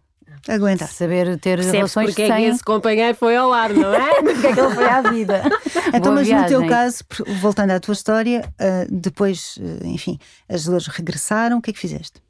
Aguenta. 0.48 0.86
saber 0.86 1.38
ter 1.38 1.56
Percebes 1.58 1.72
relações 1.74 2.06
porque 2.06 2.22
é 2.22 2.26
que 2.28 2.32
sem... 2.32 2.44
esse 2.46 2.64
companheiro 2.64 3.14
foi 3.18 3.36
ao 3.36 3.52
ar, 3.52 3.74
não 3.74 3.92
é? 3.94 4.14
Porque 4.24 4.46
é 4.46 4.52
que 4.54 4.60
ele 4.60 4.74
foi 4.74 4.88
à 4.88 5.02
vida. 5.02 5.42
Então, 5.88 6.00
Boa 6.00 6.14
mas 6.14 6.28
no 6.28 6.46
teu 6.46 6.60
viagem. 6.60 6.68
caso, 6.68 7.04
voltando 7.40 7.70
à 7.72 7.78
tua 7.80 7.92
história, 7.92 8.50
ah, 8.58 8.86
depois, 8.90 9.58
ah, 9.60 9.86
enfim, 9.86 10.18
as 10.48 10.64
dores 10.64 10.86
regressaram, 10.86 11.58
o 11.58 11.62
que 11.62 11.68
é 11.70 11.72
que 11.74 11.78
fizeste? 11.78 12.20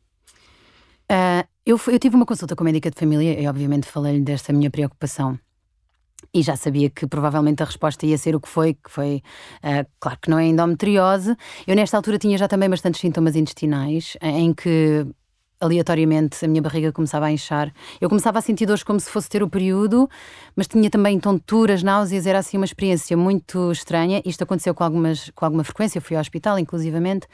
Ah, 1.08 1.44
eu, 1.66 1.80
eu 1.88 1.98
tive 1.98 2.16
uma 2.16 2.26
consulta 2.26 2.54
com 2.54 2.62
a 2.62 2.66
médica 2.66 2.90
de 2.90 2.98
família 2.98 3.40
e, 3.40 3.46
obviamente, 3.46 3.86
falei-lhe 3.86 4.20
desta 4.20 4.52
minha 4.52 4.70
preocupação. 4.70 5.38
E 6.32 6.42
já 6.42 6.56
sabia 6.56 6.90
que 6.90 7.06
provavelmente 7.06 7.62
a 7.62 7.66
resposta 7.66 8.04
ia 8.06 8.18
ser 8.18 8.34
o 8.34 8.40
que 8.40 8.48
foi, 8.48 8.74
que 8.74 8.90
foi, 8.90 9.22
ah, 9.62 9.86
claro 10.00 10.18
que 10.20 10.30
não 10.30 10.38
é 10.38 10.46
endometriose. 10.46 11.36
Eu, 11.66 11.76
nesta 11.76 11.96
altura, 11.96 12.18
tinha 12.18 12.36
já 12.36 12.48
também 12.48 12.68
bastantes 12.68 13.00
sintomas 13.00 13.36
intestinais, 13.36 14.16
em 14.20 14.52
que 14.52 15.06
aleatoriamente 15.60 16.44
a 16.44 16.48
minha 16.48 16.60
barriga 16.60 16.92
começava 16.92 17.26
a 17.26 17.32
inchar. 17.32 17.72
Eu 18.00 18.08
começava 18.08 18.38
a 18.38 18.42
sentir 18.42 18.66
dores 18.66 18.82
como 18.82 19.00
se 19.00 19.08
fosse 19.08 19.28
ter 19.28 19.42
o 19.42 19.48
período, 19.48 20.08
mas 20.54 20.66
tinha 20.66 20.90
também 20.90 21.18
tonturas, 21.18 21.82
náuseas, 21.82 22.26
era 22.26 22.38
assim 22.38 22.56
uma 22.56 22.66
experiência 22.66 23.16
muito 23.16 23.72
estranha. 23.72 24.20
Isto 24.24 24.44
aconteceu 24.44 24.74
com, 24.74 24.84
algumas, 24.84 25.30
com 25.30 25.44
alguma 25.44 25.64
frequência, 25.64 25.98
eu 25.98 26.02
fui 26.02 26.16
ao 26.16 26.20
hospital, 26.20 26.58
inclusivamente. 26.58 27.26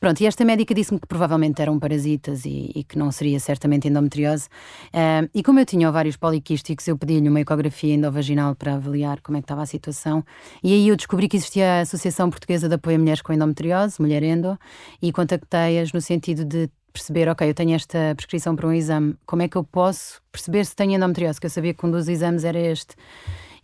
Pronto, 0.00 0.20
e 0.20 0.26
esta 0.26 0.44
médica 0.44 0.74
disse-me 0.74 1.00
que 1.00 1.06
provavelmente 1.06 1.62
eram 1.62 1.78
parasitas 1.78 2.44
e, 2.44 2.70
e 2.74 2.84
que 2.84 2.98
não 2.98 3.10
seria 3.10 3.40
certamente 3.40 3.88
endometriose. 3.88 4.48
Ah, 4.92 5.26
e 5.34 5.42
como 5.42 5.60
eu 5.60 5.66
tinha 5.66 5.88
ovários 5.88 6.16
poliquísticos, 6.16 6.86
eu 6.86 6.98
pedi-lhe 6.98 7.28
uma 7.28 7.40
ecografia 7.40 7.94
endovaginal 7.94 8.54
para 8.54 8.74
avaliar 8.74 9.20
como 9.22 9.38
é 9.38 9.40
que 9.40 9.44
estava 9.44 9.62
a 9.62 9.66
situação. 9.66 10.24
E 10.62 10.72
aí 10.72 10.88
eu 10.88 10.96
descobri 10.96 11.28
que 11.28 11.36
existia 11.36 11.78
a 11.78 11.80
Associação 11.80 12.28
Portuguesa 12.28 12.68
de 12.68 12.74
Apoio 12.74 12.96
a 12.96 12.98
Mulheres 12.98 13.22
com 13.22 13.32
Endometriose, 13.32 14.00
Mulher 14.00 14.22
Endo, 14.22 14.58
e 15.00 15.10
contactei-as 15.10 15.92
no 15.92 16.00
sentido 16.00 16.44
de 16.44 16.68
perceber, 16.92 17.28
ok, 17.28 17.48
eu 17.48 17.54
tenho 17.54 17.74
esta 17.74 18.14
prescrição 18.14 18.54
para 18.54 18.68
um 18.68 18.72
exame, 18.72 19.16
como 19.26 19.42
é 19.42 19.48
que 19.48 19.56
eu 19.56 19.64
posso 19.64 20.22
perceber 20.30 20.64
se 20.64 20.76
tenho 20.76 20.92
endometriose? 20.92 21.40
Que 21.40 21.46
eu 21.46 21.50
sabia 21.50 21.74
que 21.74 21.84
um 21.84 21.90
dos 21.90 22.08
exames 22.08 22.44
era 22.44 22.58
este. 22.58 22.94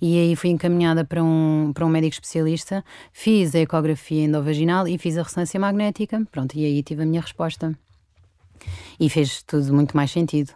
E 0.01 0.19
aí 0.19 0.37
fui 0.37 0.51
encaminhada 0.51 1.05
para 1.05 1.23
um, 1.23 1.73
para 1.75 1.85
um 1.85 1.89
médico 1.89 2.15
especialista, 2.15 2.85
fiz 3.13 3.55
a 3.55 3.59
ecografia 3.59 4.25
endovaginal 4.25 4.89
e 4.89 4.97
fiz 4.97 5.19
a 5.19 5.23
ressonância 5.23 5.61
magnética. 5.61 6.27
Pronto, 6.31 6.57
e 6.57 6.65
aí 6.65 6.83
tive 6.83 7.03
a 7.03 7.07
minha 7.07 7.21
resposta. 7.21 7.77
E 8.99 9.09
fez 9.09 9.43
tudo 9.43 9.73
muito 9.75 9.97
mais 9.97 10.11
sentido. 10.11 10.53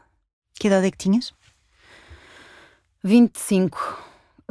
Que 0.58 0.68
idade 0.68 0.86
é 0.86 0.90
que 0.90 0.98
tinhas? 0.98 1.32
25. 3.02 4.02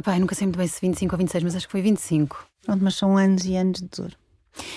Pai, 0.02 0.18
nunca 0.18 0.34
sei 0.34 0.46
muito 0.46 0.58
bem 0.58 0.66
se 0.66 0.80
25 0.80 1.14
ou 1.14 1.18
26, 1.18 1.44
mas 1.44 1.56
acho 1.56 1.66
que 1.66 1.72
foi 1.72 1.82
25. 1.82 2.46
Pronto, 2.64 2.84
mas 2.84 2.94
são 2.94 3.16
anos 3.16 3.44
e 3.44 3.56
anos 3.56 3.80
de 3.80 3.88
dor. 3.88 4.16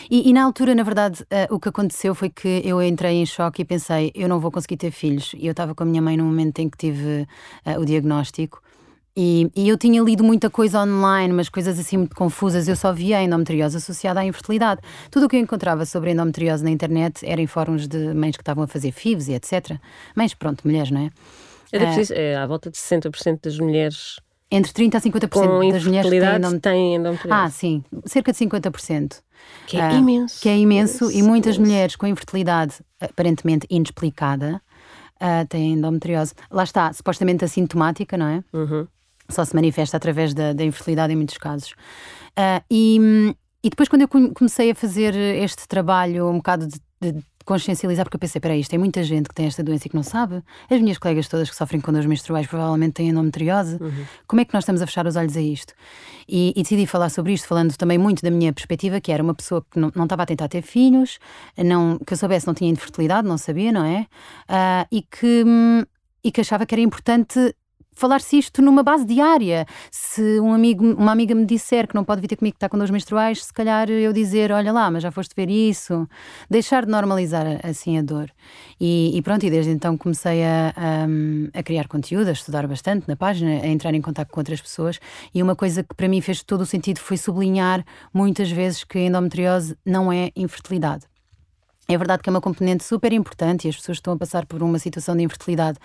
E, 0.09 0.29
e 0.29 0.33
na 0.33 0.43
altura, 0.43 0.74
na 0.74 0.83
verdade, 0.83 1.24
eh, 1.29 1.47
o 1.51 1.59
que 1.59 1.69
aconteceu 1.69 2.15
foi 2.15 2.29
que 2.29 2.62
eu 2.65 2.81
entrei 2.81 3.17
em 3.17 3.25
choque 3.25 3.62
e 3.62 3.65
pensei, 3.65 4.12
eu 4.15 4.27
não 4.27 4.39
vou 4.39 4.51
conseguir 4.51 4.77
ter 4.77 4.91
filhos. 4.91 5.33
E 5.38 5.45
eu 5.45 5.51
estava 5.51 5.75
com 5.75 5.83
a 5.83 5.86
minha 5.86 6.01
mãe 6.01 6.17
no 6.17 6.24
momento 6.24 6.59
em 6.59 6.69
que 6.69 6.77
tive 6.77 7.27
eh, 7.65 7.77
o 7.77 7.86
diagnóstico. 7.86 8.62
E, 9.19 9.50
e 9.55 9.67
eu 9.67 9.75
tinha 9.79 10.00
lido 10.00 10.24
muita 10.24 10.47
coisa 10.47 10.79
online, 10.79 11.33
mas 11.33 11.50
coisas 11.50 11.79
assim 11.79 11.97
muito 11.97 12.15
confusas. 12.15 12.67
Eu 12.67 12.75
só 12.75 12.93
via 12.93 13.17
a 13.17 13.24
endometriose 13.24 13.77
associada 13.77 14.19
à 14.19 14.25
infertilidade. 14.25 14.79
Tudo 15.09 15.25
o 15.25 15.29
que 15.29 15.36
eu 15.36 15.39
encontrava 15.39 15.86
sobre 15.88 16.12
a 16.12 16.13
endometriose 16.13 16.63
na 16.63 16.69
internet 16.69 17.25
era 17.25 17.41
em 17.41 17.47
fóruns 17.47 17.88
de 17.88 18.13
mães 18.13 18.36
que 18.38 18.43
estavam 18.43 18.63
a 18.63 18.67
fazer 18.67 18.91
FIVs 18.91 19.27
e 19.27 19.33
etc. 19.33 19.77
Mães, 20.15 20.36
pronto, 20.36 20.62
mulheres, 20.65 20.91
não 20.91 21.01
é? 21.01 21.09
Era 21.74 21.86
preciso, 21.88 22.13
é, 22.13 22.36
à 22.38 22.45
volta 22.45 22.69
de 22.69 22.77
60% 22.77 23.39
das 23.43 23.57
mulheres 23.57 24.19
Entre 24.51 24.71
30% 24.71 24.95
a 24.95 25.01
50% 25.01 25.29
com 25.29 25.39
das 25.71 25.83
mulheres 25.83 25.83
que 25.83 25.89
têm 25.89 25.97
infertilidade 26.00 26.38
endometriose. 26.38 26.59
têm 26.62 26.95
endometriose. 26.95 27.33
Ah, 27.41 27.50
sim, 27.50 27.83
cerca 28.05 28.31
de 28.31 28.38
50%. 28.38 29.21
que 29.65 29.77
é 29.77 29.81
Ah, 29.81 29.93
imenso. 29.93 30.39
Que 30.41 30.47
é 30.50 30.57
imenso, 30.57 31.12
e 31.12 31.24
muitas 31.24 31.55
imenso. 31.55 31.62
mulheres 31.71 31.95
com 31.95 32.05
infertilidade 32.05 32.75
aparentemente 33.01 33.65
inexplicada 33.69 34.62
ah, 35.19 35.43
têm 35.50 35.74
endometriose. 35.74 36.33
Lá 36.51 36.63
está, 36.63 36.93
supostamente 36.93 37.43
assintomática, 37.43 38.15
não 38.15 38.27
é? 38.27 38.43
Uhum. 38.53 38.88
Só 39.29 39.43
se 39.46 39.53
manifesta 39.55 39.98
através 39.98 40.34
da, 40.34 40.53
da 40.53 40.63
infertilidade 40.63 41.13
em 41.13 41.15
muitos 41.15 41.38
casos. 41.38 41.74
Ah, 42.36 42.62
e, 42.72 43.34
e 43.63 43.69
depois, 43.69 43.89
quando 43.89 44.03
eu 44.03 44.07
come- 44.07 44.31
comecei 44.34 44.72
a 44.72 44.75
fazer 44.75 45.13
este 45.15 45.67
trabalho, 45.67 46.29
um 46.29 46.38
bocado 46.38 46.67
de, 46.67 46.79
de 47.01 47.24
consciencializar, 47.43 48.03
porque 48.05 48.17
eu 48.17 48.19
pensei, 48.19 48.41
peraí, 48.41 48.60
isto 48.60 48.69
tem 48.69 48.77
muita 48.77 49.01
gente 49.03 49.29
que 49.29 49.34
tem 49.34 49.46
esta 49.46 49.63
doença 49.63 49.88
e 49.88 49.89
que 49.89 49.96
não 49.96 50.03
sabe. 50.03 50.44
As 50.70 50.81
minhas 50.81 50.98
colegas 50.98 51.29
todas 51.29 51.50
que 51.50 51.55
sofrem 51.55 51.79
com 51.79 51.94
dores 51.94 52.05
menstruais 52.05 52.46
provavelmente 52.46 52.94
têm 52.94 53.07
endometriose. 53.07 53.79
Como 54.27 54.42
é 54.42 54.46
que 54.46 54.53
nós 54.53 54.63
estamos 54.63 54.81
a 54.81 54.85
fechar 54.85 55.07
os 55.07 55.16
olhos 55.16 55.37
a 55.37 55.42
isto? 55.42 55.74
E, 56.27 56.53
e 56.57 56.61
decidi 56.61 56.85
falar 56.85 57.09
sobre 57.09 57.31
isto, 57.31 57.48
falando 57.48 57.74
também 57.77 57.98
muito 57.98 58.22
da 58.22 58.29
minha 58.29 58.51
perspectiva, 58.51 59.00
que 59.00 59.13
era 59.13 59.24
uma 59.24 59.33
pessoa 59.33 59.66
que 59.72 59.79
não, 59.79 59.90
não 59.96 60.03
estava 60.03 60.24
a 60.24 60.25
tentar 60.25 60.50
ter 60.50 60.61
filhos, 60.61 61.20
não, 61.57 61.98
que 62.05 62.11
eu 62.11 62.18
soubesse 62.18 62.46
não 62.46 62.53
tinha 62.53 62.70
infertilidade, 62.70 63.25
não 63.25 63.37
sabia, 63.37 63.72
não 63.72 63.85
é? 63.85 64.07
Ah, 64.50 64.85
e, 64.92 65.01
que, 65.01 65.44
hum, 65.48 65.83
e 66.22 66.31
que 66.33 66.42
achava 66.42 66.66
que 66.66 66.75
era 66.75 66.81
importante 66.81 67.55
falar-se 67.98 68.38
isto 68.38 68.62
numa 68.62 68.83
base 68.83 69.03
diária. 69.05 69.66
Se 69.92 70.40
um 70.40 70.53
amigo, 70.53 70.86
uma 70.94 71.12
amiga 71.12 71.33
me 71.33 71.46
disser 71.46 71.88
que 71.88 71.96
não 71.96 72.03
pode 72.03 72.22
vir 72.22 72.27
ter 72.27 72.36
comigo 72.36 72.53
que 72.53 72.57
está 72.57 72.70
com 72.70 72.77
dores 72.77 72.92
menstruais, 72.92 73.44
se 73.44 73.53
calhar 73.53 73.90
eu 73.90 74.14
dizer, 74.14 74.51
olha 74.51 74.72
lá, 74.72 74.90
mas 74.92 75.01
já 75.03 75.12
foste 75.12 75.33
ver 75.36 75.50
isso. 75.50 76.07
Deixar 76.50 76.86
de 76.86 76.92
normalizar 76.92 77.60
assim 77.64 77.98
a 77.98 78.01
dor. 78.01 78.31
E, 78.79 79.18
e 79.18 79.22
pronto, 79.22 79.46
e 79.46 79.50
desde 79.50 79.72
então 79.72 79.98
comecei 79.98 80.46
a, 80.46 80.74
a, 80.75 81.60
a 81.60 81.64
criar 81.64 81.88
conteúdo, 81.88 82.27
a 82.27 82.31
estudar 82.31 82.68
bastante 82.68 83.07
na 83.07 83.16
página, 83.16 83.62
a 83.62 83.68
entrar 83.68 83.94
em 83.94 84.01
contato 84.01 84.29
com 84.29 84.40
outras 84.40 84.62
pessoas. 84.62 85.00
E 85.33 85.42
uma 85.42 85.55
coisa 85.55 85.83
que 85.83 85.96
para 85.96 86.07
mim 86.07 86.22
fez 86.22 86.44
todo 86.44 86.62
o 86.62 86.66
sentido 86.66 87.00
foi 87.00 87.18
sublinhar 87.18 87.83
muitas 88.14 88.51
vezes 88.51 88.83
que 88.83 89.00
a 89.00 89.01
endometriose 89.01 89.75
não 89.83 90.12
é 90.12 90.31
infertilidade. 90.36 91.05
É 91.89 91.97
verdade 91.97 92.21
que 92.21 92.29
é 92.29 92.31
uma 92.31 92.41
componente 92.41 92.83
super 92.83 93.13
importante 93.13 93.65
e 93.65 93.69
as 93.69 93.77
pessoas 93.77 93.97
que 93.97 94.01
estão 94.01 94.13
a 94.13 94.17
passar 94.17 94.45
por 94.45 94.61
uma 94.61 94.77
situação 94.77 95.15
de 95.15 95.23
infertilidade 95.23 95.77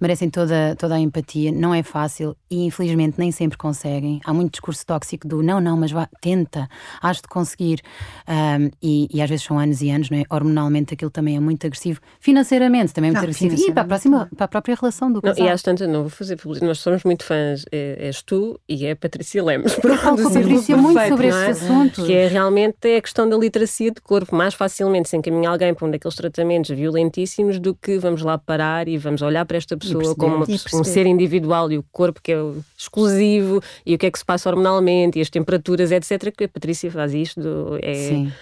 merecem 0.00 0.30
toda, 0.30 0.74
toda 0.78 0.94
a 0.94 0.98
empatia. 0.98 1.52
Não 1.52 1.74
é 1.74 1.82
fácil 1.82 2.34
e, 2.50 2.64
infelizmente, 2.64 3.16
nem 3.18 3.30
sempre 3.30 3.58
conseguem. 3.58 4.20
Há 4.24 4.32
muito 4.32 4.52
discurso 4.52 4.86
tóxico 4.86 5.28
do 5.28 5.42
não, 5.42 5.60
não, 5.60 5.76
mas 5.76 5.92
vá, 5.92 6.08
tenta, 6.22 6.66
has 7.02 7.18
de 7.18 7.28
conseguir. 7.28 7.82
Um, 8.26 8.70
e, 8.82 9.06
e 9.12 9.20
às 9.20 9.28
vezes 9.28 9.44
são 9.44 9.58
anos 9.58 9.82
e 9.82 9.90
anos, 9.90 10.08
não 10.08 10.16
é? 10.16 10.22
Hormonalmente 10.30 10.94
aquilo 10.94 11.10
também 11.10 11.36
é 11.36 11.40
muito 11.40 11.66
agressivo. 11.66 12.00
Financeiramente 12.20 12.94
também 12.94 13.10
é 13.10 13.12
muito 13.12 13.20
Ah, 13.20 13.24
agressivo. 13.24 13.54
E 13.54 13.70
para 13.70 13.82
a, 13.82 13.86
próxima, 13.86 14.30
para 14.34 14.44
a 14.46 14.48
própria 14.48 14.74
relação 14.74 15.08
do 15.12 15.16
Não, 15.16 15.20
casal. 15.20 15.44
e 15.46 15.50
às 15.50 15.60
tantas, 15.60 15.86
não 15.86 16.00
vou 16.00 16.10
fazer 16.10 16.36
publicidade. 16.36 16.68
Nós 16.68 16.78
somos 16.80 17.04
muito 17.04 17.22
fãs. 17.22 17.66
É, 17.70 18.06
és 18.06 18.22
tu 18.22 18.58
e 18.66 18.86
é 18.86 18.92
a 18.92 18.96
Patrícia 18.96 19.44
Lemos. 19.44 19.76
Eu 19.84 19.96
falo 19.98 20.16
com 20.16 20.32
Patrícia 20.32 20.74
muito 20.78 20.98
não 20.98 21.08
sobre 21.08 21.26
é? 21.26 21.28
estes 21.28 21.62
assuntos. 21.64 22.06
Que 22.06 22.14
é 22.14 22.28
realmente 22.28 22.96
a 22.96 23.02
questão 23.02 23.28
da 23.28 23.36
literacia 23.36 23.90
de 23.90 24.00
corpo. 24.00 24.34
Mais 24.34 24.54
facilmente 24.54 25.10
se 25.10 25.18
encaminha 25.18 25.49
alguém 25.50 25.74
para 25.74 25.86
um 25.86 25.90
daqueles 25.90 26.14
tratamentos 26.16 26.70
violentíssimos 26.70 27.58
do 27.58 27.74
que 27.74 27.98
vamos 27.98 28.22
lá 28.22 28.38
parar 28.38 28.88
e 28.88 28.96
vamos 28.96 29.22
olhar 29.22 29.44
para 29.44 29.56
esta 29.56 29.76
pessoa 29.76 29.98
perceber. 29.98 30.18
como 30.20 30.36
uma 30.36 30.46
um 30.74 30.84
ser 30.84 31.06
individual 31.06 31.70
e 31.70 31.78
o 31.78 31.84
corpo 31.92 32.20
que 32.22 32.32
é 32.32 32.36
exclusivo 32.76 33.62
e 33.84 33.94
o 33.94 33.98
que 33.98 34.06
é 34.06 34.10
que 34.10 34.18
se 34.18 34.24
passa 34.24 34.48
hormonalmente 34.48 35.18
e 35.18 35.22
as 35.22 35.30
temperaturas, 35.30 35.90
etc. 35.92 36.34
Que 36.36 36.44
a 36.44 36.48
Patrícia 36.48 36.90
faz 36.90 37.12
isto. 37.14 37.40
É, 37.82 37.94
Sim. 37.94 38.32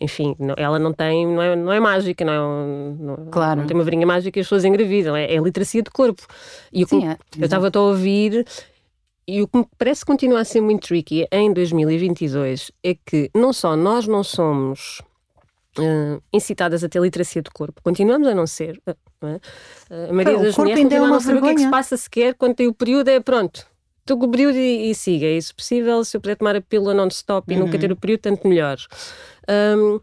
enfim, 0.00 0.36
ela 0.56 0.78
não 0.78 0.92
tem, 0.92 1.26
não 1.26 1.40
é, 1.42 1.54
não 1.56 1.72
é 1.72 1.78
mágica, 1.80 2.24
não, 2.24 2.32
é 2.32 3.02
não, 3.02 3.16
Claro. 3.30 3.60
não 3.60 3.66
tem 3.66 3.76
uma 3.76 3.84
varinha 3.84 4.06
mágica 4.06 4.38
e 4.38 4.40
as 4.40 4.46
pessoas 4.46 4.64
engravidam, 4.64 5.14
é, 5.16 5.32
é 5.32 5.38
literacia 5.38 5.82
de 5.82 5.90
corpo. 5.90 6.26
E 6.72 6.84
Sim, 6.86 6.98
me- 7.06 7.12
é, 7.12 7.16
eu 7.38 7.44
estava 7.44 7.70
a 7.72 7.80
ouvir 7.80 8.44
e 9.26 9.42
o 9.42 9.46
que 9.46 9.58
me 9.58 9.66
parece 9.78 10.00
que 10.00 10.06
continua 10.06 10.40
a 10.40 10.44
ser 10.44 10.60
muito 10.62 10.88
tricky 10.88 11.26
em 11.30 11.52
2022 11.52 12.72
é 12.82 12.94
que 12.94 13.30
não 13.34 13.52
só 13.52 13.76
nós 13.76 14.06
não 14.08 14.24
somos 14.24 15.00
eh, 15.80 16.18
incitadas 16.32 16.82
a 16.84 16.88
ter 16.88 17.00
literacia 17.00 17.42
de 17.42 17.50
corpo, 17.50 17.80
continuamos 17.82 18.26
a 18.28 18.34
não 18.34 18.46
ser. 18.46 18.80
eh, 18.86 18.94
não 19.22 19.28
é? 19.30 19.40
Eh, 19.90 20.06
A 20.10 20.12
maioria 20.12 20.38
o 20.38 20.42
das 20.42 20.54
corpo 20.54 20.60
mulheres 20.70 20.82
ainda 20.84 20.94
é 20.96 21.00
uma 21.00 21.08
não 21.08 21.20
saber 21.20 21.38
o 21.38 21.42
que 21.42 21.48
é 21.50 21.54
que 21.54 21.60
se 21.62 21.70
passa 21.70 21.96
sequer 21.96 22.34
quando 22.34 22.54
tem 22.54 22.66
o 22.66 22.74
período, 22.74 23.08
é 23.08 23.20
pronto. 23.20 23.66
Estou 24.00 24.18
com 24.18 24.26
o 24.26 24.30
período 24.30 24.56
e, 24.56 24.90
e 24.90 24.94
siga. 24.94 25.26
É 25.26 25.36
isso 25.36 25.54
possível. 25.54 26.02
Se 26.02 26.16
eu 26.16 26.20
puder 26.20 26.36
tomar 26.36 26.56
a 26.56 26.62
pílula 26.62 26.94
non-stop 26.94 27.52
e 27.52 27.56
nunca 27.56 27.74
Uhum. 27.74 27.78
ter 27.80 27.92
o 27.92 27.96
período, 27.96 28.20
tanto 28.20 28.48
melhor. 28.48 28.78
Ahm, 29.46 30.00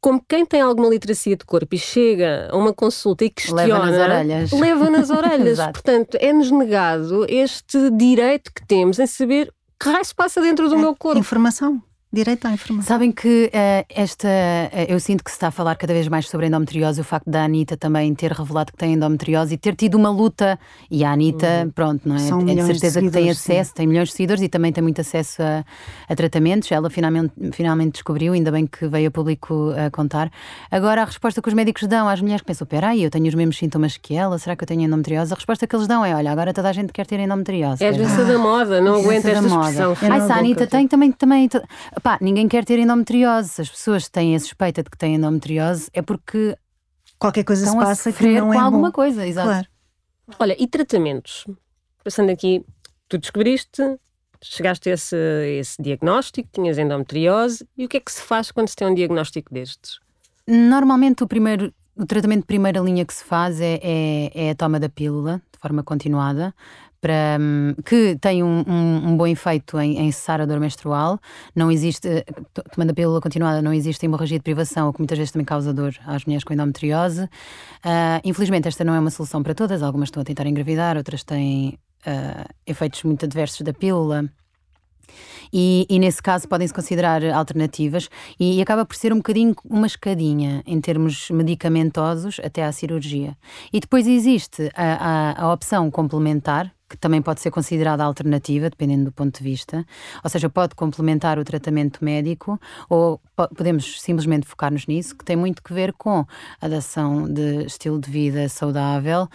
como 0.00 0.22
quem 0.28 0.44
tem 0.46 0.60
alguma 0.60 0.88
literacia 0.88 1.36
de 1.36 1.44
corpo 1.44 1.74
e 1.74 1.78
chega 1.78 2.48
a 2.50 2.56
uma 2.56 2.72
consulta 2.72 3.24
e 3.24 3.30
questiona, 3.30 3.62
Leva 3.64 3.86
nas 3.86 3.98
orelhas. 4.00 4.52
leva 4.52 4.90
nas 4.90 5.10
orelhas. 5.10 5.58
Portanto, 5.72 6.16
é-nos 6.20 6.50
negado 6.50 7.26
este 7.28 7.90
direito 7.90 8.50
que 8.54 8.66
temos 8.66 8.98
em 8.98 9.06
saber 9.06 9.52
que 9.78 9.88
raio 9.90 10.04
se 10.04 10.14
passa 10.14 10.40
dentro 10.40 10.68
do 10.68 10.74
É, 10.76 10.78
meu 10.78 10.94
corpo. 10.96 11.18
Informação. 11.18 11.82
Direito 12.14 12.46
à 12.46 12.52
informação. 12.52 12.88
Sabem 12.88 13.12
que 13.12 13.46
uh, 13.46 13.86
esta. 13.88 14.28
Uh, 14.28 14.92
eu 14.92 15.00
sinto 15.00 15.22
que 15.22 15.30
se 15.30 15.36
está 15.36 15.48
a 15.48 15.50
falar 15.50 15.76
cada 15.76 15.92
vez 15.92 16.08
mais 16.08 16.28
sobre 16.28 16.46
endometriose, 16.46 17.00
o 17.00 17.04
facto 17.04 17.28
da 17.28 17.44
Anitta 17.44 17.76
também 17.76 18.14
ter 18.14 18.32
revelado 18.32 18.72
que 18.72 18.78
tem 18.78 18.94
endometriose 18.94 19.54
e 19.54 19.58
ter 19.58 19.74
tido 19.74 19.96
uma 19.96 20.10
luta. 20.10 20.58
E 20.90 21.04
a 21.04 21.12
Anitta, 21.12 21.64
uhum. 21.64 21.70
pronto, 21.70 22.08
não 22.08 22.16
é? 22.16 22.20
São 22.20 22.40
é 22.40 22.54
de 22.54 22.62
certeza 22.62 23.00
de 23.00 23.06
que 23.08 23.12
tem 23.12 23.30
acesso, 23.30 23.70
sim. 23.70 23.76
tem 23.76 23.86
milhões 23.86 24.08
de 24.08 24.14
seguidores 24.14 24.42
e 24.42 24.48
também 24.48 24.72
tem 24.72 24.82
muito 24.82 25.00
acesso 25.00 25.42
a, 25.42 25.64
a, 26.08 26.16
tratamentos. 26.16 26.70
Ela 26.70 26.88
finalmente, 26.88 27.32
finalmente 27.52 27.92
descobriu, 27.94 28.32
ainda 28.32 28.50
bem 28.50 28.66
que 28.66 28.86
veio 28.86 29.08
a 29.08 29.10
público 29.10 29.72
a 29.76 29.90
contar. 29.90 30.30
Agora, 30.70 31.02
a 31.02 31.04
resposta 31.04 31.42
que 31.42 31.48
os 31.48 31.54
médicos 31.54 31.86
dão 31.86 32.08
às 32.08 32.20
mulheres 32.20 32.42
que 32.42 32.46
pensam: 32.46 32.66
peraí, 32.66 33.02
eu 33.02 33.10
tenho 33.10 33.26
os 33.26 33.34
mesmos 33.34 33.58
sintomas 33.58 33.96
que 33.96 34.14
ela, 34.14 34.38
será 34.38 34.56
que 34.56 34.62
eu 34.62 34.68
tenho 34.68 34.82
endometriose? 34.82 35.32
A 35.32 35.36
resposta 35.36 35.66
que 35.66 35.74
eles 35.74 35.86
dão 35.86 36.04
é: 36.04 36.14
olha, 36.14 36.30
agora 36.30 36.52
toda 36.52 36.68
a 36.68 36.72
gente 36.72 36.92
quer 36.92 37.06
ter 37.06 37.18
endometriose. 37.20 37.82
É 37.82 37.88
a 37.88 37.92
doença 37.92 38.24
da 38.24 38.38
moda, 38.38 38.80
não 38.80 38.96
aguenta 39.00 39.30
esta 39.30 39.46
expressão. 39.46 39.96
Ai, 40.02 40.20
se 40.20 40.32
a 40.32 40.36
Anitta 40.36 40.66
tem, 40.66 40.86
também. 40.86 41.12
também 41.12 41.48
pá, 42.04 42.18
ninguém 42.20 42.46
quer 42.46 42.64
ter 42.64 42.78
endometriose. 42.78 43.48
Se 43.48 43.62
as 43.62 43.70
pessoas 43.70 44.08
têm 44.08 44.36
a 44.36 44.38
suspeita 44.38 44.82
de 44.82 44.90
que 44.90 44.98
têm 44.98 45.16
endometriose, 45.16 45.88
é 45.92 46.02
porque. 46.02 46.56
Qualquer 47.18 47.44
coisa 47.44 47.66
se 47.66 47.74
passa 47.74 48.12
que 48.12 48.26
não 48.26 48.48
com 48.48 48.54
é 48.54 48.58
alguma 48.58 48.88
bom. 48.88 48.92
coisa, 48.92 49.26
exato. 49.26 49.48
Claro. 49.48 49.66
Olha, 50.38 50.56
e 50.62 50.66
tratamentos? 50.66 51.46
Passando 52.02 52.30
aqui, 52.30 52.62
tu 53.08 53.16
descobriste, 53.16 53.82
chegaste 54.42 54.90
a 54.90 54.92
esse, 54.92 55.16
esse 55.58 55.82
diagnóstico, 55.82 56.48
tinhas 56.52 56.76
endometriose, 56.76 57.66
e 57.78 57.86
o 57.86 57.88
que 57.88 57.96
é 57.96 58.00
que 58.00 58.12
se 58.12 58.20
faz 58.20 58.50
quando 58.50 58.68
se 58.68 58.76
tem 58.76 58.86
um 58.86 58.94
diagnóstico 58.94 59.54
destes? 59.54 60.00
Normalmente 60.46 61.22
o 61.22 61.26
primeiro, 61.26 61.72
o 61.96 62.04
tratamento 62.04 62.40
de 62.40 62.46
primeira 62.46 62.80
linha 62.80 63.06
que 63.06 63.14
se 63.14 63.24
faz 63.24 63.58
é, 63.58 63.80
é, 63.82 64.30
é 64.34 64.50
a 64.50 64.54
toma 64.54 64.78
da 64.78 64.90
pílula, 64.90 65.40
de 65.50 65.58
forma 65.58 65.82
continuada, 65.82 66.54
para, 67.04 67.36
hum, 67.38 67.74
que 67.84 68.16
tem 68.18 68.42
um, 68.42 68.64
um, 68.66 69.08
um, 69.08 69.16
bom 69.18 69.26
efeito 69.26 69.78
em, 69.78 69.98
em 69.98 70.10
cessar 70.10 70.40
a 70.40 70.46
dor 70.46 70.58
menstrual. 70.58 71.20
Não 71.54 71.70
existe, 71.70 72.24
tomando 72.72 72.92
a 72.92 72.94
pílula 72.94 73.20
continuada, 73.20 73.60
não 73.60 73.74
existe 73.74 74.06
hemorragia 74.06 74.38
de 74.38 74.42
privação, 74.42 74.88
o 74.88 74.92
que 74.94 75.00
muitas 75.00 75.18
vezes 75.18 75.30
também 75.30 75.44
causa 75.44 75.74
dor 75.74 75.94
às 76.06 76.24
mulheres 76.24 76.44
com 76.44 76.54
endometriose. 76.54 77.24
Uh, 77.24 78.20
infelizmente, 78.24 78.68
esta 78.68 78.82
não 78.84 78.94
é 78.94 79.00
uma 79.00 79.10
solução 79.10 79.42
para 79.42 79.54
todas. 79.54 79.82
Algumas 79.82 80.06
estão 80.06 80.22
a 80.22 80.24
tentar 80.24 80.46
engravidar, 80.46 80.96
outras 80.96 81.22
têm 81.22 81.78
uh, 82.06 82.48
efeitos 82.66 83.02
muito 83.02 83.26
adversos 83.26 83.60
da 83.60 83.74
pílula. 83.74 84.24
E, 85.52 85.86
e, 85.90 85.98
nesse 85.98 86.22
caso 86.22 86.48
podem-se 86.48 86.72
considerar 86.72 87.22
alternativas 87.26 88.08
e, 88.40 88.56
e, 88.58 88.62
acaba 88.62 88.86
por 88.86 88.96
ser 88.96 89.12
um 89.12 89.16
bocadinho 89.16 89.54
uma 89.68 89.86
escadinha 89.86 90.62
em 90.66 90.80
termos 90.80 91.28
medicamentosos 91.30 92.40
até 92.42 92.64
à 92.64 92.72
cirurgia. 92.72 93.36
E 93.70 93.78
depois 93.78 94.06
existe 94.06 94.70
a, 94.74 95.34
a, 95.34 95.44
a 95.44 95.52
opção 95.52 95.90
complementar, 95.90 96.73
que 96.94 97.00
também 97.00 97.20
pode 97.20 97.40
ser 97.40 97.50
considerada 97.50 98.04
alternativa, 98.04 98.70
dependendo 98.70 99.06
do 99.06 99.12
ponto 99.12 99.38
de 99.38 99.44
vista, 99.44 99.84
ou 100.22 100.30
seja, 100.30 100.48
pode 100.48 100.74
complementar 100.74 101.38
o 101.38 101.44
tratamento 101.44 102.04
médico 102.04 102.58
ou 102.88 103.20
podemos 103.56 104.00
simplesmente 104.00 104.46
focar-nos 104.46 104.86
nisso, 104.86 105.16
que 105.16 105.24
tem 105.24 105.34
muito 105.36 105.62
que 105.62 105.72
ver 105.72 105.92
com 105.92 106.24
a 106.60 106.66
adoção 106.66 107.28
de 107.28 107.64
estilo 107.66 108.00
de 108.00 108.08
vida 108.10 108.48
saudável, 108.48 109.28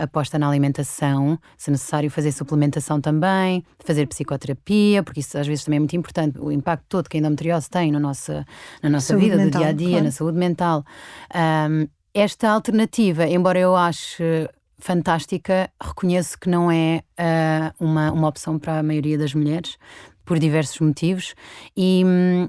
aposta 0.00 0.38
na 0.38 0.48
alimentação, 0.48 1.38
se 1.58 1.70
necessário 1.70 2.10
fazer 2.10 2.30
suplementação 2.32 3.00
também, 3.00 3.64
fazer 3.84 4.06
psicoterapia, 4.06 5.02
porque 5.02 5.20
isso 5.20 5.36
às 5.36 5.46
vezes 5.46 5.64
também 5.64 5.78
é 5.78 5.80
muito 5.80 5.96
importante, 5.96 6.38
o 6.38 6.52
impacto 6.52 6.84
todo 6.88 7.08
que 7.08 7.16
a 7.16 7.20
endometriose 7.20 7.68
tem 7.68 7.90
no 7.90 7.98
nosso, 7.98 8.32
na 8.82 8.88
nossa 8.88 9.16
vida, 9.16 9.36
mental, 9.36 9.60
do 9.60 9.64
dia 9.64 9.68
a 9.68 9.72
dia, 9.72 9.88
claro. 9.88 10.04
na 10.04 10.10
saúde 10.12 10.38
mental. 10.38 10.84
Um, 11.34 11.88
esta 12.14 12.50
alternativa, 12.50 13.26
embora 13.26 13.58
eu 13.58 13.76
ache 13.76 14.48
fantástica, 14.80 15.70
reconheço 15.80 16.38
que 16.38 16.48
não 16.48 16.70
é 16.70 17.02
uh, 17.18 17.84
uma, 17.84 18.12
uma 18.12 18.28
opção 18.28 18.58
para 18.58 18.78
a 18.78 18.82
maioria 18.82 19.18
das 19.18 19.34
mulheres, 19.34 19.76
por 20.24 20.38
diversos 20.38 20.78
motivos, 20.80 21.34
e, 21.76 22.02
hum, 22.04 22.48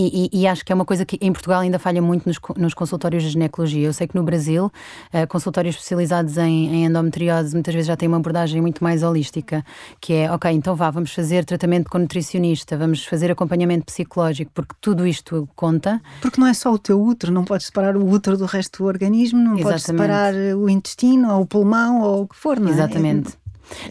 e, 0.00 0.30
e, 0.32 0.40
e, 0.40 0.46
acho 0.46 0.64
que 0.64 0.72
é 0.72 0.74
uma 0.74 0.84
coisa 0.84 1.04
que 1.04 1.18
em 1.20 1.30
Portugal 1.30 1.60
ainda 1.60 1.78
falha 1.78 2.00
muito 2.00 2.26
nos, 2.26 2.38
nos 2.56 2.72
consultórios 2.72 3.22
de 3.22 3.30
ginecologia. 3.30 3.86
Eu 3.86 3.92
sei 3.92 4.06
que 4.06 4.16
no 4.16 4.22
Brasil, 4.22 4.66
uh, 4.66 5.26
consultórios 5.28 5.74
especializados 5.74 6.38
em, 6.38 6.68
em, 6.74 6.84
endometriose 6.86 7.52
muitas 7.54 7.74
vezes 7.74 7.86
já 7.86 7.96
têm 7.96 8.08
uma 8.08 8.16
abordagem 8.16 8.62
muito 8.62 8.82
mais 8.82 9.02
holística, 9.02 9.62
que 10.00 10.14
é, 10.14 10.32
ok, 10.32 10.50
então 10.52 10.74
vá, 10.74 10.90
vamos 10.90 11.12
fazer 11.12 11.44
tratamento 11.44 11.90
com 11.90 11.98
nutricionista, 11.98 12.78
vamos 12.78 13.04
fazer 13.04 13.30
acompanhamento 13.30 13.84
psicológico, 13.84 14.50
porque 14.54 14.74
tudo 14.80 15.06
isto 15.06 15.46
conta. 15.54 16.00
Porque 16.22 16.40
não 16.40 16.46
é 16.46 16.54
só 16.54 16.72
o 16.72 16.78
teu 16.78 17.00
útero, 17.02 17.30
não 17.30 17.44
podes 17.44 17.66
separar 17.66 17.96
o 17.96 18.08
útero 18.08 18.38
do 18.38 18.46
resto 18.46 18.82
do 18.82 18.88
organismo, 18.88 19.38
não 19.38 19.58
Exatamente. 19.58 19.64
podes 19.64 19.82
separar 19.84 20.34
o 20.34 20.68
intestino 20.70 21.34
ou 21.34 21.42
o 21.42 21.46
pulmão 21.46 22.00
ou 22.00 22.22
o 22.22 22.28
que 22.28 22.36
for, 22.36 22.58
não 22.58 22.68
é? 22.68 22.72
Exatamente. 22.72 23.39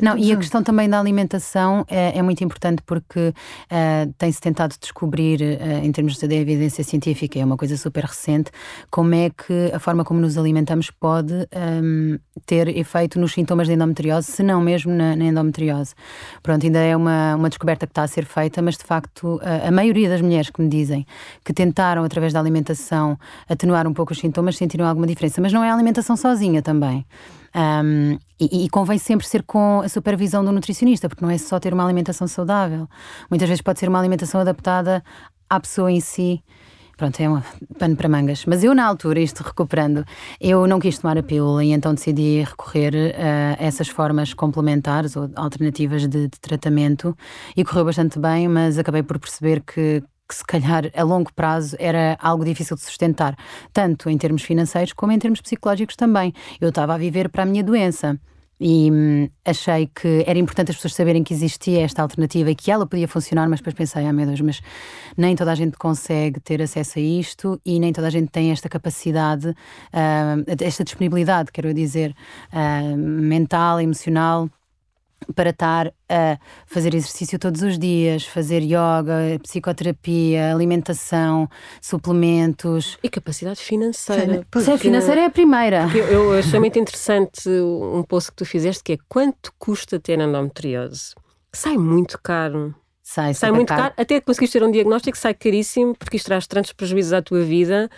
Não, 0.02 0.18
e 0.18 0.32
a 0.32 0.38
questão 0.38 0.64
também 0.64 0.90
da 0.90 1.00
alimentação 1.00 1.86
é, 1.88 2.18
é 2.18 2.22
muito 2.22 2.44
importante 2.44 2.82
porque 2.86 3.30
uh, 3.30 4.14
tem-se 4.18 4.40
tentado 4.42 4.76
descobrir, 4.80 5.42
uh, 5.42 5.86
em 5.86 5.92
termos 5.92 6.18
de 6.18 6.36
evidência 6.36 6.84
científica, 6.84 7.40
é 7.40 7.46
uma 7.46 7.58
coisa 7.58 7.78
super 7.78 8.04
recente, 8.04 8.52
como 8.90 9.14
é 9.16 9.30
que 9.30 9.72
a 9.74 9.80
forma 9.80 10.04
como 10.04 10.20
nos 10.20 10.38
alimentamos 10.38 10.92
pode 10.92 11.34
um, 11.84 12.18
ter 12.46 12.68
efeito 12.76 13.20
nos 13.20 13.34
sintomas 13.34 13.68
de 13.68 13.74
endometriose, 13.74 14.32
se 14.32 14.44
não 14.44 14.62
mesmo 14.62 14.94
na, 14.94 15.16
na, 15.16 15.26
endometriose. 15.26 15.94
Pronto, 16.42 16.66
ainda 16.66 16.80
é 16.80 16.96
uma, 16.96 17.36
uma 17.36 17.50
descoberta 17.50 17.86
que 17.86 17.92
está 17.92 18.04
a 18.04 18.08
ser 18.08 18.26
feita, 18.26 18.62
mas 18.62 18.78
de 18.78 18.84
facto 18.84 19.40
a, 19.44 19.68
a 19.68 19.72
maioria 19.72 20.10
das 20.10 20.22
mulheres 20.22 20.50
que 20.50 20.62
me 20.62 20.70
dizem 20.70 21.06
que 21.44 21.54
tentaram, 21.54 22.04
através 22.04 22.34
da 22.34 22.40
alimentação, 22.40 23.18
atenuar 23.48 23.88
um 23.88 23.94
pouco 23.94 24.14
os 24.14 24.20
sintomas, 24.20 24.58
sentiram 24.58 24.86
alguma 24.86 25.08
diferença. 25.08 25.42
Mas 25.42 25.54
não 25.54 25.64
é 25.64 25.70
a 25.70 25.74
alimentação 25.74 26.16
sozinha 26.16 26.62
também. 26.62 27.06
Um, 27.56 28.18
e, 28.40 28.66
e, 28.66 28.70
convém 28.70 28.98
sempre 28.98 29.26
ser 29.26 29.44
com 29.44 29.82
a 29.82 29.90
supervisão 29.90 30.46
do 30.46 30.52
nutricionista, 30.52 31.10
porque 31.10 31.24
não 31.24 31.32
é 31.32 31.38
só 31.38 31.60
ter 31.60 31.74
uma 31.74 31.84
alimentação 31.84 32.28
saudável. 32.28 32.88
Muitas 33.30 33.50
vezes 33.50 33.62
pode 33.62 33.80
ser 33.80 33.90
uma 33.90 34.00
alimentação 34.00 34.40
adaptada 34.40 35.04
à 35.50 35.60
pessoa 35.60 35.92
em 35.92 36.00
si. 36.00 36.44
Pronto, 36.96 37.18
é 37.22 37.30
um 37.30 37.42
pano 37.78 37.96
para 37.96 38.10
mangas. 38.10 38.46
Mas 38.46 38.62
eu, 38.62 38.76
na 38.76 38.86
altura, 38.86 39.22
isto 39.22 39.42
recuperando, 39.42 40.06
eu 40.40 40.68
não 40.68 40.80
quis 40.80 41.00
tomar 41.00 41.18
a 41.18 41.24
pílula 41.24 41.64
e 41.64 41.72
então 41.72 41.94
decidi 41.94 42.44
recorrer 42.44 43.16
a 43.18 43.64
essas 43.64 43.88
formas 43.88 44.34
complementares 44.34 45.16
ou 45.16 45.30
alternativas 45.36 46.08
de, 46.08 46.28
de 46.28 46.40
tratamento 46.42 47.16
e 47.56 47.64
correu 47.64 47.86
bastante 47.86 48.20
bem, 48.20 48.50
mas 48.50 48.78
acabei 48.78 49.02
por 49.02 49.18
perceber 49.18 49.62
que 49.62 50.04
que 50.30 50.36
se 50.36 50.46
calhar 50.46 50.92
a 50.96 51.04
longo 51.04 51.34
prazo 51.34 51.76
era 51.80 52.16
algo 52.22 52.46
difícil 52.46 52.76
de 52.76 52.84
sustentar, 52.84 53.36
tanto 53.74 54.10
em 54.10 54.18
termos 54.18 54.44
financeiros 54.44 54.94
como 54.94 55.12
em 55.12 55.18
termos 55.18 55.42
psicológicos 55.42 55.96
também. 55.96 56.32
Eu 56.62 56.70
estava 56.70 56.94
a 56.94 56.98
viver 56.98 57.30
para 57.30 57.44
a 57.44 57.46
minha 57.48 57.64
doença. 57.64 58.20
E 58.62 58.92
hum, 58.92 59.30
achei 59.46 59.88
que 59.88 60.26
era 60.28 60.38
importante 60.38 60.72
as 60.72 60.76
pessoas 60.76 60.94
saberem 60.94 61.24
que 61.24 61.34
existia 61.34 61.82
esta 61.82 62.02
alternativa 62.02 62.52
e 62.52 62.56
que 62.56 62.70
ela 62.70 62.86
podia 62.86 63.08
funcionar, 63.08 63.48
mas 63.48 63.62
depois 63.62 63.74
pensei, 63.74 64.06
ah 64.06 64.12
meu 64.12 64.26
Deus, 64.26 64.42
mas 64.42 64.62
nem 65.16 65.34
toda 65.34 65.54
a 65.54 65.56
gente 65.56 65.78
consegue 65.78 66.42
ter 66.42 66.62
acesso 66.62 67.00
a 67.00 67.02
isto 67.02 67.60
e 67.66 67.80
nem 67.80 67.94
toda 67.94 68.08
a 68.08 68.10
gente 68.10 68.30
tem 68.30 68.52
esta 68.52 68.68
capacidade, 68.68 69.48
uh, 69.48 70.46
esta 70.62 70.84
disponibilidade, 70.84 71.54
quero 71.54 71.74
dizer, 71.74 72.14
uh, 72.52 72.98
mental, 72.98 73.80
emocional 73.80 74.50
para 75.36 75.52
estar 75.52 75.94
a 76.10 76.38
fazer 76.66 76.94
exercício 76.94 77.38
todos 77.38 77.62
os 77.62 77.78
dias, 77.78 78.26
fazer 78.26 78.62
yoga, 78.62 79.40
psicoterapia, 79.44 80.52
alimentação, 80.52 81.48
suplementos. 81.82 82.98
E 83.04 83.10
capacidade 83.10 83.60
financeira. 83.60 84.46
Sim, 84.60 84.78
financeira 84.78 85.22
é 85.22 85.26
a 85.26 85.30
primeira. 85.30 85.88
Eu, 85.96 86.06
eu 86.06 86.40
achei 86.40 86.60
muito 86.60 86.80
interessante 86.80 87.50
um 87.50 88.04
post 88.04 88.32
que 88.32 88.38
tu 88.38 88.46
fizeste 88.46 88.84
que 88.84 88.94
é 88.94 88.98
quanto 89.08 89.52
custa 89.58 90.00
ter 90.00 90.20
endometriose? 90.20 91.14
Sai 91.54 91.78
muito 91.78 92.20
caro. 92.22 92.76
Sai, 93.02 93.34
sai 93.34 93.52
muito 93.52 93.70
caro. 93.70 93.82
caro. 93.82 93.94
Até 93.98 94.22
conseguiste 94.22 94.60
ter 94.60 94.66
um 94.66 94.72
diagnóstico, 94.72 95.18
sai 95.18 95.34
caríssimo, 95.34 95.96
porque 95.96 96.18
isto 96.18 96.28
traz 96.28 96.46
tantos 96.46 96.74
prejuízos 96.74 97.14
à 97.14 97.22
tua 97.22 97.42
vida. 97.42 97.90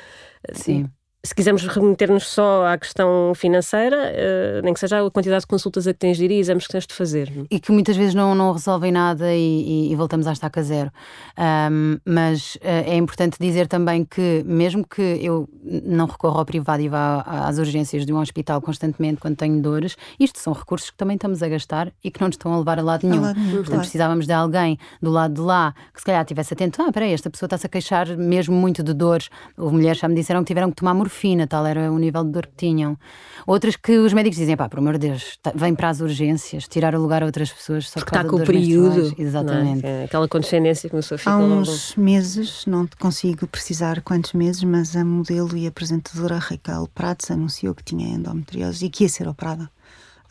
Sim 0.54 0.90
se 1.24 1.36
quisermos 1.36 1.68
remeter-nos 1.68 2.28
só 2.28 2.66
à 2.66 2.78
questão 2.78 3.34
financeira, 3.36 3.96
uh, 3.96 4.62
nem 4.64 4.74
que 4.74 4.80
seja 4.80 5.06
a 5.06 5.12
quantidade 5.12 5.42
de 5.42 5.48
consultas 5.48 5.86
a 5.86 5.94
que 5.94 6.00
tens 6.00 6.18
de 6.18 6.26
ir 6.26 6.32
e 6.32 6.40
exames 6.40 6.66
que 6.66 6.72
tens 6.72 6.88
de 6.88 6.96
fazer. 6.96 7.32
E 7.52 7.60
que 7.60 7.72
muitas 7.72 7.96
vezes 7.96 8.16
não, 8.16 8.34
não 8.34 8.52
resolvem 8.52 8.92
nada 8.92 9.32
e, 9.32 9.38
e, 9.38 9.92
e 9.92 9.96
voltamos 9.96 10.26
à 10.26 10.34
estaca 10.34 10.64
zero. 10.64 10.92
Um, 11.38 12.00
mas 12.04 12.56
uh, 12.56 12.60
é 12.64 12.96
importante 12.96 13.38
dizer 13.40 13.68
também 13.68 14.04
que, 14.04 14.44
mesmo 14.48 14.86
que 14.88 15.20
eu 15.22 15.48
não 15.64 16.08
recorra 16.08 16.40
ao 16.40 16.46
privado 16.46 16.82
e 16.82 16.90
vá 16.90 17.22
às 17.22 17.60
urgências 17.60 18.04
de 18.04 18.12
um 18.12 18.18
hospital 18.18 18.60
constantemente 18.60 19.20
quando 19.22 19.36
tenho 19.36 19.62
dores, 19.62 19.96
isto 20.20 20.40
são 20.40 20.54
recursos 20.54 20.90
que 20.90 20.98
também 20.98 21.16
estamos 21.16 21.44
a 21.44 21.48
gastar 21.48 21.92
e 22.04 22.10
que 22.10 22.20
não 22.20 22.30
nos 22.30 22.36
estão 22.36 22.52
a 22.52 22.58
levar 22.58 22.80
a 22.80 22.82
lado 22.82 23.08
nenhum. 23.08 23.24
A 23.24 23.28
lado 23.28 23.40
nenhum 23.40 23.52
Portanto, 23.52 23.68
claro. 23.68 23.82
precisávamos 23.82 24.26
de 24.26 24.34
alguém 24.34 24.80
do 25.00 25.12
lado 25.12 25.36
de 25.36 25.42
lá 25.42 25.76
que 25.94 26.00
se 26.00 26.06
calhar 26.06 26.22
estivesse 26.22 26.56
atento. 26.56 26.82
Ah, 26.82 26.92
peraí, 26.92 27.14
esta 27.14 27.30
pessoa 27.30 27.46
está-se 27.46 27.68
a 27.68 27.70
queixar 27.70 28.18
mesmo 28.18 28.56
muito 28.56 28.82
de 28.82 28.94
dores. 28.94 29.30
Houve 29.56 29.76
mulheres 29.76 30.00
já 30.00 30.08
me 30.08 30.16
disseram 30.16 30.42
que 30.42 30.48
tiveram 30.48 30.72
que 30.72 30.78
tomar 30.78 30.96
morfina 30.96 31.11
morfina, 31.12 31.46
tal 31.46 31.66
era 31.66 31.92
o 31.92 32.00
nível 32.00 32.24
de 32.24 32.32
dor 32.32 32.48
que 32.48 32.56
tinham. 32.56 32.98
Outras 33.46 33.76
que 33.76 33.98
os 33.98 34.14
médicos 34.14 34.38
dizem, 34.38 34.56
pá, 34.56 34.70
por 34.70 34.80
amor 34.80 34.94
de 34.98 35.10
Deus, 35.10 35.38
tá, 35.42 35.52
vem 35.54 35.76
para 35.76 35.90
as 35.90 36.00
urgências, 36.00 36.68
tirar 36.68 36.96
o 36.96 37.02
lugar 37.02 37.22
a 37.22 37.26
outras 37.26 37.52
pessoas 37.52 37.90
só 37.90 38.00
Porque 38.00 38.16
está 38.16 38.28
com 38.28 38.38
o 38.38 38.46
período. 38.46 39.14
Exatamente. 39.18 39.86
É? 39.86 40.06
Aquela 40.06 40.28
condescendência 40.28 40.84
que 40.84 40.92
começou 40.92 41.16
a 41.16 41.18
ficar 41.18 41.32
Há 41.32 41.38
uns 41.38 41.96
logo. 41.96 42.06
meses, 42.06 42.66
não 42.66 42.88
consigo 43.00 43.46
precisar 43.48 44.02
quantos 44.02 44.34
meses, 44.34 44.64
mas 44.64 44.96
a 44.96 45.04
modelo 45.04 45.56
e 45.58 45.68
apresentadora 45.68 46.38
Raquel 46.38 46.88
Prates 46.94 47.30
anunciou 47.30 47.76
que 47.76 47.84
tinha 47.84 48.16
endometriose 48.16 48.86
e 48.86 48.90
que 48.90 49.04
ia 49.04 49.10
ser 49.10 49.28
operada. 49.28 49.70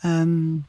Um, 0.03 0.61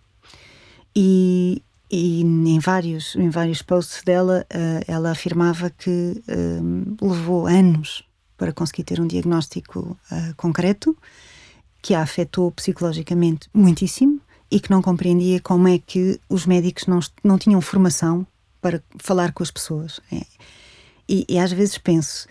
e, 0.94 1.62
e 1.90 2.20
em 2.22 2.58
vários, 2.58 3.16
em 3.16 3.30
vários 3.30 3.62
posts 3.62 4.02
dela, 4.02 4.44
uh, 4.52 4.84
ela 4.86 5.10
afirmava 5.10 5.70
que 5.70 6.22
uh, 6.28 6.96
levou 7.06 7.46
anos 7.46 8.04
para 8.42 8.52
conseguir 8.52 8.82
ter 8.82 9.00
um 9.00 9.06
diagnóstico 9.06 9.96
uh, 10.10 10.34
concreto, 10.36 10.98
que 11.80 11.94
a 11.94 12.02
afetou 12.02 12.50
psicologicamente 12.50 13.48
muitíssimo 13.54 14.20
e 14.50 14.58
que 14.58 14.68
não 14.68 14.82
compreendia 14.82 15.40
como 15.40 15.68
é 15.68 15.78
que 15.78 16.20
os 16.28 16.44
médicos 16.44 16.88
não, 16.88 16.98
não 17.22 17.38
tinham 17.38 17.60
formação 17.60 18.26
para 18.60 18.82
falar 18.98 19.30
com 19.30 19.44
as 19.44 19.50
pessoas. 19.52 20.00
É. 20.10 20.22
E, 21.08 21.24
e, 21.28 21.38
às 21.38 21.52
vezes 21.52 21.78
penso, 21.78 22.26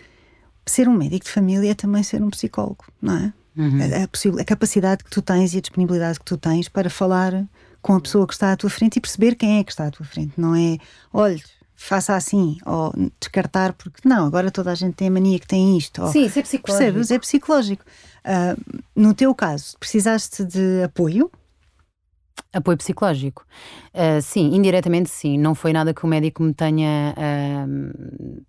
ser 0.66 0.86
um 0.86 0.92
médico 0.92 1.24
de 1.24 1.30
família 1.30 1.70
é 1.70 1.74
também 1.74 2.02
ser 2.02 2.22
um 2.22 2.28
psicólogo, 2.28 2.84
não 3.00 3.16
é? 3.16 3.32
Uhum. 3.56 3.78
A, 3.80 4.38
a, 4.38 4.42
a 4.42 4.44
capacidade 4.44 5.04
que 5.04 5.10
tu 5.10 5.22
tens 5.22 5.54
e 5.54 5.58
a 5.58 5.60
disponibilidade 5.62 6.18
que 6.18 6.26
tu 6.26 6.36
tens 6.36 6.68
para 6.68 6.90
falar 6.90 7.42
com 7.80 7.94
a 7.94 8.00
pessoa 8.02 8.26
que 8.26 8.34
está 8.34 8.52
à 8.52 8.56
tua 8.56 8.68
frente 8.68 8.96
e 8.96 9.00
perceber 9.00 9.34
quem 9.34 9.60
é 9.60 9.64
que 9.64 9.72
está 9.72 9.86
à 9.86 9.90
tua 9.90 10.04
frente. 10.04 10.34
Não 10.36 10.54
é, 10.54 10.76
olhe, 11.10 11.42
faça 11.82 12.14
assim, 12.14 12.58
ou 12.64 12.92
descartar, 13.20 13.72
porque 13.72 14.08
não, 14.08 14.26
agora 14.26 14.50
toda 14.50 14.70
a 14.70 14.74
gente 14.74 14.94
tem 14.94 15.08
a 15.08 15.10
mania 15.10 15.38
que 15.38 15.46
tem 15.46 15.76
isto. 15.76 16.06
Sim, 16.08 16.26
isso 16.26 16.38
é 16.38 16.42
psicológico. 16.42 16.84
Percebes? 16.84 17.10
É 17.10 17.18
psicológico. 17.18 17.84
Uh, 18.24 18.82
no 18.94 19.12
teu 19.14 19.34
caso, 19.34 19.76
precisaste 19.78 20.44
de 20.44 20.84
apoio? 20.84 21.30
Apoio 22.52 22.78
psicológico? 22.78 23.44
Uh, 23.92 24.22
sim, 24.22 24.54
indiretamente 24.54 25.10
sim. 25.10 25.36
Não 25.36 25.54
foi 25.54 25.72
nada 25.72 25.92
que 25.92 26.04
o 26.04 26.08
médico 26.08 26.42
me 26.42 26.54
tenha. 26.54 27.14
Uh, 27.16 28.42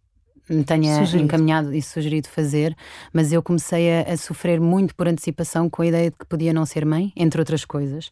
me 0.49 0.63
tenha 0.63 0.97
sugerido. 0.99 1.25
encaminhado 1.25 1.73
e 1.73 1.81
sugerido 1.81 2.27
fazer, 2.27 2.75
mas 3.13 3.31
eu 3.31 3.41
comecei 3.41 3.91
a, 3.91 4.13
a, 4.13 4.17
sofrer 4.17 4.59
muito 4.59 4.93
por 4.95 5.07
antecipação 5.07 5.69
com 5.69 5.81
a 5.81 5.87
ideia 5.87 6.11
de 6.11 6.17
que 6.17 6.25
podia 6.25 6.53
não 6.53 6.65
ser 6.65 6.85
mãe, 6.85 7.13
entre 7.15 7.39
outras 7.39 7.63
coisas. 7.63 8.07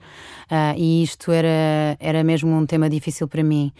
Uh, 0.49 0.77
e 0.77 1.03
isto 1.03 1.31
era, 1.31 1.97
era 1.99 2.23
mesmo 2.23 2.55
um 2.55 2.65
tema 2.65 2.89
difícil 2.89 3.27
para 3.27 3.43
mim. 3.43 3.71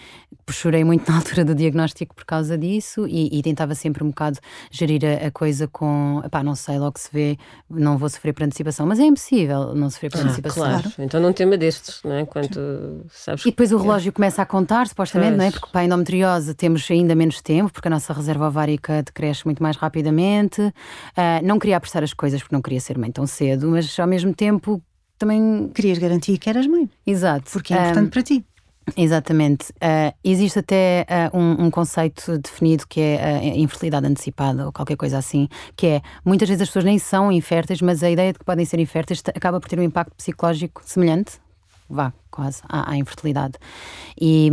Chorei 0.50 0.84
muito 0.84 1.10
na 1.10 1.18
altura 1.20 1.46
do 1.46 1.56
diagnóstico 1.56 2.14
por 2.14 2.26
causa 2.26 2.58
disso 2.58 3.08
e, 3.08 3.40
e 3.40 3.42
tentava 3.42 3.74
sempre 3.74 4.04
um 4.04 4.08
bocado 4.08 4.38
gerir 4.70 5.02
a, 5.06 5.28
a, 5.28 5.32
coisa 5.32 5.68
com, 5.68 6.22
pá, 6.30 6.44
não 6.44 6.56
sei, 6.56 6.78
logo 6.78 7.00
se 7.00 7.10
vê, 7.12 7.38
não 7.70 7.98
vou 7.98 8.10
sofrer 8.10 8.34
por 8.34 8.44
antecipação, 8.44 8.86
mas 8.86 9.00
é 9.00 9.04
impossível 9.04 9.74
não 9.74 9.90
sofrer 9.90 10.12
por 10.12 10.20
ah, 10.20 10.24
antecipação. 10.24 10.64
Claro, 10.64 10.92
então 11.00 11.22
não 11.22 11.32
tema 11.32 11.58
destes, 11.58 12.02
não 12.04 12.16
é? 12.16 12.26
Quanto, 12.26 13.06
sabes 13.10 13.46
e 13.46 13.50
depois 13.50 13.72
o 13.72 13.78
relógio 13.78 14.12
começa 14.12 14.42
a 14.42 14.46
contar, 14.46 14.88
supostamente, 14.88 15.32
pois. 15.32 15.38
não 15.38 15.46
é? 15.46 15.52
Porque 15.52 15.68
para 15.72 15.82
a 15.82 15.86
endometriose 15.86 16.54
temos 16.54 16.90
ainda 16.92 17.16
menos 17.16 17.42
tempo, 17.42 17.72
porque 17.72 17.88
a 17.88 17.92
nossa 17.92 18.12
reserva 18.12 18.41
ovárica 18.48 19.04
decresce 19.04 19.46
muito 19.46 19.62
mais 19.62 19.76
rapidamente. 19.78 20.62
Uh, 20.62 21.44
não 21.44 21.60
queria 21.60 21.78
apressar 21.78 22.04
as 22.04 22.14
coisas 22.14 22.42
porque 22.42 22.56
não 22.56 22.62
queria 22.62 22.80
ser 22.80 22.98
mãe 22.98 23.12
tão 23.12 23.26
cedo, 23.28 23.70
mas 23.70 24.00
ao 24.00 24.08
mesmo 24.08 24.34
tempo 24.34 24.82
também. 25.18 25.70
Querias 25.74 25.98
garantir 25.98 26.38
que 26.38 26.50
eras 26.50 26.68
mãe. 26.68 26.90
Exato. 27.06 27.50
Porque 27.52 27.74
é 27.74 27.78
importante 27.78 28.08
um, 28.08 28.10
para 28.10 28.24
ti. 28.24 28.46
Exatamente. 28.98 29.72
Uh, 29.74 30.14
existe 30.24 30.60
até 30.60 31.06
uh, 31.34 31.38
um, 31.38 31.66
um, 31.66 31.72
conceito 31.72 32.38
definido 32.40 32.86
que 32.88 33.00
é 33.00 33.24
a 33.24 33.58
infertilidade 33.58 34.08
antecipada 34.08 34.66
ou 34.66 34.72
qualquer 34.72 34.98
coisa 34.98 35.18
assim, 35.18 35.48
que 35.76 35.88
é 35.88 36.02
muitas 36.26 36.50
vezes 36.50 36.64
as 36.64 36.70
pessoas 36.70 36.86
nem 36.86 36.98
são 36.98 37.32
inférteis, 37.32 37.82
mas 37.82 38.04
a 38.04 38.10
ideia 38.10 38.34
de 38.34 38.40
que 38.40 38.46
podem 38.46 38.66
ser 38.66 38.80
inférteis 38.80 39.22
acaba 39.28 39.60
por 39.60 39.70
ter 39.70 39.80
um 39.80 39.84
impacto 39.84 40.16
psicológico 40.16 40.82
semelhante 40.84 41.40
vá, 41.92 42.14
quase, 42.30 42.62
à, 42.68 42.92
à 42.92 42.98
infertilidade. 42.98 43.54
E, 44.20 44.50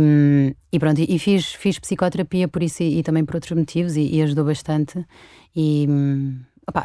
e 0.71 0.79
pronto, 0.79 0.99
e, 0.99 1.19
fiz, 1.19 1.53
fiz 1.53 1.79
psicoterapia 1.79 2.47
por 2.47 2.61
isso 2.61 2.83
e, 2.83 2.99
e 2.99 3.03
também 3.03 3.25
por 3.25 3.35
outros 3.35 3.57
motivos 3.57 3.95
e, 3.95 4.15
e 4.15 4.21
ajudou 4.21 4.45
bastante. 4.45 5.05
E 5.55 5.87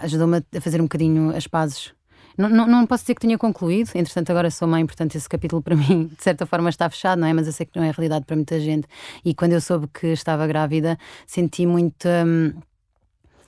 ajudou-me 0.02 0.38
a 0.38 0.60
fazer 0.60 0.80
um 0.80 0.84
bocadinho 0.84 1.34
as 1.36 1.46
pazes. 1.46 1.92
Não, 2.36 2.48
não, 2.48 2.66
não, 2.66 2.86
posso 2.86 3.04
dizer 3.04 3.14
que 3.14 3.20
tenha 3.20 3.38
concluído, 3.38 3.90
entretanto, 3.94 4.30
agora 4.30 4.50
sou 4.50 4.66
mãe, 4.66 4.84
portanto, 4.84 5.14
esse 5.14 5.28
capítulo 5.28 5.62
para 5.62 5.76
mim, 5.76 6.10
de 6.16 6.22
certa 6.22 6.44
forma, 6.44 6.68
está 6.68 6.90
fechado, 6.90 7.20
não 7.20 7.28
é? 7.28 7.32
Mas 7.32 7.46
eu 7.46 7.52
sei 7.52 7.66
que 7.66 7.78
não 7.78 7.84
é 7.84 7.90
realidade 7.90 8.24
para 8.24 8.34
muita 8.34 8.58
gente. 8.58 8.88
E 9.24 9.34
quando 9.34 9.52
eu 9.52 9.60
soube 9.60 9.86
que 9.88 10.08
estava 10.08 10.46
grávida, 10.46 10.98
senti 11.26 11.66
muito. 11.66 12.08
Hum, 12.08 12.52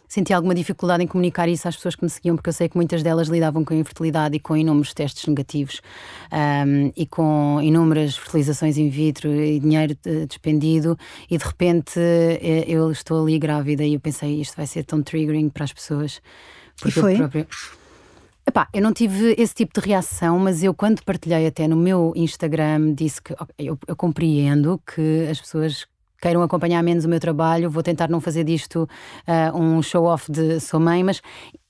senti 0.09 0.33
alguma 0.33 0.55
dificuldade 0.55 1.03
em 1.03 1.07
comunicar 1.07 1.49
isso 1.49 1.67
às 1.69 1.77
pessoas 1.77 1.95
que 1.95 2.05
me 2.05 2.11
seguiam, 2.11 2.37
porque 2.37 2.49
eu 2.49 2.53
sei 2.53 2.69
que 2.69 2.77
muitas 2.77 3.03
delas 3.03 3.29
lidavam 3.29 3.65
com 3.65 3.75
a 3.75 3.77
infertilidade 3.77 4.37
e 4.37 4.41
com 4.41 4.57
inúmeros 4.57 4.95
testes 4.95 5.27
negativos 5.27 5.81
um, 6.33 6.93
e 6.97 7.07
com 7.07 7.61
inúmeras 7.63 8.17
fertilizações 8.17 8.79
in 8.79 8.89
vitro 8.89 9.31
e 9.31 9.59
dinheiro 9.59 9.97
despendido, 10.29 10.99
e 11.31 11.37
de 11.37 11.45
repente 11.45 11.99
eh, 11.99 12.65
eu 12.67 12.91
estou 12.91 13.23
ali 13.23 13.39
grávida 13.39 13.85
e 13.85 13.95
eu 13.95 14.01
pensei 14.01 14.41
isto 14.41 14.57
vai 14.57 14.67
ser 14.67 14.85
tão 14.85 15.03
triggering 15.03 15.49
para 15.49 15.65
as 15.65 15.73
pessoas. 15.73 16.21
Porque 16.81 16.99
e 16.99 17.03
foi? 17.03 17.17
Próprio... 17.17 17.47
Epá, 18.49 18.69
eu 18.73 18.81
não 18.81 18.93
tive 18.93 19.35
esse 19.37 19.53
tipo 19.53 19.81
de 19.81 19.85
reação, 19.85 20.39
mas 20.39 20.63
eu, 20.63 20.73
quando 20.73 21.03
partilhei 21.03 21.49
até 21.49 21.67
no 21.67 21.75
meu 21.75 22.13
Instagram, 22.15 22.95
disse 22.95 23.21
que 23.21 23.33
okay, 23.33 23.69
eu, 23.69 23.77
eu 23.89 23.97
compreendo 23.97 24.81
que 24.87 25.27
as 25.29 25.41
pessoas 25.41 25.85
queiram 26.21 26.43
acompanhar 26.43 26.83
menos 26.83 27.05
o 27.05 27.09
meu 27.09 27.21
trabalho, 27.21 27.71
vou 27.71 27.83
tentar 27.83 28.09
não 28.09 28.21
fazer 28.21 28.45
disto 28.45 28.89
uh, 29.27 29.59
um 29.59 29.83
show-off 29.83 30.31
de 30.31 30.61
sou 30.61 30.81
mãe, 30.81 31.03
mas 31.05 31.21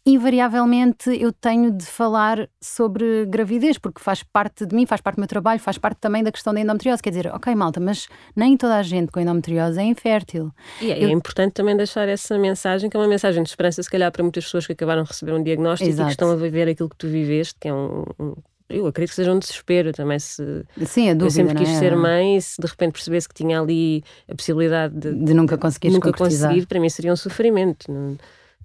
invariavelmente 0.06 1.11
eu 1.20 1.32
tenho 1.32 1.72
de 1.72 1.85
falar 1.85 2.48
sobre 2.62 3.26
gravidez, 3.26 3.76
porque 3.76 4.00
faz 4.00 4.22
parte 4.22 4.64
de 4.64 4.74
mim, 4.74 4.87
faz 4.87 5.00
parte 5.00 5.16
do 5.16 5.20
meu 5.20 5.26
trabalho, 5.26 5.59
faz 5.59 5.76
parte 5.76 5.98
também 5.98 6.22
da 6.22 6.30
questão 6.30 6.54
da 6.54 6.61
endometriose. 6.61 7.02
Quer 7.02 7.11
dizer, 7.11 7.26
ok, 7.35 7.52
malta, 7.56 7.80
mas 7.80 8.06
nem 8.37 8.56
toda 8.56 8.76
a 8.76 8.82
gente 8.85 9.11
com 9.11 9.18
endometriose 9.18 9.80
é 9.80 9.82
infértil. 9.82 10.52
E 10.80 10.92
é, 10.92 11.02
eu... 11.02 11.09
é 11.09 11.12
importante 11.12 11.54
também 11.54 11.76
deixar 11.76 12.09
essa 12.09 12.38
mensagem, 12.38 12.88
que 12.88 12.96
é 12.96 13.00
uma 13.00 13.09
mensagem 13.09 13.42
de 13.42 13.48
esperança, 13.48 13.82
se 13.82 13.90
calhar, 13.90 14.12
para 14.12 14.22
muitas 14.22 14.44
pessoas 14.44 14.64
que 14.64 14.74
acabaram 14.74 15.02
de 15.02 15.09
receber 15.09 15.32
um 15.32 15.42
diagnóstico 15.42 15.90
Exato. 15.90 16.02
e 16.02 16.06
que 16.06 16.12
estão 16.12 16.30
a 16.30 16.37
viver 16.37 16.68
aquilo 16.68 16.88
que 16.88 16.96
tu 16.96 17.09
viveste, 17.09 17.56
que 17.61 17.66
é 17.66 17.74
um, 17.74 18.04
um 18.20 18.35
eu 18.68 18.87
acredito 18.87 19.11
que 19.11 19.16
seja 19.16 19.33
um 19.33 19.38
desespero 19.38 19.92
também 19.92 20.18
se 20.18 20.64
Sim, 20.85 21.11
a 21.11 21.14
dúvida, 21.14 21.24
eu 21.24 21.31
sempre 21.31 21.55
quis 21.55 21.68
é? 21.68 21.79
ser 21.79 21.96
mãe 21.96 22.40
se 22.40 22.61
de 22.61 22.66
repente 22.66 22.92
percebesse 22.92 23.29
que 23.29 23.35
tinha 23.35 23.61
ali 23.61 24.02
a 24.31 24.35
possibilidade 24.35 24.94
de, 24.94 25.12
de 25.12 25.35
nunca 25.35 25.57
conseguir 25.57 25.90
nunca 25.90 26.12
conseguir 26.12 26.66
para 26.66 26.81
mim 26.81 26.88
seria 26.88 27.12
um 27.12 27.16
sofrimento 27.16 28.18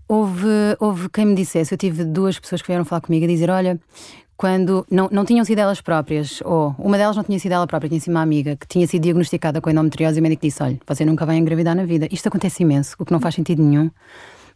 houve 0.08 0.48
houve 0.80 1.10
quem 1.10 1.26
me 1.26 1.36
dissesse 1.36 1.74
eu 1.74 1.78
tive 1.78 2.04
duas 2.04 2.40
pessoas 2.40 2.62
que 2.62 2.68
vieram 2.68 2.86
falar 2.86 3.02
comigo 3.02 3.26
a 3.26 3.28
dizer 3.28 3.50
olha 3.50 3.80
quando 4.42 4.88
não, 4.90 5.08
não 5.12 5.24
tinham 5.24 5.46
sido 5.46 5.60
elas 5.60 5.82
próprias, 5.82 6.42
ou 6.44 6.74
uma 6.80 6.98
delas 6.98 7.16
não 7.16 7.24
tinha 7.24 7.38
sido 7.38 7.52
ela 7.52 7.68
própria, 7.68 7.88
tinha 7.88 8.02
sido 8.02 8.10
uma 8.10 8.24
amiga 8.24 8.56
que 8.56 8.66
tinha 8.68 8.88
sido 8.88 9.04
diagnosticada 9.04 9.62
com 9.62 9.70
endometriose 9.70 10.18
e 10.18 10.20
o 10.20 10.24
médico 10.24 10.42
disse: 10.42 10.64
Olha, 10.64 10.80
você 10.84 11.06
nunca 11.06 11.28
vai 11.28 11.38
engravidar 11.38 11.76
na 11.76 11.86
vida. 11.86 12.08
Isto 12.12 12.28
acontece 12.28 12.64
imenso, 12.64 12.96
o 12.98 13.06
que 13.06 13.12
não 13.12 13.20
faz 13.20 13.36
sentido 13.36 13.62
nenhum 13.62 13.92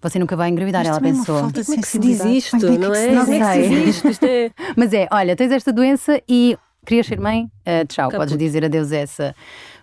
você 0.02 0.20
nunca 0.20 0.36
vai 0.36 0.50
engravidar. 0.50 0.84
Mas 0.86 0.98
ela 0.98 0.98
é 0.98 1.12
pensou. 1.12 1.40
Como 1.42 1.74
é 1.74 1.82
que 1.82 1.88
se 1.88 2.00
diz 2.00 2.24
isto? 2.24 2.58
Não 2.58 2.94
é? 2.94 3.12
Não 3.12 3.26
sei. 3.26 3.84
Isto 3.90 4.26
é... 4.26 4.52
Mas 4.76 4.94
é, 4.94 5.08
olha, 5.12 5.36
tens 5.36 5.52
esta 5.52 5.72
doença 5.72 6.22
e 6.28 6.58
querias 6.86 7.08
ser 7.08 7.20
mãe? 7.20 7.46
Uh, 7.66 7.86
tchau, 7.88 8.10
Caput. 8.10 8.30
podes 8.30 8.38
dizer 8.38 8.64
adeus 8.64 8.92
a 8.92 8.98
essa 8.98 9.36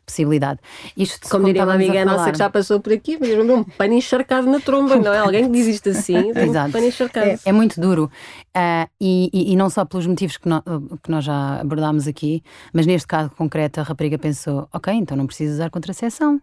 possibilidade. 0.04 0.60
Isto, 0.96 1.28
como 1.28 1.46
diria 1.46 1.64
uma 1.64 1.74
amiga 1.74 2.04
nossa 2.04 2.32
que 2.32 2.38
já 2.38 2.50
passou 2.50 2.80
por 2.80 2.92
aqui, 2.92 3.16
mas 3.20 3.30
um 3.30 3.64
pano 3.64 3.94
encharcado 3.94 4.50
na 4.50 4.60
tromba, 4.60 4.96
não 4.96 5.12
é? 5.12 5.18
Alguém 5.18 5.44
que 5.44 5.50
diz 5.50 5.66
isto 5.66 5.90
assim, 5.90 6.30
Exato. 6.34 6.68
um 6.68 6.72
pano 6.72 6.86
encharcado. 6.86 7.26
É, 7.26 7.38
é 7.44 7.52
muito 7.52 7.80
duro. 7.80 8.10
Uh, 8.56 8.88
e, 9.00 9.30
e, 9.32 9.52
e, 9.52 9.56
não 9.56 9.70
só 9.70 9.84
pelos 9.84 10.06
motivos 10.06 10.36
que, 10.36 10.48
no, 10.48 10.62
que 11.02 11.10
nós 11.10 11.24
já 11.24 11.60
abordámos 11.60 12.06
aqui, 12.06 12.42
mas 12.72 12.86
neste 12.86 13.06
caso 13.06 13.30
concreto, 13.30 13.80
a 13.80 13.82
rapariga 13.82 14.18
pensou: 14.18 14.68
ok, 14.72 14.92
então 14.92 15.16
não 15.16 15.26
preciso 15.26 15.54
usar 15.54 15.70
contracepção. 15.70 16.40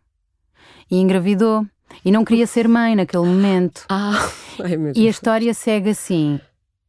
E 0.90 0.98
engravidou. 0.98 1.66
E 2.04 2.12
não 2.12 2.24
queria 2.24 2.48
ser 2.48 2.68
mãe 2.68 2.96
naquele 2.96 3.26
momento. 3.26 3.86
Ah, 3.90 4.30
e 4.96 5.08
a 5.08 5.10
história 5.10 5.54
segue 5.54 5.90
assim: 5.90 6.40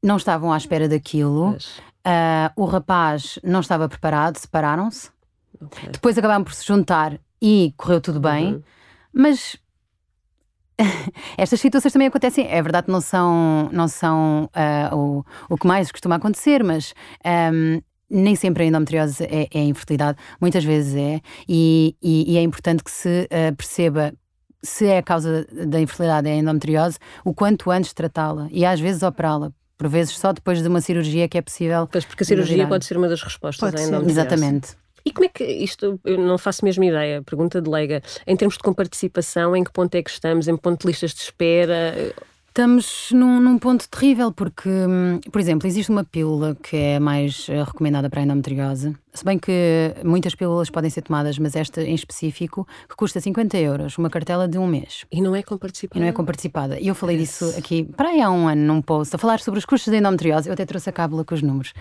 não 0.03 0.17
estavam 0.17 0.53
à 0.53 0.57
espera 0.57 0.89
daquilo, 0.89 1.51
uh, 1.51 2.53
o 2.57 2.65
rapaz 2.65 3.39
não 3.43 3.61
estava 3.61 3.89
preparado, 3.89 4.37
separaram-se. 4.37 5.11
Okay. 5.61 5.91
Depois 5.91 6.17
acabaram 6.17 6.45
por 6.45 6.55
se 6.55 6.67
juntar 6.67 7.19
e 7.41 7.75
correu 7.77 8.01
tudo 8.01 8.21
bem, 8.21 8.55
uhum. 8.55 8.63
mas 9.13 9.57
estas 11.37 11.61
situações 11.61 11.93
também 11.93 12.09
acontecem. 12.09 12.47
É 12.49 12.63
verdade 12.63 12.87
que 12.87 12.93
não 12.93 13.01
são, 13.01 13.69
não 13.73 13.89
são 13.89 14.51
uh, 14.55 14.97
o, 14.97 15.25
o 15.49 15.59
que 15.59 15.67
mais 15.67 15.91
costuma 15.91 16.17
acontecer, 16.17 16.65
mas 16.65 16.95
um, 17.53 17.81
nem 18.09 18.35
sempre 18.35 18.65
a 18.65 18.67
endometriose 18.67 19.23
é, 19.25 19.49
é 19.53 19.63
infertilidade, 19.63 20.19
muitas 20.41 20.65
vezes 20.65 20.97
é, 20.97 21.21
e, 21.49 21.95
e, 22.03 22.33
e 22.33 22.37
é 22.39 22.43
importante 22.43 22.83
que 22.83 22.91
se 22.91 23.29
uh, 23.31 23.55
perceba 23.57 24.13
se 24.62 24.87
é 24.87 24.99
a 24.99 25.03
causa 25.03 25.46
da 25.51 25.81
infertilidade, 25.81 26.29
é 26.29 26.33
a 26.33 26.37
endometriose, 26.37 26.99
o 27.25 27.35
quanto 27.35 27.70
antes 27.70 27.92
tratá-la 27.92 28.49
e 28.51 28.64
às 28.64 28.81
vezes 28.81 29.03
operá-la. 29.03 29.53
Por 29.79 29.88
vezes 29.88 30.18
só 30.18 30.33
depois 30.33 30.61
de 30.61 30.68
uma 30.68 30.81
cirurgia 30.83 31.27
que 31.27 31.38
é 31.38 31.42
possível. 31.42 31.88
Pois, 31.90 32.05
porque 32.05 32.23
a 32.23 32.27
cirurgia 32.27 32.66
pode 32.66 32.85
ser 32.85 32.99
uma 32.99 33.09
das 33.09 33.23
respostas 33.23 33.70
pode 33.70 33.83
à 33.83 33.87
endometriose. 33.87 34.20
Exatamente. 34.20 34.77
E 35.05 35.11
como 35.11 35.25
é 35.25 35.29
que 35.29 35.44
isto, 35.44 35.99
eu 36.05 36.18
não 36.18 36.37
faço 36.37 36.62
mesmo 36.64 36.85
ideia, 36.85 37.23
pergunta 37.23 37.62
de 37.62 37.70
leiga, 37.70 38.03
em 38.27 38.37
termos 38.37 38.57
de 38.57 38.62
comparticipação, 38.62 39.57
em 39.57 39.64
que 39.64 39.73
ponto 39.73 39.94
é 39.94 40.03
que 40.03 40.11
estamos, 40.11 40.46
em 40.46 40.57
ponto 40.57 40.83
de 40.83 40.87
listas 40.87 41.14
de 41.14 41.20
espera? 41.20 41.94
Estamos 42.61 43.09
num, 43.12 43.40
num, 43.40 43.59
ponto 43.59 43.88
terrível, 43.88 44.31
porque, 44.31 44.68
hum, 44.68 45.18
por 45.33 45.40
exemplo, 45.40 45.66
existe 45.66 45.90
uma 45.90 46.05
pílula 46.05 46.55
que 46.62 46.77
é 46.77 47.01
mais 47.01 47.46
eh, 47.49 47.64
recomendada 47.64 48.11
para 48.11 48.20
a 48.20 48.25
endometriose, 48.25 48.94
se 49.14 49.25
bem 49.25 49.38
que 49.38 49.94
muitas 50.05 50.35
pílulas 50.35 50.68
podem 50.68 50.90
ser 50.90 51.01
tomadas, 51.01 51.38
mas 51.38 51.57
esta 51.57 51.83
em 51.83 51.94
específico, 51.94 52.68
que 52.87 52.94
custa 52.94 53.18
50 53.18 53.57
euros, 53.57 53.96
uma 53.96 54.11
cartela 54.11 54.46
de 54.46 54.59
um 54.59 54.66
mês. 54.66 55.07
E 55.11 55.23
não 55.23 55.35
é 55.35 55.42
comparticipada. 55.42 55.99
E 55.99 56.01
não 56.03 56.09
é 56.09 56.12
comparticipada. 56.12 56.79
E 56.79 56.88
eu 56.88 56.94
falei 56.94 57.16
disso 57.16 57.46
aqui, 57.57 57.83
para 57.96 58.11
aí 58.11 58.20
há 58.20 58.31
um 58.31 58.46
ano, 58.46 58.61
num 58.62 58.83
post, 58.83 59.16
a 59.16 59.18
falar 59.18 59.40
sobre 59.40 59.57
os 59.57 59.64
custos 59.64 59.90
da 59.90 59.96
endometriose, 59.96 60.51
eu 60.51 60.53
até 60.53 60.66
trouxe 60.66 60.90
a 60.90 60.92
cábula 60.92 61.25
com 61.25 61.35
os 61.35 61.40
números. 61.40 61.73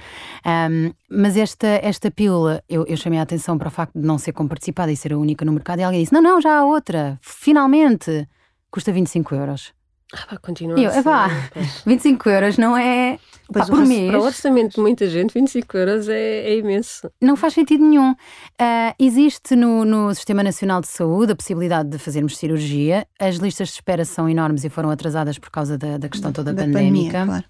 Um, 0.45 0.93
mas 1.09 1.35
esta, 1.35 1.67
esta 1.67 2.09
pílula, 2.09 2.63
eu, 2.69 2.85
eu 2.87 2.95
chamei 2.95 3.19
a 3.19 3.23
atenção 3.23 3.57
para 3.57 3.67
o 3.67 3.71
facto 3.71 3.99
de 3.99 4.07
não 4.07 4.17
ser 4.17 4.31
comparticipada 4.31 4.89
e 4.93 4.95
ser 4.95 5.11
a 5.11 5.17
única 5.17 5.43
no 5.43 5.51
mercado, 5.51 5.79
e 5.79 5.83
alguém 5.83 5.99
disse, 6.03 6.13
não, 6.13 6.21
não, 6.21 6.39
já 6.39 6.57
há 6.57 6.65
outra, 6.65 7.19
finalmente, 7.21 8.25
custa 8.71 8.93
25 8.93 9.35
euros. 9.35 9.78
Ah, 10.13 10.25
pá, 10.29 10.37
continua. 10.37 10.79
Eu, 10.79 11.03
pá, 11.03 11.29
25 11.85 12.29
euros 12.29 12.57
não 12.57 12.75
é. 12.75 13.19
Pá, 13.53 13.65
por 13.65 13.85
mês. 13.85 14.09
Para 14.09 14.19
o 14.19 14.23
orçamento 14.23 14.75
de 14.75 14.81
muita 14.81 15.07
gente, 15.07 15.33
25 15.33 15.77
euros 15.77 16.09
é, 16.09 16.49
é 16.49 16.57
imenso. 16.57 17.09
Não 17.21 17.35
faz 17.35 17.53
sentido 17.53 17.83
nenhum. 17.83 18.11
Uh, 18.11 18.93
existe 18.99 19.55
no, 19.55 19.85
no 19.85 20.13
Sistema 20.13 20.43
Nacional 20.43 20.81
de 20.81 20.87
Saúde 20.87 21.33
a 21.33 21.35
possibilidade 21.35 21.89
de 21.89 21.97
fazermos 21.97 22.37
cirurgia. 22.37 23.07
As 23.19 23.35
listas 23.35 23.69
de 23.69 23.75
espera 23.75 24.05
são 24.05 24.27
enormes 24.27 24.63
e 24.63 24.69
foram 24.69 24.89
atrasadas 24.89 25.37
por 25.37 25.49
causa 25.49 25.77
da, 25.77 25.97
da 25.97 26.09
questão 26.09 26.31
toda 26.31 26.53
da 26.53 26.63
pandémica. 26.63 27.19
Pandemia, 27.19 27.25
claro. 27.25 27.45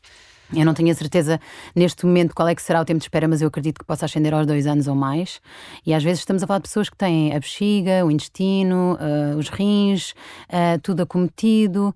Eu 0.56 0.66
não 0.66 0.74
tenho 0.74 0.92
a 0.92 0.96
certeza 0.96 1.40
neste 1.76 2.06
momento 2.06 2.34
qual 2.34 2.48
é 2.48 2.56
que 2.56 2.62
será 2.62 2.82
o 2.82 2.86
tempo 2.86 2.98
de 2.98 3.06
espera, 3.06 3.28
mas 3.28 3.42
eu 3.42 3.48
acredito 3.48 3.78
que 3.78 3.86
possa 3.86 4.06
ascender 4.06 4.34
aos 4.34 4.48
dois 4.48 4.66
anos 4.66 4.88
ou 4.88 4.96
mais. 4.96 5.40
E 5.86 5.94
às 5.94 6.04
vezes 6.04 6.20
estamos 6.20 6.42
a 6.42 6.48
falar 6.48 6.58
de 6.58 6.64
pessoas 6.64 6.90
que 6.90 6.98
têm 6.98 7.36
a 7.36 7.40
bexiga, 7.40 8.04
o 8.04 8.10
intestino, 8.10 8.98
uh, 9.00 9.38
os 9.38 9.50
rins, 9.50 10.12
uh, 10.50 10.80
tudo 10.82 11.04
acometido, 11.04 11.96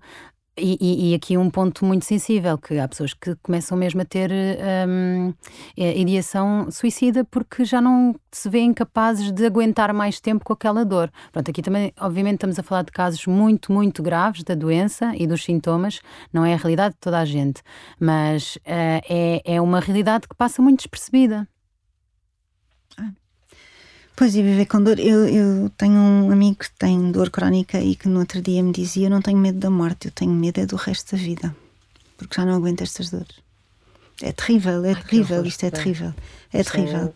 e, 0.56 0.78
e, 0.80 1.10
e, 1.10 1.14
aqui 1.14 1.36
um 1.36 1.50
ponto 1.50 1.84
muito 1.84 2.04
sensível, 2.04 2.56
que 2.56 2.78
há 2.78 2.86
pessoas 2.86 3.12
que 3.12 3.34
começam 3.42 3.76
mesmo 3.76 4.02
a 4.02 4.04
ter 4.04 4.30
um, 4.88 5.34
é, 5.76 5.98
ideação 5.98 6.70
suicida 6.70 7.24
porque 7.24 7.64
já 7.64 7.80
não 7.80 8.14
se 8.30 8.48
vêem 8.48 8.72
capazes 8.72 9.32
de 9.32 9.44
aguentar 9.44 9.92
mais 9.92 10.20
tempo 10.20 10.44
com 10.44 10.52
aquela 10.52 10.84
dor. 10.84 11.10
Pronto, 11.32 11.50
aqui 11.50 11.60
também, 11.60 11.92
obviamente, 12.00 12.34
estamos 12.34 12.58
a 12.58 12.62
falar 12.62 12.82
de 12.82 12.92
casos 12.92 13.26
muito, 13.26 13.72
muito 13.72 14.02
graves 14.02 14.44
da 14.44 14.54
doença 14.54 15.12
e 15.16 15.26
dos 15.26 15.42
sintomas, 15.42 16.00
não 16.32 16.44
é 16.44 16.54
a 16.54 16.56
realidade 16.56 16.94
de 16.94 17.00
toda 17.00 17.18
a 17.18 17.24
gente, 17.24 17.62
mas 17.98 18.56
uh, 18.56 19.02
é, 19.08 19.42
é 19.44 19.60
uma 19.60 19.80
realidade 19.80 20.28
que 20.28 20.36
passa 20.36 20.62
muito 20.62 20.78
despercebida. 20.78 21.48
Pois, 24.16 24.34
e 24.36 24.42
viver 24.42 24.66
com 24.66 24.82
dor. 24.82 24.98
Eu, 25.00 25.26
eu 25.26 25.70
tenho 25.76 25.98
um 25.98 26.30
amigo 26.30 26.58
que 26.58 26.70
tem 26.78 27.10
dor 27.10 27.30
crónica 27.30 27.80
e 27.80 27.96
que 27.96 28.08
no 28.08 28.20
outro 28.20 28.40
dia 28.40 28.62
me 28.62 28.72
dizia: 28.72 29.06
Eu 29.06 29.10
não 29.10 29.20
tenho 29.20 29.38
medo 29.38 29.58
da 29.58 29.70
morte, 29.70 30.06
eu 30.06 30.12
tenho 30.12 30.30
medo 30.30 30.60
é 30.60 30.66
do 30.66 30.76
resto 30.76 31.16
da 31.16 31.22
vida, 31.22 31.54
porque 32.16 32.36
já 32.36 32.46
não 32.46 32.54
aguento 32.54 32.82
estas 32.82 33.10
dores. 33.10 33.42
É 34.22 34.30
terrível, 34.32 34.84
é 34.84 34.90
Ai, 34.90 35.02
terrível, 35.02 35.44
isto 35.44 35.66
é 35.66 35.70
terrível. 35.70 36.14
É 36.52 36.62
terrível. 36.62 37.12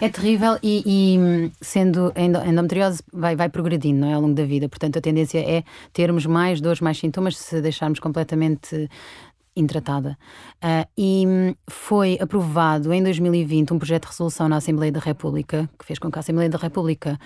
É 0.00 0.08
terrível 0.08 0.58
e, 0.62 0.82
e, 0.84 1.52
sendo 1.60 2.12
endometriose 2.16 3.02
vai, 3.12 3.36
vai 3.36 3.48
progredindo 3.48 4.00
não 4.00 4.08
é, 4.08 4.14
ao 4.14 4.20
longo 4.20 4.34
da 4.34 4.44
vida. 4.44 4.68
Portanto, 4.68 4.98
a 4.98 5.02
tendência 5.02 5.38
é 5.38 5.62
termos 5.92 6.26
mais 6.26 6.60
dores, 6.60 6.80
mais 6.80 6.98
sintomas 6.98 7.36
se 7.36 7.60
deixarmos 7.60 8.00
completamente 8.00 8.88
intratada. 9.54 10.16
Uh, 10.56 10.88
e 10.96 11.24
hum, 11.26 11.54
foi 11.68 12.18
aprovado 12.20 12.92
em 12.92 13.02
2020 13.02 13.72
um 13.72 13.78
projeto 13.78 14.04
de 14.04 14.08
resolução 14.08 14.48
na 14.48 14.56
Assembleia 14.56 14.90
da 14.90 15.00
República, 15.00 15.68
que 15.78 15.84
fez 15.84 15.98
com 15.98 16.10
que 16.10 16.18
a 16.18 16.20
Assembleia 16.20 16.48
da 16.48 16.58
República 16.58 17.18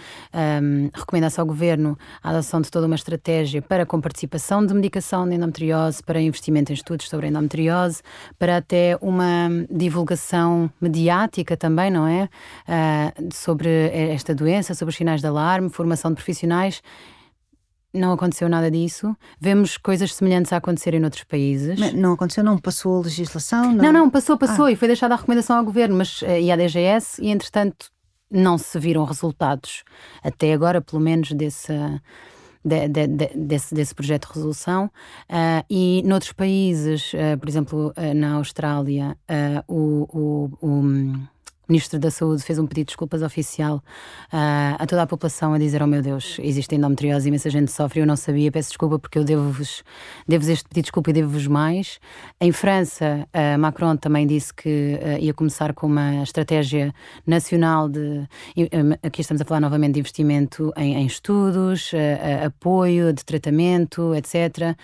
um, 0.63 0.91
recomendasse 0.93 1.39
ao 1.39 1.47
Governo 1.47 1.97
a 2.23 2.31
adoção 2.31 2.61
de 2.61 2.71
toda 2.71 2.87
uma 2.87 2.97
estratégia 2.97 3.63
para 3.63 3.87
com 3.87 4.01
participação 4.01 4.65
de 4.65 4.75
medicação 4.75 5.29
de 5.29 5.35
endometriose, 5.35 6.03
para 6.03 6.21
investimento 6.21 6.73
em 6.73 6.75
estudos 6.75 7.09
sobre 7.09 7.29
endometriose, 7.29 8.03
para 8.39 8.57
até 8.57 8.99
uma 9.01 9.49
divulgação 9.71 10.71
mediática 10.81 11.57
também, 11.57 11.91
não 11.91 12.07
é? 12.07 12.29
Uh, 12.69 13.29
sobre 13.33 13.69
esta 13.93 14.35
doença, 14.35 14.75
sobre 14.75 14.91
os 14.91 14.97
sinais 14.97 15.21
de 15.21 15.27
alarme, 15.27 15.71
formação 15.71 16.11
de 16.11 16.17
profissionais 16.17 16.83
não 17.97 18.13
aconteceu 18.13 18.49
nada 18.49 18.71
disso. 18.71 19.17
Vemos 19.41 19.77
coisas 19.77 20.15
semelhantes 20.15 20.53
a 20.53 20.59
acontecerem 20.59 21.01
noutros 21.01 21.25
países. 21.25 21.79
Mas 21.79 21.93
não 21.93 22.13
aconteceu, 22.13 22.45
não 22.45 22.59
passou 22.59 23.01
a 23.01 23.05
legislação? 23.05 23.73
Não, 23.73 23.85
não, 23.85 23.93
não 23.93 24.11
passou, 24.11 24.37
passou 24.39 24.67
ah. 24.67 24.73
e 24.73 24.77
foi 24.77 24.89
deixada 24.89 25.15
a 25.15 25.17
recomendação 25.17 25.57
ao 25.57 25.65
governo 25.65 25.97
mas, 25.97 26.23
uh, 26.23 26.27
e 26.27 26.51
à 26.51 26.57
DGS 26.57 27.21
e, 27.23 27.31
entretanto, 27.31 27.91
não 28.31 28.59
se 28.59 28.79
viram 28.79 29.05
resultados 29.05 29.85
até 30.23 30.53
agora, 30.53 30.81
pelo 30.81 31.01
menos, 31.01 31.33
desse. 31.33 31.73
De, 32.65 32.89
de, 32.89 33.07
de, 33.07 33.29
desse, 33.37 33.73
desse 33.73 33.95
projeto 33.95 34.27
de 34.27 34.35
resolução 34.35 34.87
uh, 35.31 35.65
e 35.71 36.03
noutros 36.05 36.33
países, 36.33 37.13
uh, 37.13 37.39
por 37.39 37.49
exemplo, 37.49 37.93
uh, 37.97 38.13
na 38.13 38.33
Austrália, 38.33 39.17
o, 39.69 40.51
o, 40.61 40.67
o 40.67 40.83
Ministro 41.69 41.99
da 41.99 42.11
Saúde 42.11 42.43
fez 42.43 42.59
um 42.59 42.67
pedido 42.67 42.87
de 42.87 42.91
desculpas 42.91 43.23
oficial 43.23 43.83
uh, 44.33 44.77
a 44.79 44.87
toda 44.87 45.03
a 45.03 45.07
população 45.07 45.53
a 45.53 45.59
dizer: 45.59 45.83
Oh 45.83 45.87
meu 45.87 46.01
Deus, 46.01 46.39
existe 46.41 46.75
endometriose, 46.75 47.29
imensa 47.29 47.51
gente 47.51 47.73
sofre, 47.73 48.01
eu 48.01 48.07
não 48.07 48.17
sabia, 48.17 48.53
peço 48.53 48.69
desculpa 48.69 48.99
porque 48.99 49.19
eu 49.19 49.25
devo-vos 49.25 49.83
devo 50.29 50.49
este 50.51 50.65
pedido 50.65 50.75
de 50.75 50.83
desculpa 50.83 51.11
e 51.11 51.13
devo-vos 51.13 51.47
mais. 51.47 51.99
Em 52.41 52.53
França, 52.53 53.27
uh, 53.35 53.59
Macron 53.59 53.97
também 53.97 54.27
disse 54.27 54.55
que 54.55 54.99
uh, 55.03 55.19
ia 55.21 55.35
começar 55.35 55.75
com 55.75 55.87
uma 55.87 56.23
estratégia 56.23 56.95
nacional 57.27 57.89
de. 57.89 58.29
Aqui 59.03 59.21
estamos 59.21 59.41
a 59.41 59.45
falar 59.45 59.61
novamente 59.61 59.95
de 59.95 60.01
investimento 60.01 60.73
em, 60.77 60.95
em 60.95 61.07
estudos, 61.07 61.93
apoio, 62.45 63.13
de 63.13 63.25
tratamento, 63.25 64.15
etc. 64.15 64.77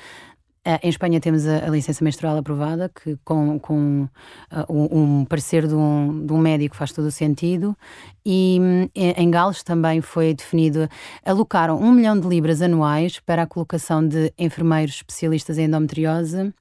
Uh, 0.65 0.79
em 0.81 0.89
Espanha 0.89 1.21
temos 1.21 1.45
a, 1.47 1.67
a, 1.67 1.69
licença 1.69 2.05
menstrual 2.05 2.37
aprovada, 2.37 2.89
que 2.89 3.17
com, 3.25 3.59
com 3.59 4.09
uh, 4.53 4.97
um, 4.97 5.25
parecer 5.25 5.67
de 5.67 5.75
um, 5.75 6.25
de 6.25 6.33
um 6.33 6.39
médico 6.39 6.77
faz 6.77 6.93
todo 6.93 7.07
o 7.07 7.11
sentido. 7.11 7.77
E 8.25 8.59
um, 8.61 8.89
em 8.95 9.31
Gales 9.31 9.65
também 9.65 10.01
foi 10.01 10.35
definido, 10.35 10.89
alocaram 11.25 11.81
um 11.81 11.91
milhão 11.91 12.19
de 12.19 12.29
libras 12.29 12.63
anuais 12.63 13.19
para 13.19 13.43
a 13.43 13.47
colocação 13.47 14.07
de 14.07 14.33
enfermeiros 14.39 14.95
especialistas 14.95 15.59
em 15.59 15.65
endometriose 15.65 16.55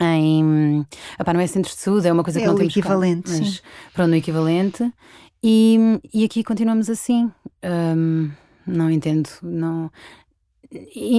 em. 0.00 0.86
Epá, 1.18 1.32
não 1.32 1.40
é 1.40 1.46
centros 1.46 1.74
de 1.74 1.82
saúde, 1.82 2.08
é 2.08 2.12
uma 2.12 2.24
coisa 2.24 2.38
que 2.38 2.44
é 2.44 2.48
não 2.48 2.54
o 2.54 2.58
temos 2.58 2.76
equivalente, 2.76 3.30
cá, 3.30 3.38
mas, 3.38 3.48
sim. 3.48 3.60
Pronto, 3.92 4.12
o 4.12 4.14
equivalente. 4.14 4.92
E, 5.42 6.00
e 6.12 6.24
aqui 6.24 6.42
continuamos 6.42 6.88
assim. 6.88 7.30
Um, 7.62 8.30
não 8.66 8.90
entendo, 8.90 9.28
não, 9.42 9.90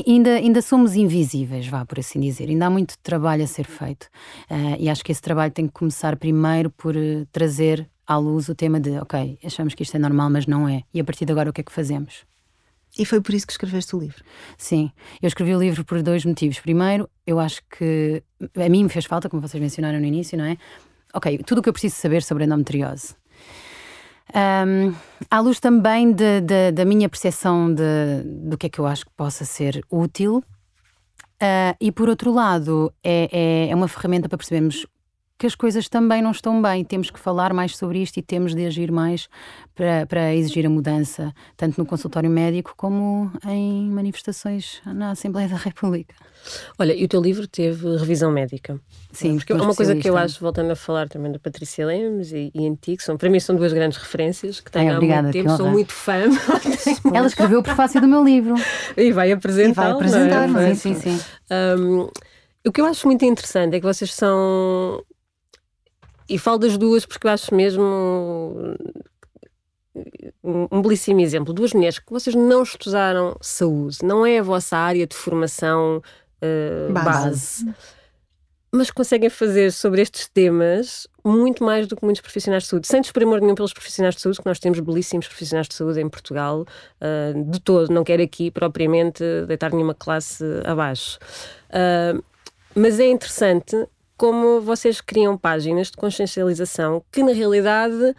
ainda, 0.08 0.36
ainda 0.36 0.62
somos 0.62 0.96
invisíveis, 0.96 1.68
vá 1.68 1.86
por 1.86 2.00
assim 2.00 2.20
dizer. 2.20 2.50
Ainda 2.50 2.68
há 2.68 2.70
muito 2.70 2.98
trabalho 3.00 3.44
a 3.44 3.48
ser 3.48 3.66
feito. 3.66 4.06
Uh, 4.50 4.76
e 4.80 4.90
acho 4.90 5.04
que 5.04 5.12
esse 5.12 5.22
trabalho 5.22 5.52
tem 5.52 5.68
que 5.68 5.74
começar 5.74 6.16
primeiro 6.18 6.70
por 6.70 6.96
uh, 6.96 7.26
trazer 7.32 7.90
à 8.08 8.18
luz 8.18 8.50
o 8.50 8.56
tema 8.56 8.80
de, 8.80 8.98
ok, 8.98 9.40
achamos 9.44 9.74
que 9.74 9.84
isto 9.84 9.96
é 9.96 10.00
normal, 10.00 10.30
mas 10.30 10.46
não 10.46 10.68
é. 10.68 10.84
E 10.94 11.00
a 11.00 11.04
partir 11.04 11.26
de 11.26 11.32
agora, 11.32 11.50
o 11.50 11.54
que 11.54 11.62
é 11.62 11.64
que 11.64 11.72
fazemos? 11.72 12.26
E 12.98 13.06
foi 13.06 13.20
por 13.20 13.34
isso 13.34 13.46
que 13.46 13.52
escreveste 13.52 13.96
o 13.96 14.00
livro? 14.00 14.24
Sim, 14.58 14.90
eu 15.22 15.28
escrevi 15.28 15.54
o 15.54 15.60
livro 15.60 15.84
por 15.84 16.02
dois 16.02 16.24
motivos. 16.24 16.60
Primeiro, 16.60 17.10
eu 17.28 17.40
acho 17.40 17.62
que 17.78 18.24
a 18.56 18.70
mim 18.70 18.84
me 18.84 18.90
fez 18.90 19.06
falta, 19.06 19.28
como 19.28 19.42
vocês 19.42 19.62
mencionaram 19.62 20.00
no 20.00 20.06
início, 20.06 20.38
não 20.38 20.46
é? 20.46 20.58
Ok, 21.14 21.40
tudo 21.46 21.60
o 21.60 21.62
que 21.62 21.70
eu 21.70 21.74
preciso 21.74 21.96
saber 21.96 22.24
sobre 22.24 22.46
endometriose. 22.46 23.16
Um, 24.34 24.94
à 25.30 25.40
luz 25.40 25.60
também 25.60 26.12
de, 26.12 26.42
de, 26.42 26.72
da 26.72 26.84
minha 26.84 27.08
percepção 27.08 27.74
de, 27.74 28.24
do 28.24 28.58
que 28.58 28.66
é 28.66 28.70
que 28.70 28.80
eu 28.80 28.88
acho 28.88 29.06
que 29.06 29.12
possa 29.16 29.46
ser 29.46 29.84
útil, 29.90 30.38
uh, 30.38 31.76
e 31.80 31.92
por 31.92 32.10
outro 32.10 32.34
lado, 32.34 32.92
é, 33.04 33.30
é, 33.32 33.70
é 33.70 33.76
uma 33.76 33.88
ferramenta 33.88 34.28
para 34.28 34.38
percebermos 34.38 34.86
que 35.38 35.46
as 35.46 35.56
coisas 35.56 35.90
também 35.90 36.22
não 36.22 36.32
estão 36.32 36.62
bem. 36.62 36.84
Temos 36.84 37.10
que 37.10 37.20
falar 37.20 37.54
mais 37.54 37.76
sobre 37.76 38.02
isto 38.02 38.18
e 38.18 38.22
temos 38.22 38.56
de 38.56 38.66
agir 38.66 38.92
mais 38.92 39.28
para, 39.74 40.06
para 40.06 40.34
exigir 40.34 40.66
a 40.66 40.70
mudança, 40.70 41.34
tanto 41.58 41.78
no 41.78 41.86
consultório 41.86 42.30
médico 42.30 42.74
como 42.78 43.32
em 43.46 43.90
manifestações 43.90 44.82
na 44.86 45.12
Assembleia 45.12 45.50
da 45.50 45.58
República. 45.58 46.16
Olha, 46.78 46.94
e 46.94 47.04
o 47.04 47.08
teu 47.08 47.22
livro 47.22 47.48
teve 47.48 47.98
revisão 47.98 48.32
médica. 48.32 48.80
Sim, 49.12 49.38
porque 49.38 49.52
é 49.52 49.56
uma 49.56 49.76
coisa 49.76 49.96
que 49.96 50.08
eu 50.08 50.16
acho, 50.16 50.40
voltando 50.40 50.72
a 50.72 50.76
falar 50.76 51.10
também 51.10 51.32
da 51.32 51.40
Patrícia 51.40 51.86
Lemos 51.86 52.32
e, 52.32 52.52
e 52.54 52.64
em 52.64 52.76
ti, 52.76 52.96
que 52.96 53.04
são, 53.04 53.18
para 53.18 53.30
mim 53.30 53.40
são 53.40 53.56
duas 53.56 53.74
grandes 53.74 53.98
referências 53.98 54.60
que 54.60 54.72
tenho 54.72 54.90
Ai, 54.90 54.96
obrigada, 54.96 55.20
há 55.20 55.24
muito 55.24 55.44
tempo, 55.44 55.58
sou 55.58 55.70
muito 55.70 55.92
fã. 55.92 56.24
Ela 57.14 57.28
escreveu 57.28 57.60
o 57.60 57.64
prefácio 57.64 58.00
do 58.00 58.08
meu 58.08 58.24
livro. 58.24 58.56
E 58.96 59.12
vai 59.12 59.32
apresentar. 59.32 59.82
E 59.82 59.86
vai 59.86 59.92
apresentar, 59.92 60.62
é? 60.62 60.76
sim, 60.76 60.94
sim, 60.94 61.18
sim. 61.18 61.26
Um, 61.52 62.08
o 62.66 62.72
que 62.72 62.80
eu 62.80 62.86
acho 62.86 63.06
muito 63.08 63.26
interessante 63.26 63.76
é 63.76 63.80
que 63.80 63.86
vocês 63.86 64.14
são 64.14 65.04
e 66.28 66.38
falo 66.38 66.58
das 66.58 66.78
duas 66.78 67.06
porque 67.06 67.28
eu 67.28 67.32
acho 67.32 67.54
mesmo 67.54 68.76
um, 70.44 70.82
belíssimo 70.82 71.20
exemplo. 71.22 71.54
Duas 71.54 71.74
mulheres 71.74 72.00
que 72.00 72.12
vocês 72.12 72.36
não 72.36 72.64
estudaram 72.64 73.38
saúde, 73.42 74.00
não 74.04 74.26
é 74.26 74.40
a 74.40 74.44
vossa 74.44 74.78
área 74.78 75.06
de 75.08 75.16
formação 75.16 76.02
uh, 76.42 76.94
base. 76.94 77.66
base. 77.66 77.76
mas 78.72 78.92
conseguem 78.92 79.30
fazer 79.30 79.72
sobre 79.72 80.02
estes 80.02 80.28
temas 80.28 81.08
muito 81.24 81.64
mais 81.64 81.88
do 81.88 81.96
que 81.96 82.04
muitos 82.04 82.22
profissionais 82.22 82.64
de 82.64 82.70
saúde, 82.70 82.88
sem 82.88 83.02
desprimor 83.02 83.40
nenhum 83.40 83.56
pelos 83.56 83.74
profissionais 83.74 84.16
de 84.16 84.22
saúde, 84.22 84.40
que 84.40 84.46
nós 84.46 84.60
temos 84.60 84.80
belíssimos 84.80 85.28
profissionais 85.28 85.68
de 85.68 85.74
saúde 85.74 86.02
em 86.02 86.10
Portugal, 86.10 86.66
uh, 87.02 87.52
de 87.52 87.60
todo, 87.62 87.92
não 87.92 88.04
quero 88.04 88.22
aqui 88.22 88.52
propriamente 88.52 89.24
deitar 89.48 89.72
nenhuma 89.72 89.96
classe 89.96 90.44
abaixo. 90.66 91.18
Uh, 91.70 92.24
mas 92.76 93.00
é 93.00 93.08
interessante 93.08 93.88
como 94.18 94.62
vocês 94.62 95.02
criam 95.02 95.38
páginas 95.38 95.92
de 95.92 95.98
consciencialização 95.98 97.04
que, 97.12 97.24
na 97.24 97.34
realidade, 97.34 98.16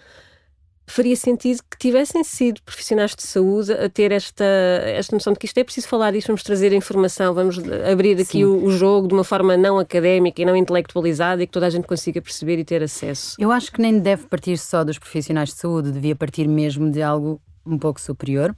faria 0.86 1.16
sentido 1.16 1.62
que 1.68 1.76
tivessem 1.76 2.22
sido 2.22 2.62
profissionais 2.62 3.14
de 3.14 3.22
saúde 3.22 3.72
a 3.72 3.88
ter 3.88 4.12
esta, 4.12 4.44
esta 4.84 5.14
noção 5.14 5.32
de 5.32 5.38
que 5.38 5.46
isto 5.46 5.58
é 5.58 5.64
preciso 5.64 5.88
falar 5.88 6.12
disto, 6.12 6.28
vamos 6.28 6.42
trazer 6.42 6.72
informação, 6.72 7.34
vamos 7.34 7.58
abrir 7.90 8.20
aqui 8.20 8.44
o, 8.44 8.64
o, 8.64 8.70
jogo 8.70 9.08
de 9.08 9.14
uma 9.14 9.24
forma 9.24 9.56
não 9.56 9.78
académica 9.78 10.40
e 10.40 10.44
não 10.44 10.56
intelectualizada 10.56 11.42
e 11.42 11.46
que 11.46 11.52
toda 11.52 11.66
a 11.66 11.70
gente 11.70 11.86
consiga 11.86 12.22
perceber 12.22 12.58
e 12.58 12.64
ter 12.64 12.82
acesso. 12.82 13.36
Eu 13.38 13.50
acho 13.50 13.72
que 13.72 13.80
nem 13.80 13.98
deve 13.98 14.26
partir 14.26 14.56
só 14.58 14.84
dos 14.84 14.98
profissionais 14.98 15.50
de 15.50 15.56
saúde, 15.56 15.90
devia 15.90 16.14
partir 16.14 16.46
mesmo 16.46 16.90
de 16.90 17.02
algo 17.02 17.40
um 17.66 17.78
pouco 17.78 18.00
superior 18.00 18.54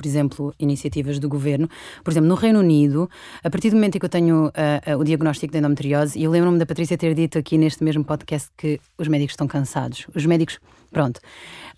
por 0.00 0.06
exemplo, 0.06 0.54
iniciativas 0.58 1.18
do 1.18 1.28
governo. 1.28 1.68
Por 2.02 2.10
exemplo, 2.10 2.26
no 2.26 2.34
Reino 2.34 2.60
Unido, 2.60 3.08
a 3.44 3.50
partir 3.50 3.68
do 3.68 3.76
momento 3.76 3.96
em 3.96 3.98
que 3.98 4.06
eu 4.06 4.10
tenho 4.10 4.46
uh, 4.46 4.94
uh, 4.94 4.98
o 4.98 5.04
diagnóstico 5.04 5.52
de 5.52 5.58
endometriose, 5.58 6.18
e 6.18 6.24
eu 6.24 6.30
lembro-me 6.30 6.58
da 6.58 6.64
Patrícia 6.64 6.96
ter 6.96 7.14
dito 7.14 7.38
aqui 7.38 7.58
neste 7.58 7.84
mesmo 7.84 8.02
podcast 8.02 8.48
que 8.56 8.80
os 8.96 9.08
médicos 9.08 9.34
estão 9.34 9.46
cansados. 9.46 10.06
Os 10.14 10.24
médicos, 10.24 10.58
pronto. 10.90 11.20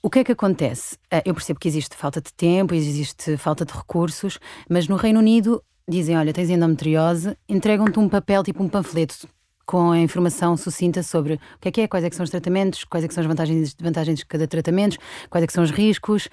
O 0.01 0.09
que 0.09 0.21
é 0.21 0.25
que 0.25 0.31
acontece? 0.31 0.95
Uh, 1.13 1.23
eu 1.25 1.35
percebo 1.35 1.59
que 1.59 1.67
existe 1.67 1.97
falta 1.97 2.21
de 2.21 2.33
tempo, 2.33 2.77
existe 2.77 3.37
falta 3.37 3.65
de 3.65 3.73
recursos, 3.73 4.39
mas 4.71 4.87
no 4.87 4.95
Reino 4.95 5.19
Unido 5.19 5.61
dizem: 5.89 6.17
olha, 6.17 6.33
tens 6.33 6.49
endometriose, 6.49 7.37
entregam-te 7.49 7.99
um 7.99 8.09
papel, 8.09 8.45
tipo 8.45 8.63
um 8.63 8.69
panfleto 8.69 9.27
com 9.73 9.91
a 9.91 9.99
informação 9.99 10.55
sucinta 10.55 11.03
sobre 11.03 11.33
o 11.33 11.39
que 11.59 11.69
é 11.71 11.73
que 11.73 11.81
é, 11.81 11.89
quais 11.89 12.05
é 12.05 12.11
que 12.11 12.15
são 12.15 12.25
os 12.25 12.29
tratamentos, 12.29 12.85
quais 12.85 13.03
é 13.03 13.09
que 13.09 13.15
são 13.15 13.23
as 13.23 13.27
vantagens 13.27 13.73
e 13.73 13.75
desvantagens 13.75 14.19
de 14.19 14.27
cada 14.27 14.47
tratamento, 14.47 14.99
quais 15.31 15.43
é 15.43 15.47
que 15.47 15.53
são 15.55 15.65
os 15.65 15.71
riscos, 15.71 16.29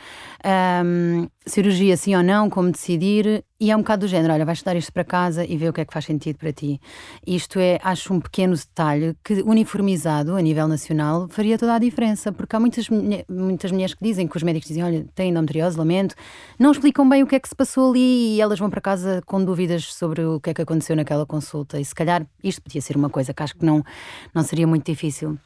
um, 0.85 1.25
cirurgia 1.45 1.95
sim 1.95 2.13
ou 2.17 2.21
não, 2.21 2.49
como 2.49 2.69
decidir, 2.69 3.45
e 3.59 3.71
é 3.71 3.75
um 3.75 3.79
bocado 3.79 4.05
do 4.05 4.09
género, 4.09 4.33
olha, 4.33 4.45
vais 4.45 4.59
estudar 4.59 4.77
isto 4.77 4.93
para 4.93 5.03
casa 5.03 5.45
e 5.45 5.57
ver 5.57 5.69
o 5.69 5.73
que 5.73 5.81
é 5.81 5.85
que 5.85 5.93
faz 5.93 6.05
sentido 6.05 6.37
para 6.37 6.53
ti. 6.53 6.79
Isto 7.27 7.59
é, 7.59 7.77
acho 7.83 8.13
um 8.13 8.19
pequeno 8.21 8.55
detalhe 8.55 9.17
que 9.23 9.41
uniformizado 9.41 10.35
a 10.35 10.41
nível 10.41 10.67
nacional 10.67 11.27
faria 11.29 11.57
toda 11.57 11.75
a 11.75 11.79
diferença, 11.79 12.31
porque 12.31 12.55
há 12.55 12.59
muitas, 12.59 12.87
muitas 13.27 13.71
mulheres 13.71 13.93
que 13.93 14.03
dizem 14.03 14.27
que 14.27 14.37
os 14.37 14.43
médicos 14.43 14.69
dizem, 14.69 14.83
olha, 14.83 15.05
têm 15.13 15.31
endometriose, 15.31 15.77
lamento, 15.77 16.15
não 16.57 16.71
explicam 16.71 17.07
bem 17.07 17.21
o 17.21 17.27
que 17.27 17.35
é 17.35 17.39
que 17.39 17.49
se 17.49 17.55
passou 17.55 17.91
ali 17.91 18.35
e 18.35 18.41
elas 18.41 18.59
vão 18.59 18.69
para 18.69 18.79
casa 18.79 19.21
com 19.25 19.43
dúvidas 19.43 19.93
sobre 19.93 20.23
o 20.23 20.39
que 20.39 20.51
é 20.51 20.53
que 20.53 20.61
aconteceu 20.61 20.95
naquela 20.95 21.25
consulta 21.25 21.79
e 21.79 21.83
se 21.83 21.93
calhar 21.93 22.25
isto 22.41 22.61
podia 22.61 22.81
ser 22.81 22.95
uma 22.95 23.09
coisa 23.09 23.33
que 23.33 23.43
acho 23.43 23.55
que 23.55 23.65
não, 23.65 23.83
não 24.33 24.43
seria 24.43 24.65
muito 24.65 24.85
difícil. 24.85 25.37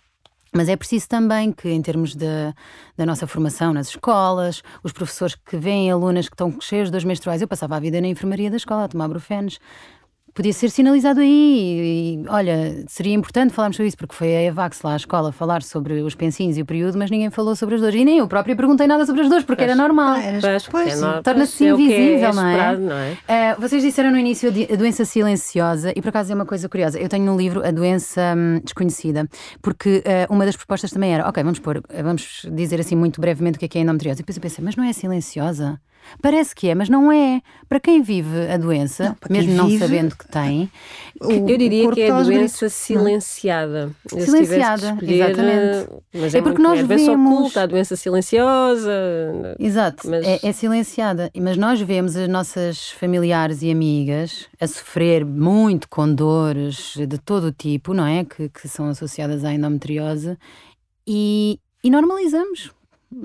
Mas 0.54 0.70
é 0.70 0.76
preciso 0.76 1.10
também 1.10 1.52
que, 1.52 1.68
em 1.70 1.82
termos 1.82 2.14
de, 2.16 2.54
da 2.96 3.06
nossa 3.06 3.26
formação 3.26 3.74
nas 3.74 3.88
escolas, 3.88 4.62
os 4.84 4.92
professores 4.92 5.36
que 5.36 5.58
veem 5.58 5.90
alunas 5.90 6.30
que 6.30 6.36
estão 6.36 6.56
cheias 6.62 6.92
de 6.92 7.06
menstruais, 7.08 7.42
eu 7.42 7.48
passava 7.48 7.76
a 7.76 7.80
vida 7.80 8.00
na 8.00 8.08
enfermaria 8.08 8.52
da 8.52 8.58
escola 8.58 8.84
a 8.84 8.88
tomar 8.88 9.08
brufenes, 9.08 9.60
podia 10.34 10.52
ser 10.52 10.70
sinalizado 10.70 11.20
aí. 11.20 12.20
E, 12.24 12.30
olha, 12.30 12.84
seria 12.88 13.14
importante 13.14 13.54
falarmos 13.54 13.78
sobre 13.78 13.88
isso, 13.88 13.98
porque 13.98 14.16
foi 14.16 14.36
a 14.36 14.44
EVAX 14.44 14.82
lá 14.82 14.94
à 14.94 14.96
escola 14.96 15.32
falar 15.32 15.62
sobre 15.62 16.02
os 16.02 16.16
pensinhos 16.16 16.58
e 16.58 16.62
o 16.62 16.66
período, 16.66 16.98
mas 16.98 17.12
ninguém 17.12 17.30
falou 17.30 17.56
sobre 17.56 17.76
as 17.76 17.82
dores. 17.82 18.00
E 18.00 18.04
nem 18.04 18.18
eu 18.18 18.28
própria 18.28 18.56
perguntei 18.56 18.88
nada 18.88 19.06
sobre 19.06 19.22
as 19.22 19.30
dores, 19.30 19.46
porque 19.46 19.64
pois, 19.64 19.72
era 19.72 19.82
normal. 19.82 20.16
Ah, 20.16 20.58
pois, 20.72 21.02
é 21.02 21.22
torna-se 21.22 21.66
é 21.66 21.70
invisível, 21.70 22.30
é 22.30 22.34
não, 22.34 22.48
é? 22.48 22.78
não 22.78 22.98
é? 22.98 23.12
Uh, 23.12 23.62
vocês 23.62 23.84
disseram 23.84 24.12
no 24.12 24.18
início 24.18 24.50
a 24.50 24.76
doença 24.76 25.06
silenciosa, 25.06 25.94
e 25.96 26.02
por 26.02 26.10
acaso 26.10 26.32
é 26.32 26.36
uma 26.36 26.46
coisa 26.46 26.68
curiosa. 26.68 27.00
Eu 27.00 27.10
tenho 27.10 27.26
no 27.26 27.38
livro 27.38 27.66
A 27.66 27.72
Doença 27.72 28.34
hum, 28.36 28.60
Desconhecida, 28.64 29.28
porque 29.62 30.04
uh, 30.06 30.34
uma 30.34 30.46
das 30.46 30.56
propostas 30.56 30.92
também 30.92 31.14
era: 31.14 31.28
ok, 31.28 31.44
vamos 31.44 31.60
pôr, 31.60 31.82
vamos 32.04 32.46
dizer 32.52 32.80
assim 32.80 32.96
muito 32.96 33.22
brevemente 33.22 33.58
o 33.58 33.60
que 33.60 33.66
é, 33.66 33.68
que 33.68 33.78
é 33.78 33.82
endometriose. 33.82 34.20
E 34.20 34.24
depois 34.24 34.38
eu 34.38 34.42
pensei, 34.42 34.64
mas 34.64 34.76
não 34.76 34.84
é 34.84 34.94
silenciosa? 34.94 35.80
Parece 36.22 36.54
que 36.56 36.70
é, 36.70 36.76
mas 36.76 36.90
não 36.90 37.12
é. 37.12 37.42
Para 37.68 37.80
quem 37.80 38.02
vive 38.02 38.52
a 38.52 38.58
doença, 38.58 39.16
não, 39.30 39.36
mesmo 39.36 39.54
não 39.54 39.70
sabendo 39.78 40.16
que 40.16 40.23
tem, 40.28 40.72
eu 41.20 41.46
diria 41.58 41.92
que 41.92 42.02
é 42.02 42.12
a 42.12 42.22
doença 42.22 42.70
silenciada. 42.70 43.92
Silenciada, 44.08 44.98
exatamente. 45.02 45.90
Mas 46.14 46.36
é, 46.36 46.38
é 46.38 46.42
porque 46.42 46.62
nós 46.62 46.80
é 46.80 46.84
vemos 46.84 47.08
oculta, 47.08 47.64
a 47.64 47.66
doença 47.66 47.96
silenciosa. 47.96 48.92
Exato, 49.60 50.10
mas... 50.10 50.26
é, 50.26 50.40
é 50.42 50.52
silenciada. 50.52 51.32
Mas 51.36 51.58
nós 51.58 51.80
vemos 51.82 52.16
as 52.16 52.28
nossas 52.28 52.90
familiares 52.92 53.62
e 53.62 53.72
amigas 53.72 54.48
a 54.60 54.68
sofrer 54.68 55.26
muito 55.26 55.88
com 55.90 56.14
dores 56.14 56.96
de 56.96 57.18
todo 57.18 57.48
o 57.48 57.52
tipo, 57.52 57.94
não 57.94 58.06
é? 58.06 58.24
Que, 58.26 58.50
que 58.50 58.68
são 58.68 58.88
associadas 58.88 59.44
à 59.44 59.54
endometriose 59.54 60.38
e, 61.08 61.60
e 61.84 61.90
normalizamos. 61.90 62.72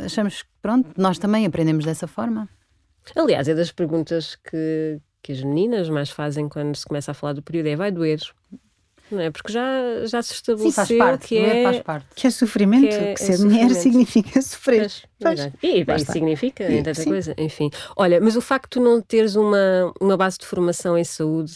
Achamos 0.01 0.43
que, 0.43 0.49
pronto, 0.61 0.89
nós 0.97 1.19
também 1.19 1.47
aprendemos 1.47 1.85
dessa 1.85 2.07
forma. 2.07 2.49
Aliás, 3.17 3.49
é 3.49 3.55
das 3.55 3.73
perguntas 3.73 4.37
que, 4.37 5.01
que 5.23 5.33
as 5.33 5.43
meninas 5.43 5.89
mais 5.89 6.11
fazem 6.11 6.49
quando 6.49 6.77
se 6.77 6.87
começa 6.87 7.11
a 7.11 7.15
falar 7.15 7.33
do 7.33 7.43
período: 7.43 7.67
é 7.67 7.77
vai 7.77 7.91
doer? 7.91 8.21
Não 9.11 9.21
é? 9.21 9.31
Porque 9.31 9.53
já, 9.53 9.65
já 10.05 10.23
se 10.23 10.35
estabeleceu 10.35 10.85
Sim, 10.85 10.99
faz 10.99 11.11
parte, 11.11 11.29
que 11.29 11.39
é, 11.39 11.63
faz 11.63 11.81
parte. 11.81 12.07
Que 12.15 12.27
é 12.27 12.31
sofrimento, 12.31 12.89
que, 12.89 12.95
é, 12.95 13.15
que 13.15 13.21
ser 13.23 13.35
é 13.35 13.39
mulher 13.39 13.71
significa 13.71 14.41
sofrer. 14.43 14.91
Pois, 15.21 15.41
pois. 15.41 15.53
E 15.63 15.85
bem, 15.85 15.99
significa 15.99 16.71
e, 16.71 16.77
tanta 16.77 16.95
sim. 16.95 17.09
coisa, 17.09 17.35
enfim. 17.39 17.71
Olha, 17.97 18.21
mas 18.21 18.37
o 18.37 18.41
facto 18.41 18.79
de 18.79 18.85
não 18.85 19.01
teres 19.01 19.35
uma, 19.35 19.93
uma 20.01 20.17
base 20.17 20.39
de 20.39 20.47
formação 20.47 20.97
em 20.97 21.05
saúde, 21.05 21.55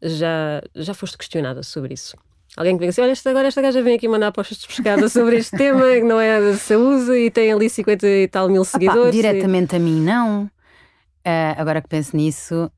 já, 0.00 0.62
já 0.76 0.94
foste 0.94 1.18
questionada 1.18 1.62
sobre 1.62 1.94
isso? 1.94 2.16
Alguém 2.56 2.76
que 2.76 2.80
vem 2.80 2.90
assim, 2.90 3.00
olha, 3.00 3.12
esta, 3.12 3.30
agora 3.30 3.48
esta 3.48 3.62
gaja 3.62 3.82
vem 3.82 3.96
aqui 3.96 4.06
mandar 4.06 4.30
postos 4.30 4.58
de 4.58 4.66
pescada 4.68 5.08
sobre 5.08 5.36
este 5.38 5.56
tema, 5.56 5.82
que 5.94 6.02
não 6.02 6.20
é 6.20 6.52
de 6.52 6.58
saúde 6.58 7.12
e 7.12 7.30
tem 7.30 7.50
ali 7.50 7.68
50 7.68 8.06
e 8.06 8.28
tal 8.28 8.48
mil 8.48 8.64
seguidores. 8.64 9.02
Opa, 9.02 9.10
diretamente 9.10 9.74
e... 9.74 9.76
a 9.76 9.78
mim, 9.80 10.00
não. 10.00 10.44
Uh, 10.44 11.56
agora 11.56 11.80
que 11.80 11.88
penso 11.88 12.14
nisso, 12.16 12.70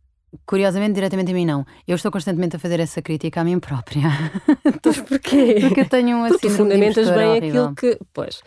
curiosamente, 0.47 0.95
diretamente 0.95 1.31
a 1.31 1.35
mim 1.35 1.45
não. 1.45 1.67
Eu 1.87 1.97
estou 1.97 2.11
constantemente 2.11 2.57
a 2.57 2.59
fazer 2.59 2.81
essa 2.81 3.01
crítica 3.03 3.41
a 3.41 3.45
mim 3.45 3.59
própria. 3.59 4.03
Mas 4.85 5.01
porquê? 5.01 5.59
Porque 5.61 5.81
eu 5.81 5.89
tenho 5.89 6.19
um 6.19 6.29
Porque 6.29 6.51
fundamentas 6.51 7.09
bem 7.11 7.29
horrível. 7.29 7.65
aquilo 7.65 7.75
que. 7.75 7.99
Pois. 8.13 8.43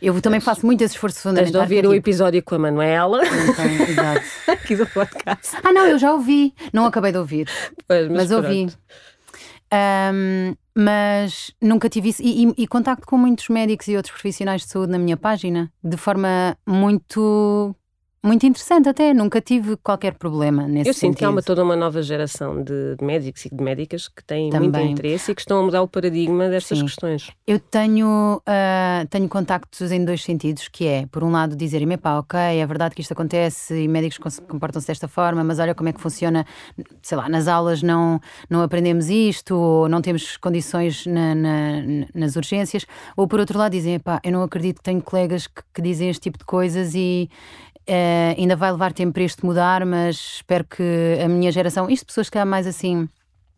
Eu 0.00 0.20
também 0.20 0.40
faço 0.40 0.64
muito 0.64 0.82
esse 0.82 0.94
esforço 0.94 1.20
fundamental. 1.20 1.52
Tens 1.60 1.68
de 1.68 1.76
ouvir 1.76 1.86
o 1.86 1.94
episódio 1.94 2.42
com 2.42 2.54
a 2.54 2.58
Manuela. 2.58 3.22
Então, 3.24 3.64
exato. 3.86 4.26
Aqui 4.50 4.76
do 4.76 4.86
podcast. 4.86 5.56
Ah, 5.62 5.72
não, 5.72 5.86
eu 5.86 5.98
já 5.98 6.12
ouvi. 6.12 6.54
Não 6.72 6.86
acabei 6.86 7.12
de 7.12 7.18
ouvir. 7.18 7.48
Pois, 7.86 8.08
mas, 8.08 8.16
mas 8.16 8.30
ouvi. 8.30 8.68
Um, 9.72 10.54
mas 10.74 11.52
nunca 11.60 11.88
tive 11.88 12.10
isso. 12.10 12.22
E, 12.22 12.44
e, 12.44 12.54
e, 12.56 12.66
contacto 12.66 13.06
com 13.06 13.18
muitos 13.18 13.48
médicos 13.48 13.88
e 13.88 13.96
outros 13.96 14.12
profissionais 14.12 14.62
de 14.62 14.68
saúde 14.68 14.92
na 14.92 14.98
minha 14.98 15.16
página 15.16 15.70
de 15.82 15.96
forma 15.96 16.56
muito 16.66 17.74
muito 18.22 18.44
interessante 18.44 18.88
até, 18.88 19.14
nunca 19.14 19.40
tive 19.40 19.76
qualquer 19.76 20.14
problema 20.14 20.66
nesse 20.66 20.90
Eu 20.90 20.94
sinto 20.94 21.00
sentido. 21.00 21.18
que 21.18 21.24
há 21.24 21.30
uma, 21.30 21.42
toda 21.42 21.62
uma 21.62 21.76
nova 21.76 22.02
geração 22.02 22.62
de, 22.62 22.96
médicos 23.00 23.46
e 23.46 23.54
de 23.54 23.62
médicas 23.62 24.08
que 24.08 24.24
têm 24.24 24.50
Também. 24.50 24.70
muito 24.70 24.92
interesse 24.92 25.30
e 25.30 25.34
que 25.34 25.40
estão 25.40 25.60
a 25.60 25.62
mudar 25.62 25.82
o 25.82 25.88
paradigma 25.88 26.48
destas 26.48 26.78
Sim. 26.78 26.84
questões. 26.84 27.30
Eu 27.46 27.60
tenho, 27.60 28.42
uh, 28.46 29.06
tenho 29.08 29.28
contactos 29.28 29.92
em 29.92 30.04
dois 30.04 30.22
sentidos, 30.22 30.68
que 30.68 30.86
é, 30.86 31.06
por 31.06 31.22
um 31.22 31.30
lado, 31.30 31.54
dizerem-me, 31.54 31.96
pá, 31.96 32.18
ok, 32.18 32.38
é 32.38 32.66
verdade 32.66 32.94
que 32.94 33.00
isto 33.00 33.12
acontece 33.12 33.74
e 33.74 33.88
médicos 33.88 34.38
comportam-se 34.48 34.88
desta 34.88 35.06
forma, 35.06 35.44
mas 35.44 35.58
olha 35.58 35.74
como 35.74 35.88
é 35.88 35.92
que 35.92 36.00
funciona, 36.00 36.44
sei 37.02 37.16
lá, 37.16 37.28
nas 37.28 37.46
aulas 37.46 37.82
não, 37.82 38.20
não 38.50 38.62
aprendemos 38.62 39.08
isto, 39.08 39.54
ou 39.56 39.88
não 39.88 40.02
temos 40.02 40.36
condições 40.36 41.06
na, 41.06 41.34
na, 41.34 41.82
nas 42.14 42.36
urgências, 42.36 42.84
ou 43.16 43.28
por 43.28 43.38
outro 43.38 43.58
lado 43.58 43.72
dizem, 43.72 43.98
pá, 43.98 44.20
eu 44.24 44.32
não 44.32 44.42
acredito 44.42 44.78
que 44.78 44.82
tenho 44.82 45.00
colegas 45.00 45.46
que, 45.46 45.62
que 45.72 45.80
dizem 45.80 46.10
este 46.10 46.22
tipo 46.22 46.38
de 46.38 46.44
coisas 46.44 46.94
e 46.94 47.30
Uh, 47.88 48.36
ainda 48.36 48.54
vai 48.54 48.70
levar 48.70 48.92
tempo 48.92 49.14
para 49.14 49.22
isto 49.22 49.46
mudar, 49.46 49.86
mas 49.86 50.16
espero 50.36 50.62
que 50.62 51.18
a 51.24 51.26
minha 51.26 51.50
geração, 51.50 51.88
isto 51.88 52.04
pessoas 52.04 52.28
que 52.28 52.36
há 52.36 52.44
mais 52.44 52.66
assim 52.66 53.08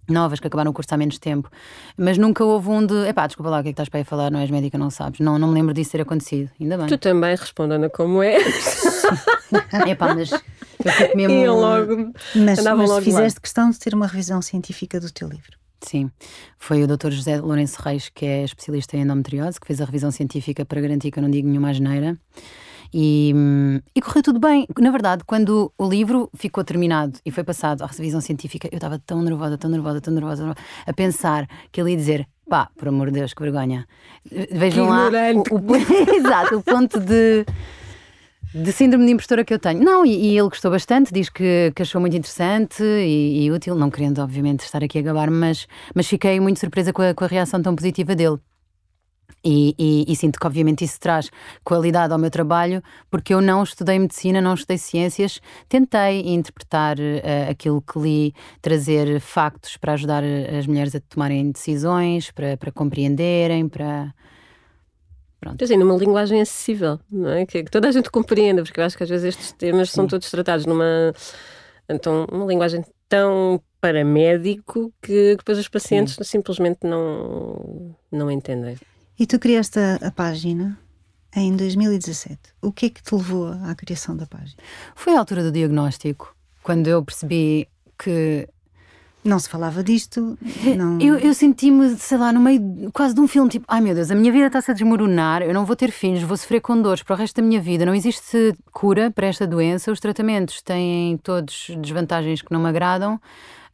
novas 0.08 0.40
que 0.40 0.46
acabaram 0.46 0.70
o 0.70 0.74
curso 0.74 0.94
há 0.94 0.96
menos 0.96 1.18
tempo, 1.18 1.50
mas 1.96 2.18
nunca 2.18 2.44
houve 2.44 2.68
um 2.68 2.84
de 2.84 3.08
epá, 3.08 3.26
desculpa 3.26 3.50
lá, 3.50 3.60
o 3.60 3.62
que 3.62 3.68
é 3.68 3.72
que 3.72 3.74
estás 3.74 3.88
para 3.88 4.00
aí 4.00 4.04
falar? 4.04 4.30
Não 4.30 4.40
és 4.40 4.50
médica, 4.50 4.76
não 4.76 4.90
sabes. 4.90 5.20
Não, 5.20 5.38
não 5.38 5.48
me 5.48 5.54
lembro 5.54 5.74
disso 5.74 5.92
ter 5.92 6.00
acontecido, 6.02 6.50
ainda 6.60 6.78
bem. 6.78 6.86
Tu 6.86 6.98
também 6.98 7.34
respondendo 7.34 7.88
como 7.90 8.22
é. 8.22 8.36
epá, 9.88 10.14
mas 10.14 10.30
eu 10.30 10.92
fico 10.92 11.16
mesmo. 11.16 11.36
Iam 11.36 11.56
logo, 11.56 12.12
mas, 12.34 12.62
mas 12.62 12.88
logo 12.88 13.02
fizeste 13.02 13.38
lá. 13.38 13.42
questão 13.42 13.70
de 13.70 13.78
ter 13.78 13.94
uma 13.94 14.06
revisão 14.06 14.40
científica 14.40 15.00
do 15.00 15.10
teu 15.10 15.28
livro. 15.28 15.58
Sim, 15.82 16.10
foi 16.58 16.82
o 16.82 16.86
Dr. 16.86 17.10
José 17.10 17.40
Lourenço 17.40 17.80
Reis, 17.82 18.10
que 18.10 18.26
é 18.26 18.44
especialista 18.44 18.96
em 18.96 19.00
endometriose, 19.00 19.58
que 19.58 19.66
fez 19.66 19.80
a 19.80 19.84
revisão 19.84 20.10
científica 20.10 20.64
para 20.64 20.80
garantir 20.80 21.10
que 21.10 21.18
eu 21.18 21.22
não 21.22 21.30
digo 21.30 21.48
nenhuma 21.48 21.70
asneira. 21.70 22.18
E, 22.92 23.32
e 23.94 24.00
correu 24.00 24.22
tudo 24.22 24.40
bem. 24.40 24.66
Na 24.78 24.90
verdade, 24.90 25.22
quando 25.24 25.72
o 25.78 25.88
livro 25.88 26.30
ficou 26.34 26.64
terminado 26.64 27.18
e 27.24 27.30
foi 27.30 27.44
passado 27.44 27.82
à 27.82 27.86
revisão 27.86 28.20
científica, 28.20 28.68
eu 28.70 28.76
estava 28.76 28.98
tão 28.98 29.22
nervosa, 29.22 29.56
tão 29.56 29.70
nervosa, 29.70 30.00
tão 30.00 30.12
nervosa, 30.12 30.54
a 30.86 30.92
pensar 30.92 31.46
que 31.70 31.80
ele 31.80 31.90
ia 31.90 31.96
dizer: 31.96 32.28
pá, 32.48 32.68
por 32.76 32.88
amor 32.88 33.08
de 33.08 33.20
Deus, 33.20 33.32
que 33.32 33.42
vergonha. 33.42 33.86
Vejam 34.50 34.86
que 34.86 34.92
lá. 34.92 35.08
O, 35.50 35.56
o, 35.56 35.76
exato, 36.16 36.56
o 36.56 36.62
ponto 36.62 36.98
de 36.98 37.46
de 38.52 38.72
síndrome 38.72 39.06
de 39.06 39.12
impostora 39.12 39.44
que 39.44 39.54
eu 39.54 39.58
tenho. 39.58 39.82
Não, 39.82 40.04
e, 40.04 40.10
e 40.10 40.38
ele 40.38 40.48
gostou 40.48 40.70
bastante, 40.70 41.12
diz 41.12 41.28
que, 41.28 41.72
que 41.74 41.82
achou 41.82 42.00
muito 42.00 42.16
interessante 42.16 42.82
e, 42.82 43.44
e, 43.44 43.52
útil, 43.52 43.74
não 43.76 43.90
querendo, 43.90 44.20
obviamente, 44.20 44.60
estar 44.60 44.82
aqui 44.82 44.98
a 44.98 45.02
gabar, 45.02 45.30
mas, 45.30 45.66
mas 45.94 46.08
fiquei 46.08 46.40
muito 46.40 46.58
surpresa 46.58 46.92
com 46.92 47.02
a, 47.02 47.14
com 47.14 47.24
a 47.24 47.28
reação 47.28 47.62
tão 47.62 47.76
positiva 47.76 48.14
dele. 48.14 48.38
E, 49.42 49.74
e, 49.78 50.12
e, 50.12 50.16
sinto 50.16 50.38
que, 50.38 50.46
obviamente, 50.46 50.84
isso 50.84 51.00
traz 51.00 51.30
qualidade 51.64 52.12
ao 52.12 52.18
meu 52.18 52.30
trabalho, 52.30 52.82
porque 53.10 53.32
eu 53.32 53.40
não 53.40 53.62
estudei 53.62 53.98
medicina, 53.98 54.40
não 54.40 54.54
estudei 54.54 54.78
ciências, 54.78 55.40
tentei 55.68 56.20
interpretar 56.32 56.98
uh, 56.98 57.50
aquilo 57.50 57.80
que 57.80 57.98
li, 57.98 58.34
trazer 58.60 59.20
factos 59.20 59.76
para 59.76 59.94
ajudar 59.94 60.22
as 60.58 60.66
mulheres 60.66 60.94
a 60.94 61.00
tomarem 61.00 61.50
decisões, 61.50 62.30
para, 62.30 62.56
para 62.56 62.70
compreenderem, 62.70 63.68
para. 63.68 64.12
Pronto. 65.40 65.64
Assim, 65.64 65.76
numa 65.76 65.96
linguagem 65.96 66.40
acessível, 66.42 67.00
não 67.10 67.30
é? 67.30 67.46
Que, 67.46 67.64
que, 67.64 67.70
toda 67.70 67.88
a 67.88 67.92
gente 67.92 68.10
compreenda, 68.10 68.62
porque 68.62 68.78
eu 68.78 68.84
acho 68.84 68.96
que 68.96 69.02
às 69.02 69.08
vezes 69.08 69.24
estes 69.24 69.52
temas 69.52 69.88
Sim. 69.88 69.96
são 69.96 70.06
todos 70.06 70.30
tratados 70.30 70.66
numa. 70.66 71.14
Então, 71.88 72.26
uma 72.30 72.44
linguagem 72.44 72.84
tão 73.08 73.60
para 73.80 74.04
médico 74.04 74.92
que 75.00 75.34
depois 75.36 75.58
os 75.58 75.68
pacientes 75.68 76.14
Sim. 76.14 76.24
simplesmente 76.24 76.80
não, 76.82 77.96
não 78.12 78.30
entendem. 78.30 78.76
E 79.20 79.26
tu 79.26 79.38
criaste 79.38 79.78
a, 79.78 79.96
a, 79.96 80.10
página 80.10 80.78
em 81.36 81.54
2017. 81.54 82.38
O 82.62 82.72
que 82.72 82.86
é 82.86 82.88
que 82.88 83.02
te 83.02 83.14
levou 83.14 83.48
à 83.48 83.74
criação 83.74 84.16
da 84.16 84.24
página? 84.24 84.56
Foi 84.94 85.14
a 85.14 85.18
altura 85.18 85.42
do 85.42 85.52
diagnóstico, 85.52 86.34
quando 86.62 86.86
eu 86.86 87.04
percebi 87.04 87.68
que. 87.98 88.48
Não 89.22 89.38
se 89.38 89.50
falava 89.50 89.84
disto. 89.84 90.38
Não... 90.74 90.96
Eu, 91.04 91.18
eu 91.18 91.34
senti-me, 91.34 91.90
sei 91.98 92.16
lá, 92.16 92.32
no 92.32 92.40
meio 92.40 92.90
quase 92.94 93.14
de 93.14 93.20
um 93.20 93.28
filme 93.28 93.50
tipo: 93.50 93.66
ai 93.68 93.82
meu 93.82 93.94
Deus, 93.94 94.10
a 94.10 94.14
minha 94.14 94.32
vida 94.32 94.46
está-se 94.46 94.70
a 94.70 94.74
desmoronar, 94.74 95.42
eu 95.42 95.52
não 95.52 95.66
vou 95.66 95.76
ter 95.76 95.90
filhos, 95.90 96.22
vou 96.22 96.38
sofrer 96.38 96.62
com 96.62 96.80
dores 96.80 97.02
para 97.02 97.14
o 97.14 97.18
resto 97.18 97.36
da 97.36 97.46
minha 97.46 97.60
vida, 97.60 97.84
não 97.84 97.94
existe 97.94 98.54
cura 98.72 99.10
para 99.10 99.26
esta 99.26 99.46
doença, 99.46 99.92
os 99.92 100.00
tratamentos 100.00 100.62
têm 100.62 101.18
todos 101.18 101.70
desvantagens 101.78 102.40
que 102.40 102.50
não 102.50 102.62
me 102.62 102.70
agradam. 102.70 103.20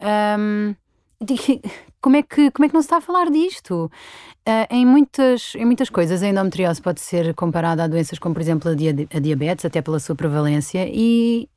Um, 0.01 0.74
como 2.07 2.14
é 2.14 2.22
que 2.22 2.52
como 2.52 2.64
é 2.64 2.68
que 2.68 2.74
não 2.74 2.80
se 2.80 2.86
está 2.86 2.98
a 2.98 3.00
falar 3.00 3.28
disto? 3.32 3.90
Uh, 4.48 4.66
em, 4.70 4.86
muitas, 4.86 5.57
em 5.57 5.64
muitas 5.64 5.90
coisas, 5.90 6.22
a 6.22 6.28
endometriose 6.28 6.80
pode 6.80 7.00
ser 7.00 7.34
comparada 7.34 7.82
a 7.82 7.88
doenças 7.88 8.16
como, 8.16 8.32
por 8.32 8.40
exemplo, 8.40 8.70
a, 8.70 8.74
dia 8.76 8.94
a 9.12 9.18
diabetes, 9.18 9.64
até 9.64 9.82
pela 9.82 9.98
sua 9.98 10.14
prevalência, 10.14 10.88
e 10.88 11.48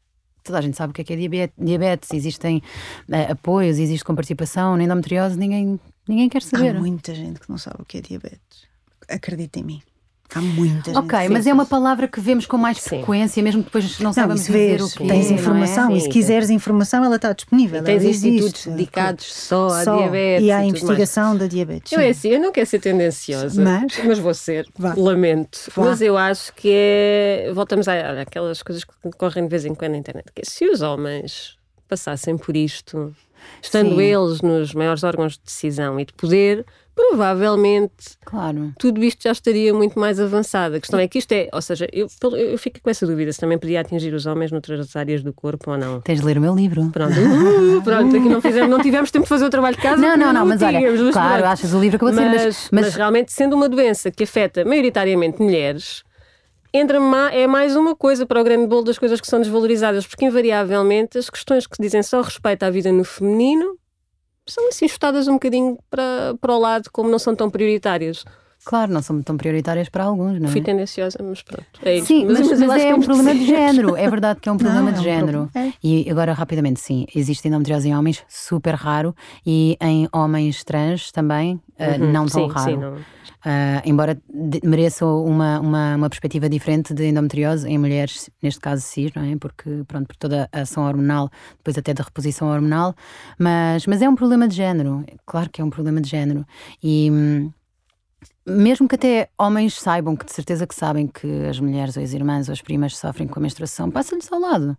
toda 0.44 0.58
a 0.58 0.62
gente 0.62 0.76
sabe 0.76 0.90
o 0.90 0.94
que 0.96 1.02
é, 1.02 1.04
que 1.04 1.14
é 1.14 1.16
diabetes, 1.16 1.56
diabetes 1.56 2.10
existem 2.14 2.64
uh, 3.08 3.32
apoios, 3.32 3.78
existe 3.78 4.04
comparticipação, 4.04 4.76
na 4.76 4.86
endometriose 4.86 5.38
ninguém, 5.38 5.80
ninguém 6.08 6.28
quer 6.28 6.42
saber. 6.42 6.76
Há 6.76 6.80
muita 6.80 7.14
gente 7.14 7.40
que 7.40 7.48
não 7.48 7.60
sabe 7.60 7.84
o 7.84 7.86
que 7.86 8.00
é 8.00 8.02
diabetes. 8.02 8.68
Acredita 9.08 9.60
em 9.60 9.64
mim. 9.64 9.82
Há 10.36 10.42
muita 10.42 10.94
gente. 10.94 10.98
Ok, 10.98 11.30
mas 11.30 11.48
é 11.48 11.54
uma 11.54 11.66
palavra 11.66 12.08
que 12.08 12.20
vemos 12.20 12.46
com 12.46 12.58
mais 12.58 12.78
frequência, 12.78 13.42
mesmo 13.42 13.64
que 13.64 13.68
depois 13.68 14.00
não 14.00 14.14
saibamos 14.14 14.46
dizer 14.46 14.82
o 14.82 14.90
que 14.90 15.08
Tens 15.08 15.32
informação, 15.32 15.92
é? 15.92 15.98
e 15.98 16.02
se 16.02 16.10
quiseres 16.10 16.50
informação, 16.50 17.04
ela 17.04 17.16
está 17.16 17.34
disponível. 17.34 17.82
E 17.82 17.84
tens 17.84 18.04
institutos 18.04 18.68
dedicados 18.68 19.34
só 19.34 19.70
à 19.70 19.84
diabetes. 19.84 20.46
E 20.48 20.52
à 20.52 20.64
investigação 20.64 21.36
da 21.36 21.48
diabetes. 21.48 21.92
Eu 21.92 22.00
é 22.00 22.10
assim, 22.10 22.30
eu 22.30 22.40
não 22.40 22.52
quero 22.52 22.68
ser 22.68 22.80
tendenciosa, 22.80 23.62
mas, 23.62 24.00
mas 24.06 24.20
vou 24.20 24.34
ser. 24.34 24.68
Vá. 24.78 24.94
Lamento. 24.96 25.72
Vá. 25.76 25.86
Mas 25.86 26.02
eu 26.02 26.18
acho 26.18 26.54
que 26.54 26.70
é. 26.72 27.52
Voltamos 27.54 27.88
àquelas 27.88 28.62
coisas 28.62 28.84
que 28.84 28.92
correm 29.18 29.46
de 29.46 29.50
vez 29.50 29.66
em 29.66 29.74
quando 29.74 29.92
na 29.92 29.98
internet. 29.98 30.26
Que 30.34 30.42
é, 30.42 30.46
se 30.46 30.66
os 30.66 30.82
homens 30.82 31.59
passassem 31.90 32.38
por 32.38 32.56
isto, 32.56 33.14
estando 33.62 33.96
Sim. 33.96 34.02
eles 34.02 34.42
nos 34.42 34.74
maiores 34.74 35.04
órgãos 35.04 35.34
de 35.34 35.42
decisão 35.44 36.00
e 36.00 36.06
de 36.06 36.14
poder, 36.14 36.66
provavelmente 36.96 38.18
claro. 38.26 38.74
tudo 38.78 39.04
isto 39.04 39.24
já 39.24 39.32
estaria 39.32 39.74
muito 39.74 39.98
mais 39.98 40.20
avançado. 40.20 40.76
A 40.76 40.80
questão 40.80 41.00
é 41.00 41.08
que 41.08 41.18
isto 41.18 41.32
é, 41.32 41.50
ou 41.54 41.62
seja, 41.62 41.88
eu, 41.92 42.08
eu 42.38 42.58
fico 42.58 42.80
com 42.82 42.90
essa 42.90 43.08
dúvida 43.08 43.32
se 43.32 43.40
também 43.40 43.58
podia 43.58 43.80
atingir 43.82 44.14
os 44.14 44.26
homens 44.26 44.52
noutras 44.52 44.96
áreas 44.96 45.24
do 45.24 45.34
corpo 45.34 45.72
ou 45.72 45.78
não. 45.78 46.02
Tens 46.02 46.20
de 46.20 46.26
ler 46.26 46.38
o 46.38 46.42
meu 46.42 46.54
livro. 46.54 46.90
Pronto, 46.92 47.14
uh, 47.14 47.82
pronto 47.82 48.16
aqui 48.16 48.30
não, 48.30 48.42
fizemos, 48.42 48.70
não 48.70 48.82
tivemos 48.82 49.10
tempo 49.12 49.24
de 49.24 49.30
fazer 49.30 49.46
o 49.46 49.50
trabalho 49.50 49.76
de 49.78 49.82
casa. 49.82 50.02
Não, 50.02 50.18
não, 50.18 50.34
não, 50.34 50.46
mas 50.46 50.62
olha, 50.62 51.12
claro, 51.12 51.46
achas 51.46 51.74
o 51.74 51.80
livro 51.80 51.96
acabou 51.96 52.14
de 52.14 52.20
ser, 52.20 52.30
mas, 52.30 52.44
mas, 52.46 52.70
mas 52.72 52.96
realmente 52.96 53.32
sendo 53.32 53.56
uma 53.56 53.70
doença 53.70 54.12
que 54.12 54.24
afeta 54.24 54.66
maioritariamente 54.66 55.42
mulheres, 55.42 56.04
entra 56.74 57.00
é 57.32 57.48
mais 57.48 57.76
uma 57.76 57.96
coisa 57.96 58.26
para 58.26 58.40
o 58.40 58.44
grande 58.44 58.68
bolo 58.68 58.84
das 58.84 58.98
coisas 58.98 59.20
que 59.20 59.28
são 59.28 59.40
desvalorizadas, 59.40 60.06
porque 60.06 60.26
invariavelmente 60.26 61.18
as 61.18 61.30
questões 61.30 61.66
que 61.66 61.82
dizem 61.82 62.04
só 62.04 62.22
respeito 62.22 62.64
à 62.64 62.70
vida 62.70 62.92
no 62.92 63.04
feminino 63.04 63.78
são 64.48 64.68
assim 64.68 64.86
enxutadas 64.86 65.28
um 65.28 65.34
bocadinho 65.34 65.78
para, 65.90 66.36
para 66.40 66.54
o 66.54 66.60
lado, 66.60 66.90
como 66.92 67.10
não 67.10 67.20
são 67.20 67.36
tão 67.36 67.50
prioritárias. 67.50 68.26
Claro, 68.66 68.92
não 68.92 69.02
são 69.02 69.22
tão 69.22 69.38
prioritárias 69.38 69.88
para 69.88 70.04
alguns, 70.04 70.38
não 70.40 70.50
é? 70.50 70.52
Fui 70.52 70.62
tendenciosa, 70.62 71.18
mas 71.22 71.42
pronto. 71.42 71.66
É. 71.82 72.02
Sim, 72.02 72.26
mas, 72.26 72.46
mas, 72.46 72.60
mas 72.60 72.84
é 72.84 72.94
um 72.94 73.00
problema 73.00 73.34
de 73.34 73.46
género. 73.46 73.96
É 73.96 74.10
verdade 74.10 74.40
que 74.42 74.50
é 74.50 74.52
um 74.52 74.58
problema 74.60 74.92
não, 74.92 74.92
de 74.92 74.98
é 74.98 75.00
um 75.00 75.04
género. 75.04 75.50
É. 75.56 75.72
E 75.82 76.10
agora, 76.10 76.34
rapidamente, 76.34 76.80
sim, 76.80 77.06
existe 77.16 77.48
endometriose 77.48 77.88
em 77.88 77.96
homens, 77.96 78.24
super 78.28 78.76
raro, 78.76 79.16
e 79.46 79.78
em 79.80 80.10
homens 80.12 80.64
trans 80.64 81.10
também, 81.12 81.60
eh, 81.78 81.98
uhum, 81.98 82.10
uh, 82.10 82.12
não 82.12 82.26
tão 82.26 82.48
sim, 82.48 82.54
raro. 82.54 82.72
Sim, 82.72 82.78
não. 82.78 82.98
Uh, 83.46 83.80
embora 83.86 84.22
mereça 84.64 85.06
uma, 85.06 85.62
uma, 85.62 85.96
uma, 85.96 86.10
perspectiva 86.10 86.50
diferente 86.50 86.94
de 86.94 87.08
endometriose 87.08 87.66
em 87.70 87.78
mulheres, 87.78 88.30
neste 88.44 88.60
caso 88.60 88.82
cis, 88.82 89.14
não 89.14 89.24
é? 89.24 89.38
Porque, 89.38 89.84
pronto, 89.88 90.08
por 90.08 90.16
toda 90.18 90.50
a 90.52 90.62
ação 90.62 90.84
hormonal, 90.84 91.30
depois 91.58 91.78
até 91.78 91.94
da 91.94 92.04
reposição 92.04 92.50
hormonal, 92.50 92.94
mas, 93.38 93.86
mas 93.86 94.02
é 94.02 94.10
um 94.10 94.16
problema 94.16 94.46
de 94.46 94.56
género, 94.56 95.06
claro 95.26 95.50
que 95.50 95.62
é 95.62 95.64
um 95.64 95.70
problema 95.70 96.02
de 96.02 96.10
género. 96.10 96.46
E 96.84 97.10
hum, 97.10 97.50
mesmo 98.46 98.90
que 98.90 98.96
até 98.96 99.30
homens 99.38 99.80
saibam, 99.80 100.18
que 100.18 100.26
de 100.26 100.34
certeza 100.34 100.68
que 100.68 100.76
sabem 100.76 101.08
que 101.08 101.46
as 101.46 101.62
mulheres 101.62 101.96
ou 101.96 102.04
as 102.04 102.12
irmãs 102.12 102.50
ou 102.50 102.54
as 102.54 102.62
primas 102.62 102.98
sofrem 102.98 103.26
com 103.26 103.40
a 103.40 103.42
menstruação, 103.42 103.90
passa-lhes 103.90 104.30
ao 104.32 104.40
lado. 104.40 104.78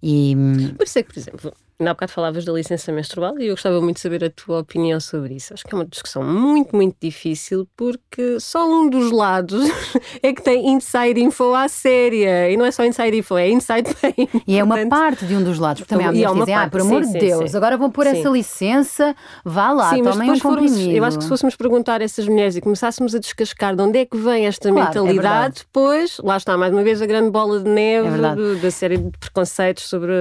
E... 0.00 0.34
Hum, 0.36 0.74
por 0.76 0.84
isso 0.84 0.98
é 0.98 1.02
que, 1.02 1.12
por 1.12 1.18
exemplo, 1.18 1.52
Há 1.80 1.94
bocado 1.94 2.12
falavas 2.12 2.44
da 2.44 2.52
licença 2.52 2.92
menstrual 2.92 3.38
e 3.38 3.46
eu 3.46 3.54
gostava 3.54 3.80
muito 3.80 3.96
de 3.96 4.02
saber 4.02 4.22
a 4.24 4.30
tua 4.30 4.58
opinião 4.58 5.00
sobre 5.00 5.34
isso. 5.34 5.54
Acho 5.54 5.64
que 5.64 5.74
é 5.74 5.78
uma 5.78 5.86
discussão 5.86 6.22
muito, 6.22 6.76
muito 6.76 6.96
difícil 7.00 7.66
porque 7.76 8.38
só 8.38 8.68
um 8.68 8.90
dos 8.90 9.10
lados 9.10 9.68
é 10.22 10.32
que 10.32 10.42
tem 10.42 10.68
inside 10.68 11.20
info 11.20 11.54
à 11.54 11.68
séria. 11.68 12.50
E 12.50 12.56
não 12.56 12.64
é 12.64 12.70
só 12.70 12.84
inside 12.84 13.16
info, 13.16 13.36
é 13.36 13.48
inside 13.50 13.94
pain. 14.00 14.28
E 14.46 14.58
é 14.58 14.62
uma 14.62 14.86
parte 14.86 15.24
de 15.24 15.34
um 15.34 15.42
dos 15.42 15.58
lados. 15.58 15.80
Porque 15.80 15.94
também 15.94 16.06
há 16.06 16.10
mulheres 16.10 16.30
é 16.30 16.34
que 16.34 16.40
dizem, 16.40 16.54
ah, 16.54 16.68
por 16.68 16.80
amor 16.82 17.02
de 17.02 17.12
Deus, 17.18 17.50
sim. 17.50 17.56
agora 17.56 17.76
vão 17.76 17.90
pôr 17.90 18.06
sim. 18.06 18.18
essa 18.18 18.28
licença, 18.28 19.16
vá 19.44 19.72
lá, 19.72 19.90
sim, 19.90 20.02
tomem 20.02 20.30
um 20.30 20.38
comprimido. 20.38 20.90
eu 20.90 21.04
acho 21.04 21.16
que 21.16 21.24
se 21.24 21.28
fôssemos 21.28 21.56
perguntar 21.56 22.00
a 22.00 22.04
essas 22.04 22.28
mulheres 22.28 22.56
e 22.56 22.60
começássemos 22.60 23.14
a 23.14 23.18
descascar 23.18 23.74
de 23.74 23.82
onde 23.82 23.98
é 23.98 24.04
que 24.04 24.16
vem 24.16 24.46
esta 24.46 24.70
claro, 24.70 24.80
é 24.80 24.84
mentalidade, 24.86 25.60
é 25.60 25.64
depois, 25.64 26.18
lá 26.22 26.36
está 26.36 26.56
mais 26.56 26.72
uma 26.72 26.82
vez 26.82 27.00
a 27.00 27.06
grande 27.06 27.30
bola 27.30 27.60
de 27.60 27.68
neve 27.68 28.08
é 28.08 28.34
do, 28.34 28.56
da 28.56 28.70
série 28.70 28.98
de 28.98 29.10
preconceitos 29.18 29.88
sobre 29.88 30.12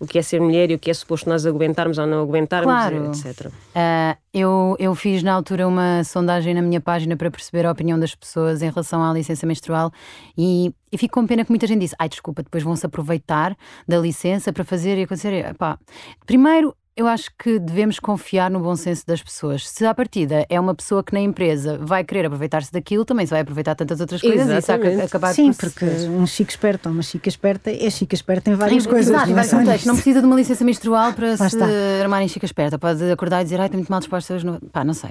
o 0.00 0.06
que 0.06 0.18
é 0.18 0.22
ser 0.22 0.40
mulher 0.40 0.70
e 0.70 0.74
o 0.74 0.78
que 0.78 0.87
é 0.90 0.94
suposto 0.94 1.28
nós 1.28 1.46
aguentarmos 1.46 1.98
ou 1.98 2.06
não 2.06 2.20
aguentarmos, 2.22 2.72
claro. 2.72 3.10
etc. 3.10 3.46
Uh, 3.46 4.18
eu, 4.32 4.76
eu 4.78 4.94
fiz 4.94 5.22
na 5.22 5.32
altura 5.32 5.66
uma 5.66 6.04
sondagem 6.04 6.54
na 6.54 6.62
minha 6.62 6.80
página 6.80 7.16
para 7.16 7.30
perceber 7.30 7.66
a 7.66 7.72
opinião 7.72 7.98
das 7.98 8.14
pessoas 8.14 8.62
em 8.62 8.70
relação 8.70 9.02
à 9.02 9.12
licença 9.12 9.46
menstrual 9.46 9.90
e, 10.36 10.72
e 10.92 10.98
fico 10.98 11.14
com 11.14 11.26
pena 11.26 11.44
que 11.44 11.50
muita 11.50 11.66
gente 11.66 11.80
disse: 11.80 11.94
ai, 11.98 12.08
desculpa, 12.08 12.42
depois 12.42 12.62
vão-se 12.62 12.84
aproveitar 12.84 13.56
da 13.86 13.98
licença 13.98 14.52
para 14.52 14.64
fazer 14.64 14.98
e 14.98 15.02
acontecer. 15.02 15.32
Epá, 15.32 15.78
primeiro, 16.26 16.74
eu 16.98 17.06
acho 17.06 17.30
que 17.38 17.60
devemos 17.60 18.00
confiar 18.00 18.50
no 18.50 18.58
bom 18.58 18.74
senso 18.74 19.06
das 19.06 19.22
pessoas. 19.22 19.68
Se 19.68 19.86
à 19.86 19.94
partida 19.94 20.44
é 20.48 20.58
uma 20.58 20.74
pessoa 20.74 21.00
que 21.04 21.14
na 21.14 21.20
empresa 21.20 21.78
vai 21.80 22.02
querer 22.02 22.26
aproveitar-se 22.26 22.72
daquilo, 22.72 23.04
também 23.04 23.24
se 23.24 23.30
vai 23.30 23.42
aproveitar 23.42 23.76
tantas 23.76 24.00
outras 24.00 24.20
coisas 24.20 24.48
Exatamente. 24.48 24.94
e 24.94 24.96
isso 24.96 25.04
acabar 25.04 25.32
Sim, 25.32 25.52
por 25.52 25.70
porque 25.70 25.84
um 25.84 26.26
chico 26.26 26.50
esperto 26.50 26.88
ou 26.88 26.92
uma 26.92 27.02
chica 27.04 27.28
esperta 27.28 27.70
é 27.70 27.88
chica 27.88 28.16
esperta 28.16 28.50
em 28.50 28.56
várias 28.56 28.82
Sim, 28.82 28.88
coisas. 28.88 29.14
Exato, 29.14 29.32
vários 29.32 29.52
contextos. 29.52 29.86
Não 29.86 29.94
precisa 29.94 30.20
de 30.20 30.26
uma 30.26 30.34
licença 30.34 30.64
menstrual 30.64 31.12
para 31.12 31.28
Lá 31.28 31.36
se 31.36 31.44
está. 31.46 31.66
armar 32.02 32.20
em 32.20 32.26
chica 32.26 32.44
esperta. 32.44 32.76
Pode 32.80 33.08
acordar 33.12 33.42
e 33.42 33.44
dizer, 33.44 33.60
ai, 33.60 33.66
estou 33.66 33.78
muito 33.78 33.90
mal 33.90 34.00
disposta 34.00 34.34
hoje. 34.34 34.44
No... 34.44 34.58
Pá, 34.58 34.82
não 34.82 34.94
sei. 34.94 35.10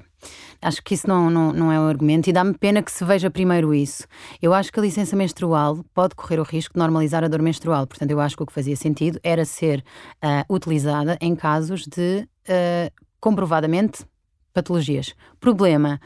Acho 0.61 0.81
que 0.83 0.93
isso 0.93 1.07
não, 1.07 1.29
não, 1.29 1.53
não 1.53 1.71
é 1.71 1.79
um 1.79 1.87
argumento 1.87 2.29
e 2.29 2.33
dá-me 2.33 2.53
pena 2.53 2.81
que 2.81 2.91
se 2.91 3.03
veja 3.05 3.29
primeiro 3.29 3.73
isso. 3.73 4.05
Eu 4.41 4.53
acho 4.53 4.71
que 4.71 4.79
a 4.79 4.83
licença 4.83 5.15
menstrual 5.15 5.83
pode 5.93 6.15
correr 6.15 6.39
o 6.39 6.43
risco 6.43 6.73
de 6.73 6.79
normalizar 6.79 7.23
a 7.23 7.27
dor 7.27 7.41
menstrual. 7.41 7.85
Portanto, 7.85 8.11
eu 8.11 8.19
acho 8.19 8.35
que 8.35 8.43
o 8.43 8.45
que 8.45 8.53
fazia 8.53 8.75
sentido 8.75 9.19
era 9.23 9.45
ser 9.45 9.83
uh, 10.23 10.53
utilizada 10.53 11.17
em 11.21 11.35
casos 11.35 11.85
de 11.85 12.27
uh, 12.49 12.91
comprovadamente 13.19 14.05
patologias. 14.53 15.13
Problema, 15.39 15.99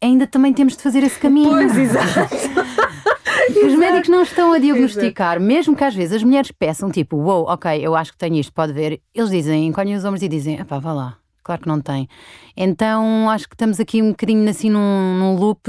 ainda 0.00 0.26
também 0.26 0.52
temos 0.52 0.76
de 0.76 0.82
fazer 0.82 1.02
esse 1.02 1.18
caminho. 1.18 1.50
Pois, 1.50 1.76
exato. 1.76 2.36
Os 3.64 3.74
médicos 3.74 4.08
não 4.08 4.22
estão 4.22 4.52
a 4.52 4.58
diagnosticar, 4.58 5.40
mesmo 5.40 5.74
que 5.76 5.84
às 5.84 5.94
vezes 5.94 6.16
as 6.16 6.22
mulheres 6.22 6.50
peçam, 6.50 6.90
tipo, 6.90 7.16
uou, 7.16 7.44
wow, 7.44 7.52
ok, 7.54 7.78
eu 7.80 7.94
acho 7.94 8.12
que 8.12 8.18
tenho 8.18 8.36
isto, 8.36 8.52
pode 8.52 8.72
ver. 8.72 9.00
Eles 9.14 9.30
dizem, 9.30 9.66
encolhem 9.66 9.94
os 9.94 10.04
ombros 10.04 10.22
e 10.22 10.28
dizem, 10.28 10.62
pá, 10.64 10.78
vá 10.78 10.92
lá, 10.92 11.18
claro 11.46 11.62
que 11.62 11.68
não 11.68 11.80
tem. 11.80 12.08
Então 12.56 13.30
acho 13.30 13.46
que 13.48 13.54
estamos 13.54 13.78
aqui 13.78 14.02
um 14.02 14.10
bocadinho 14.10 14.48
assim 14.48 14.68
num, 14.68 15.18
num 15.18 15.36
loop. 15.36 15.60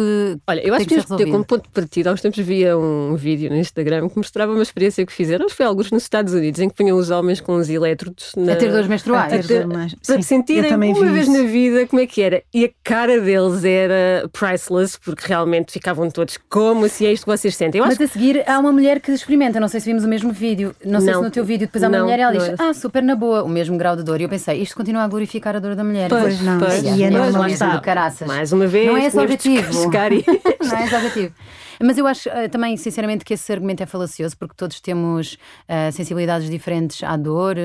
Olha, 0.48 0.66
eu 0.66 0.74
acho 0.74 0.86
que 0.86 0.96
temos 0.96 1.06
ter 1.06 1.30
como 1.30 1.46
ponto 1.46 1.64
de 1.64 1.70
partida. 1.70 2.10
Há 2.10 2.14
uns 2.14 2.22
tempos 2.22 2.40
via 2.40 2.76
um 2.78 3.16
vídeo 3.16 3.50
no 3.50 3.58
Instagram 3.58 4.10
que 4.10 4.18
mostrava 4.18 4.54
uma 4.54 4.64
experiência 4.64 5.06
que 5.06 5.14
fizeram, 5.14 5.46
acho 5.46 5.54
que 5.54 5.58
foi 5.58 5.66
alguns 5.66 5.92
nos 5.92 6.04
Estados 6.04 6.34
Unidos, 6.34 6.60
em 6.60 6.70
que 6.70 6.76
punham 6.76 6.98
os 6.98 7.12
homens 7.12 7.40
com 7.40 7.56
os 7.56 7.70
elétrodos 7.70 8.32
na... 8.36 8.54
a 8.54 8.56
ter 8.56 8.72
dores 8.72 8.88
menstruais. 8.88 9.34
A 9.34 9.48
ter, 9.48 9.68
para 9.68 10.22
sentirem 10.22 10.74
uma 10.74 11.12
vez 11.12 11.28
na 11.28 11.44
vida 11.44 11.86
como 11.86 12.02
é 12.02 12.08
que 12.08 12.22
era. 12.22 12.42
E 12.54 12.66
a 12.66 12.70
cara 12.84 13.20
deles 13.20 13.64
era 13.64 14.28
priceless, 14.32 14.98
porque 14.98 15.28
realmente 15.28 15.74
ficavam 15.74 16.10
todos 16.10 16.40
como 16.50 16.88
se 16.90 17.06
é 17.06 17.12
isto 17.12 17.26
que 17.26 17.32
vocês 17.32 17.56
sentem. 17.56 17.82
Mas 17.82 18.00
a 18.00 18.08
seguir 18.08 18.44
há 18.50 18.58
uma 18.58 18.72
mulher 18.72 19.02
que 19.02 19.12
experimenta, 19.12 19.60
não 19.60 19.68
sei 19.68 19.82
se 19.82 19.88
vimos 19.88 20.06
o 20.06 20.08
mesmo 20.08 20.32
vídeo, 20.32 20.74
não 20.86 21.02
sei 21.02 21.12
não, 21.12 21.20
se 21.20 21.26
no 21.26 21.32
teu 21.32 21.44
vídeo 21.44 21.68
depois 21.68 21.84
há 21.84 21.90
uma 21.90 22.00
mulher 22.00 22.20
e 22.20 22.22
ela 22.22 22.32
diz, 22.32 22.60
ah, 22.60 22.74
super 22.74 23.04
na 23.04 23.16
boa, 23.16 23.44
o 23.44 23.50
mesmo 23.50 23.78
grau 23.78 23.96
de 23.96 24.04
dor. 24.04 24.22
E 24.22 24.24
eu 24.24 24.30
pensei, 24.30 24.62
isto 24.62 24.76
continua 24.76 25.04
a 25.04 25.08
glorificar 25.08 25.56
a 25.56 25.60
dor 25.60 25.67
dor 25.68 25.76
da 25.76 25.84
mulher. 25.84 26.10
Pois 26.10 26.42
não, 26.42 26.60
Pois, 26.60 26.84
e 26.84 27.04
é 27.04 27.12
pois, 27.12 27.34
lá 27.34 27.50
está. 27.50 27.80
caraças. 27.80 28.28
Mais 28.28 28.52
uma 28.52 28.68
vez, 28.68 28.88
Não 28.88 28.98
é 28.98 29.06
esse 29.06 29.18
o 29.18 29.22
objetivo. 29.22 29.72
não 29.90 30.78
é 30.78 30.86
esse 30.86 30.94
o 30.94 30.98
objetivo. 30.98 31.34
Mas 31.80 31.96
eu 31.96 32.08
acho 32.08 32.28
eh, 32.30 32.48
também, 32.48 32.76
sinceramente, 32.76 33.24
que 33.24 33.36
esse 33.36 33.52
argumento 33.54 33.84
é 33.84 33.86
falacioso, 33.86 34.36
porque 34.36 34.56
todos 34.58 34.82
temos 34.82 35.38
eh, 35.68 35.92
sensibilidades 35.92 36.50
diferentes 36.50 37.04
à 37.04 37.16
dor 37.16 37.56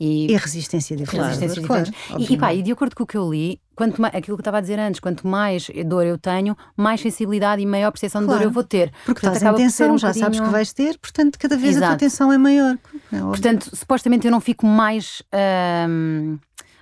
e, 0.00 0.32
E 0.32 0.36
resistência 0.38 0.96
diferente. 0.96 1.26
resistências 1.26 1.66
claro, 1.66 1.84
diferentes. 1.84 2.30
E, 2.30 2.32
e 2.34 2.38
pá, 2.38 2.54
e 2.54 2.62
de 2.62 2.72
acordo 2.72 2.96
com 2.96 3.02
o 3.02 3.06
que 3.06 3.18
eu 3.18 3.30
li, 3.30 3.60
quanto 3.76 4.00
mais, 4.00 4.14
aquilo 4.14 4.38
que 4.38 4.40
eu 4.40 4.42
estava 4.42 4.56
a 4.56 4.60
dizer 4.62 4.78
antes, 4.78 5.00
quanto 5.00 5.26
mais 5.26 5.68
dor 5.84 6.06
eu 6.06 6.16
tenho, 6.16 6.56
mais 6.74 7.02
sensibilidade 7.02 7.60
e 7.60 7.66
maior 7.66 7.90
percepção 7.90 8.22
de 8.22 8.26
dor 8.28 8.36
Claro. 8.36 8.48
eu 8.48 8.50
vou 8.50 8.64
ter. 8.64 8.90
Porque 9.04 9.20
Portanto, 9.20 9.34
estás 9.36 9.54
em 9.60 9.62
tensão, 9.62 9.94
um 9.94 9.98
já 9.98 10.14
sabes 10.14 10.16
que 10.22 10.24
bocadinho- 10.30 10.50
vais 10.50 10.72
ter, 10.72 10.96
portanto, 10.98 11.38
cada 11.38 11.56
vez 11.58 11.76
a 11.76 11.80
tua 11.80 11.86
Exato. 11.88 11.98
tensão 12.00 12.32
é 12.32 12.38
maior. 12.38 12.74
É. 13.12 13.18
Portanto, 13.20 13.70
supostamente 13.76 14.26
eu 14.26 14.30
não 14.30 14.40
fico 14.40 14.64
mais 14.66 15.22
ahm, 15.30 16.36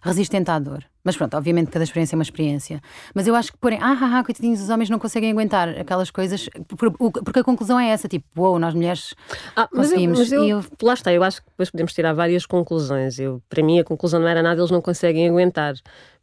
resistente 0.07 0.51
à 0.51 0.59
dor. 0.59 0.85
Mas 1.05 1.17
pronto, 1.17 1.37
obviamente 1.37 1.71
cada 1.71 1.85
experiência 1.85 2.15
é 2.15 2.19
uma 2.19 2.23
experiência. 2.23 2.81
Mas 3.15 3.27
eu 3.27 3.35
acho 3.35 3.53
que 3.53 3.59
porém, 3.59 3.79
ah, 3.81 3.97
ah, 4.01 4.19
ah, 4.19 4.25
coitadinhos, 4.25 4.61
os 4.61 4.69
homens 4.71 4.89
não 4.91 4.99
conseguem 4.99 5.31
aguentar 5.31 5.69
aquelas 5.79 6.11
coisas, 6.11 6.49
porque 6.77 7.39
a 7.41 7.45
conclusão 7.45 7.79
é 7.79 7.89
essa, 7.91 8.09
tipo, 8.09 8.25
uou, 8.37 8.59
nós 8.59 8.75
mulheres 8.75 9.15
Ah, 9.55 9.69
mas 9.73 9.87
eu, 9.87 9.97
conseguimos. 9.97 10.19
mas 10.19 10.33
eu- 10.33 10.45
eu- 10.45 10.65
lá 10.83 10.95
está, 10.95 11.13
eu 11.13 11.23
acho 11.23 11.43
que 11.43 11.49
depois 11.51 11.71
podemos 11.71 11.93
tirar 11.93 12.13
várias 12.13 12.45
conclusões. 12.47 13.19
Eu, 13.19 13.43
para 13.49 13.63
mim, 13.63 13.79
a 13.79 13.85
conclusão 13.85 14.21
não 14.21 14.29
era 14.29 14.43
nada, 14.43 14.61
eles 14.61 14.71
não 14.71 14.81
conseguem 14.83 15.29
aguentar. 15.29 15.75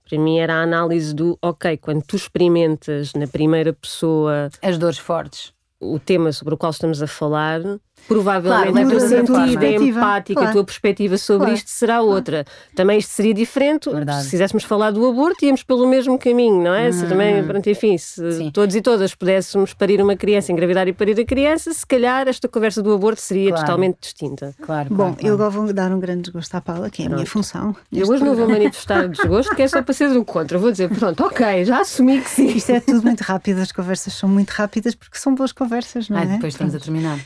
Para 0.10 0.20
mim, 0.20 0.38
era 0.38 0.56
a 0.56 0.62
análise 0.64 1.16
do, 1.16 1.38
ok, 1.42 1.78
quando 1.78 2.04
tu 2.04 2.18
experimentas 2.18 3.14
na 3.14 3.26
primeira 3.26 3.72
pessoa 3.74 4.50
as 4.62 4.78
dores 4.78 4.98
fortes. 4.98 5.54
o 5.86 6.00
tema 6.00 6.32
sobre 6.32 6.54
o 6.54 6.58
qual 6.58 6.72
estamos 6.72 7.02
a 7.02 7.08
falar, 7.08 7.60
provavelmente 8.08 8.74
Claro, 8.74 8.88
a 8.88 8.90
tua 8.90 8.98
a 8.98 9.10
sentida, 9.10 9.38
a 9.38 9.46
perspectiva. 9.46 10.00
empática, 10.00 10.40
a 10.40 10.44
Claro. 10.44 10.54
tua 10.58 10.64
perspectiva 10.64 11.18
sobre 11.18 11.46
Claro. 11.48 11.54
isto 11.56 11.70
será 11.70 12.02
outra. 12.02 12.46
Também 12.76 13.00
isto 13.00 13.10
seria 13.12 13.34
diferente 13.34 13.90
Verdade. 13.90 14.24
se 14.26 14.32
quiséssemos 14.32 14.64
falar 14.64 14.92
do 14.92 15.06
aborto, 15.08 15.46
íamos 15.46 15.64
pelo 15.64 15.88
mesmo 15.88 16.18
caminho, 16.18 16.62
não 16.64 16.74
é? 16.74 16.92
Se 16.92 17.06
também, 17.08 17.44
pronto, 17.44 17.70
enfim, 17.70 17.98
se 17.98 18.32
Sim. 18.34 18.52
todos 18.52 18.76
e 18.76 18.82
todas 18.82 19.14
pudéssemos 19.16 19.74
parir 19.74 20.02
uma 20.02 20.16
criança, 20.16 20.52
engravidar 20.52 20.88
e 20.88 20.94
parir 20.94 21.20
a 21.20 21.26
criança, 21.26 21.74
se 21.74 21.86
calhar 21.86 22.28
esta 22.28 22.48
conversa 22.48 22.82
do 22.82 22.94
aborto 22.94 23.22
seria 23.22 23.50
Claro. 23.50 23.66
totalmente 23.66 23.98
distinta. 24.02 24.54
Claro. 24.62 24.90
Bom, 24.90 25.14
claro, 25.14 25.28
eu 25.28 25.34
agora 25.36 25.50
vou 25.50 25.74
dar 25.74 25.92
um 25.92 26.00
grande 26.00 26.24
desgosto 26.24 26.56
à 26.56 26.62
Paula, 26.62 26.90
que 26.90 27.04
é 27.04 27.06
a 27.08 27.10
minha 27.10 27.26
função. 27.26 27.76
Eu 27.92 28.08
hoje 28.08 28.24
não 28.24 28.36
vou 28.36 28.48
manifestar 28.48 29.08
desgosto, 29.08 29.56
que 29.56 29.62
é 29.62 29.68
só 29.68 29.82
para 29.82 29.94
ser 29.94 30.10
do 30.10 30.24
contra. 30.24 30.58
Vou 30.58 30.72
dizer, 30.72 30.90
pronto, 30.90 31.24
ok, 31.24 31.66
já 31.66 31.80
assumi 31.82 32.22
que 32.22 32.30
sim. 32.30 32.48
Isto 32.48 32.72
é 32.72 32.80
tudo 32.80 33.02
muito 33.04 33.22
rápido, 33.22 33.60
as 33.60 33.72
conversas 33.72 34.14
são 34.14 34.28
muito 34.30 34.50
rápidas 34.52 34.96
porque 34.96 35.18
são 35.18 35.34
boas 35.36 35.52
conversas, 35.52 36.10
não 36.10 36.18
Ai, 36.18 36.24
é? 36.26 36.28
depois 36.28 36.54
estamos 36.54 36.76
a 36.76 36.80
terminar. 36.80 37.20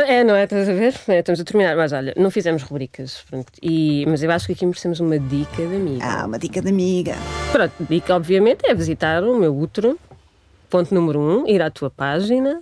É, 0.00 0.24
não 0.24 0.34
é? 0.34 0.44
Estás 0.44 0.68
a 0.68 0.72
ver? 0.72 0.94
É, 1.08 1.20
estamos 1.20 1.40
a 1.40 1.44
terminar. 1.44 1.76
Mas 1.76 1.92
olha, 1.92 2.14
não 2.16 2.30
fizemos 2.30 2.62
rubricas. 2.62 3.24
Pronto. 3.28 3.52
E, 3.62 4.04
mas 4.06 4.22
eu 4.22 4.30
acho 4.30 4.46
que 4.46 4.52
aqui 4.52 4.66
merecemos 4.66 5.00
uma 5.00 5.18
dica 5.18 5.56
de 5.66 5.76
amiga. 5.76 6.04
Ah, 6.04 6.26
uma 6.26 6.38
dica 6.38 6.60
de 6.60 6.68
amiga. 6.68 7.14
Pronto, 7.52 7.72
dica, 7.88 8.14
obviamente, 8.14 8.60
é 8.64 8.74
visitar 8.74 9.22
o 9.22 9.38
meu 9.38 9.56
útero. 9.56 9.98
Ponto 10.70 10.94
número 10.94 11.20
um, 11.20 11.46
ir 11.46 11.62
à 11.62 11.70
tua 11.70 11.90
página. 11.90 12.60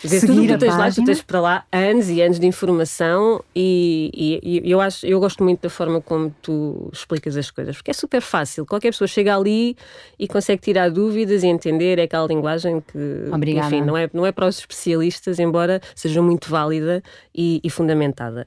Tudo 0.00 0.14
o 0.14 0.20
Seguir 0.20 0.46
que 0.46 0.52
a 0.52 0.56
tu 0.58 0.60
tens 0.60 0.68
lá, 0.70 0.76
tu 0.76 0.82
página. 0.84 1.06
tens 1.06 1.22
para 1.22 1.40
lá 1.40 1.64
anos 1.72 2.08
e 2.08 2.22
anos 2.22 2.38
de 2.38 2.46
informação 2.46 3.42
e, 3.54 4.10
e- 4.42 4.60
e 4.66 4.70
eu 4.70 4.80
acho, 4.80 5.04
eu 5.04 5.18
gosto 5.18 5.42
muito 5.42 5.60
da 5.62 5.68
forma 5.70 6.00
como 6.00 6.32
tu 6.40 6.88
explicas 6.92 7.36
as 7.36 7.50
coisas, 7.50 7.76
porque 7.76 7.90
é 7.90 7.94
super 7.94 8.20
fácil. 8.20 8.64
Qualquer 8.64 8.92
pessoa 8.92 9.08
chega 9.08 9.36
ali 9.36 9.76
e 10.18 10.28
consegue 10.28 10.62
tirar 10.62 10.88
dúvidas 10.90 11.42
e 11.42 11.48
entender 11.48 11.98
é 11.98 12.02
aquela 12.02 12.26
linguagem 12.28 12.80
que, 12.80 12.98
Obrigada. 13.32 13.66
enfim, 13.74 13.82
não 13.84 13.96
é, 13.96 14.08
não 14.12 14.24
é 14.24 14.30
para 14.30 14.46
os 14.46 14.58
especialistas, 14.60 15.38
embora 15.40 15.80
seja 15.96 16.22
muito 16.22 16.48
válida 16.48 17.02
e, 17.34 17.60
e 17.64 17.68
fundamentada. 17.68 18.46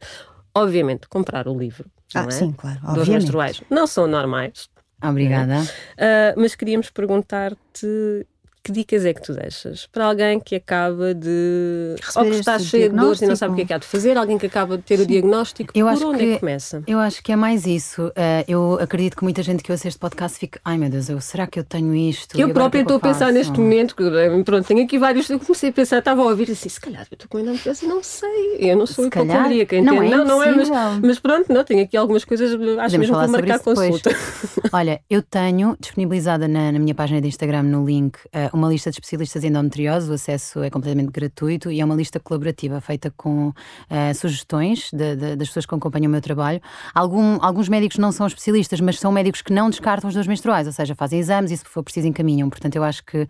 Obviamente, 0.55 1.07
comprar 1.09 1.47
o 1.47 1.57
livro. 1.57 1.85
Ah, 2.13 2.25
é? 2.27 2.31
sim, 2.31 2.51
claro, 2.53 2.79
Dos 2.79 2.89
obviamente. 2.89 3.09
menstruais. 3.23 3.61
Não 3.69 3.85
são 3.87 4.07
normais, 4.07 4.69
Obrigada. 5.03 5.61
Uh, 5.63 6.39
mas 6.39 6.53
queríamos 6.53 6.89
perguntar-te 6.91 8.27
que 8.63 8.71
dicas 8.71 9.05
é 9.05 9.13
que 9.13 9.21
tu 9.21 9.33
deixas 9.33 9.87
para 9.87 10.05
alguém 10.05 10.39
que 10.39 10.55
acaba 10.55 11.13
de. 11.15 11.95
Receber 12.01 12.25
ou 12.25 12.31
que 12.31 12.39
está 12.39 12.59
cheio 12.59 12.89
de 12.91 12.95
dores 12.95 13.21
e 13.21 13.25
não 13.25 13.35
sabe 13.35 13.53
o 13.53 13.55
que 13.55 13.61
é 13.63 13.65
que 13.65 13.73
há 13.73 13.77
de 13.77 13.85
fazer, 13.87 14.17
alguém 14.17 14.37
que 14.37 14.45
acaba 14.45 14.77
de 14.77 14.83
ter 14.83 14.99
o 14.99 15.05
diagnóstico, 15.05 15.71
Eu 15.75 15.87
por 15.87 15.93
acho 15.93 16.07
onde 16.07 16.15
é 16.23 16.25
que- 16.25 16.33
que 16.33 16.39
começa? 16.39 16.83
Eu 16.85 16.99
acho 16.99 17.23
que 17.23 17.31
é 17.31 17.35
mais 17.35 17.65
isso. 17.65 18.11
Eh, 18.15 18.45
eu 18.47 18.77
acredito 18.79 19.17
que 19.17 19.23
muita 19.23 19.41
gente 19.41 19.63
que 19.63 19.71
ouça 19.71 19.87
este 19.87 19.99
podcast 19.99 20.37
fique, 20.37 20.59
ai 20.63 20.77
meu 20.77 20.89
Deus, 20.89 21.09
eu, 21.09 21.19
será 21.19 21.47
que 21.47 21.59
eu 21.59 21.63
tenho 21.63 21.95
isto? 21.95 22.35
Eu 22.37 22.43
agora 22.45 22.53
própria 22.53 22.79
é 22.79 22.81
estou 22.83 22.97
a 22.97 22.99
pensar 22.99 23.31
neste 23.31 23.59
momento, 23.59 23.95
que, 23.95 24.03
eh, 24.03 24.43
pronto, 24.43 24.67
tenho 24.67 24.83
aqui 24.83 24.99
vários. 24.99 25.27
Eu 25.29 25.39
comecei 25.39 25.69
a 25.69 25.73
pensar, 25.73 25.97
estava 25.97 26.21
a 26.21 26.25
ouvir 26.25 26.51
assim, 26.51 26.69
se 26.69 26.79
calhar 26.79 27.01
eu 27.09 27.15
estou 27.15 27.27
com 27.27 27.39
endometriose 27.39 27.85
e 27.85 27.87
não 27.87 28.03
sei, 28.03 28.57
eu 28.59 28.77
não 28.77 28.85
sou 28.85 29.07
hipocondríaca, 29.07 29.81
não 29.81 29.95
entende? 29.95 30.13
é 30.13 30.17
não, 30.17 30.25
não 30.25 30.43
é, 30.43 30.51
mas, 30.55 30.69
mas 31.01 31.19
pronto, 31.19 31.51
não, 31.51 31.63
tenho 31.63 31.83
aqui 31.83 31.97
algumas 31.97 32.23
coisas, 32.23 32.51
acho 32.53 32.99
mesmo 32.99 33.15
que 33.15 33.21
vou 33.21 33.29
marcar 33.31 33.59
consulta. 33.59 34.11
Olha, 34.71 35.01
eu 35.09 35.21
tenho 35.23 35.75
disponibilizada 35.79 36.47
na, 36.47 36.71
na 36.71 36.77
minha 36.79 36.93
página 36.93 37.19
de 37.19 37.27
Instagram, 37.27 37.63
no 37.63 37.85
link, 37.85 38.17
eh, 38.31 38.50
uma 38.53 38.67
lista 38.69 38.89
de 38.89 38.95
especialistas 38.95 39.43
em 39.43 39.47
endometriose. 39.47 40.09
O 40.09 40.13
acesso 40.13 40.61
é 40.63 40.69
completamente 40.69 41.11
gratuito 41.11 41.71
e 41.71 41.79
é 41.81 41.85
uma 41.85 41.95
lista 41.95 42.19
colaborativa 42.19 42.79
feita 42.81 43.11
com 43.15 43.53
eh, 43.89 44.13
sugestões 44.13 44.89
de- 44.91 45.15
de- 45.15 45.35
das 45.35 45.47
pessoas 45.47 45.65
que 45.65 45.75
acompanham 45.75 46.07
o 46.07 46.11
meu 46.11 46.21
trabalho. 46.21 46.61
Algum- 46.93 47.37
alguns 47.41 47.67
médicos 47.69 47.97
não 47.97 48.11
são 48.11 48.27
especialistas, 48.27 48.79
mas 48.81 48.99
são 48.99 49.11
médicos 49.11 49.41
que 49.41 49.53
não 49.53 49.69
descartam 49.69 50.07
os 50.07 50.13
dores 50.13 50.27
menstruais, 50.27 50.67
ou 50.67 50.73
seja, 50.73 50.95
fazem 50.95 51.19
exames 51.19 51.51
e, 51.51 51.57
se 51.57 51.65
for 51.65 51.83
preciso, 51.83 52.07
encaminham. 52.07 52.49
Portanto, 52.49 52.75
eu 52.75 52.83
acho 52.83 53.03
que 53.05 53.27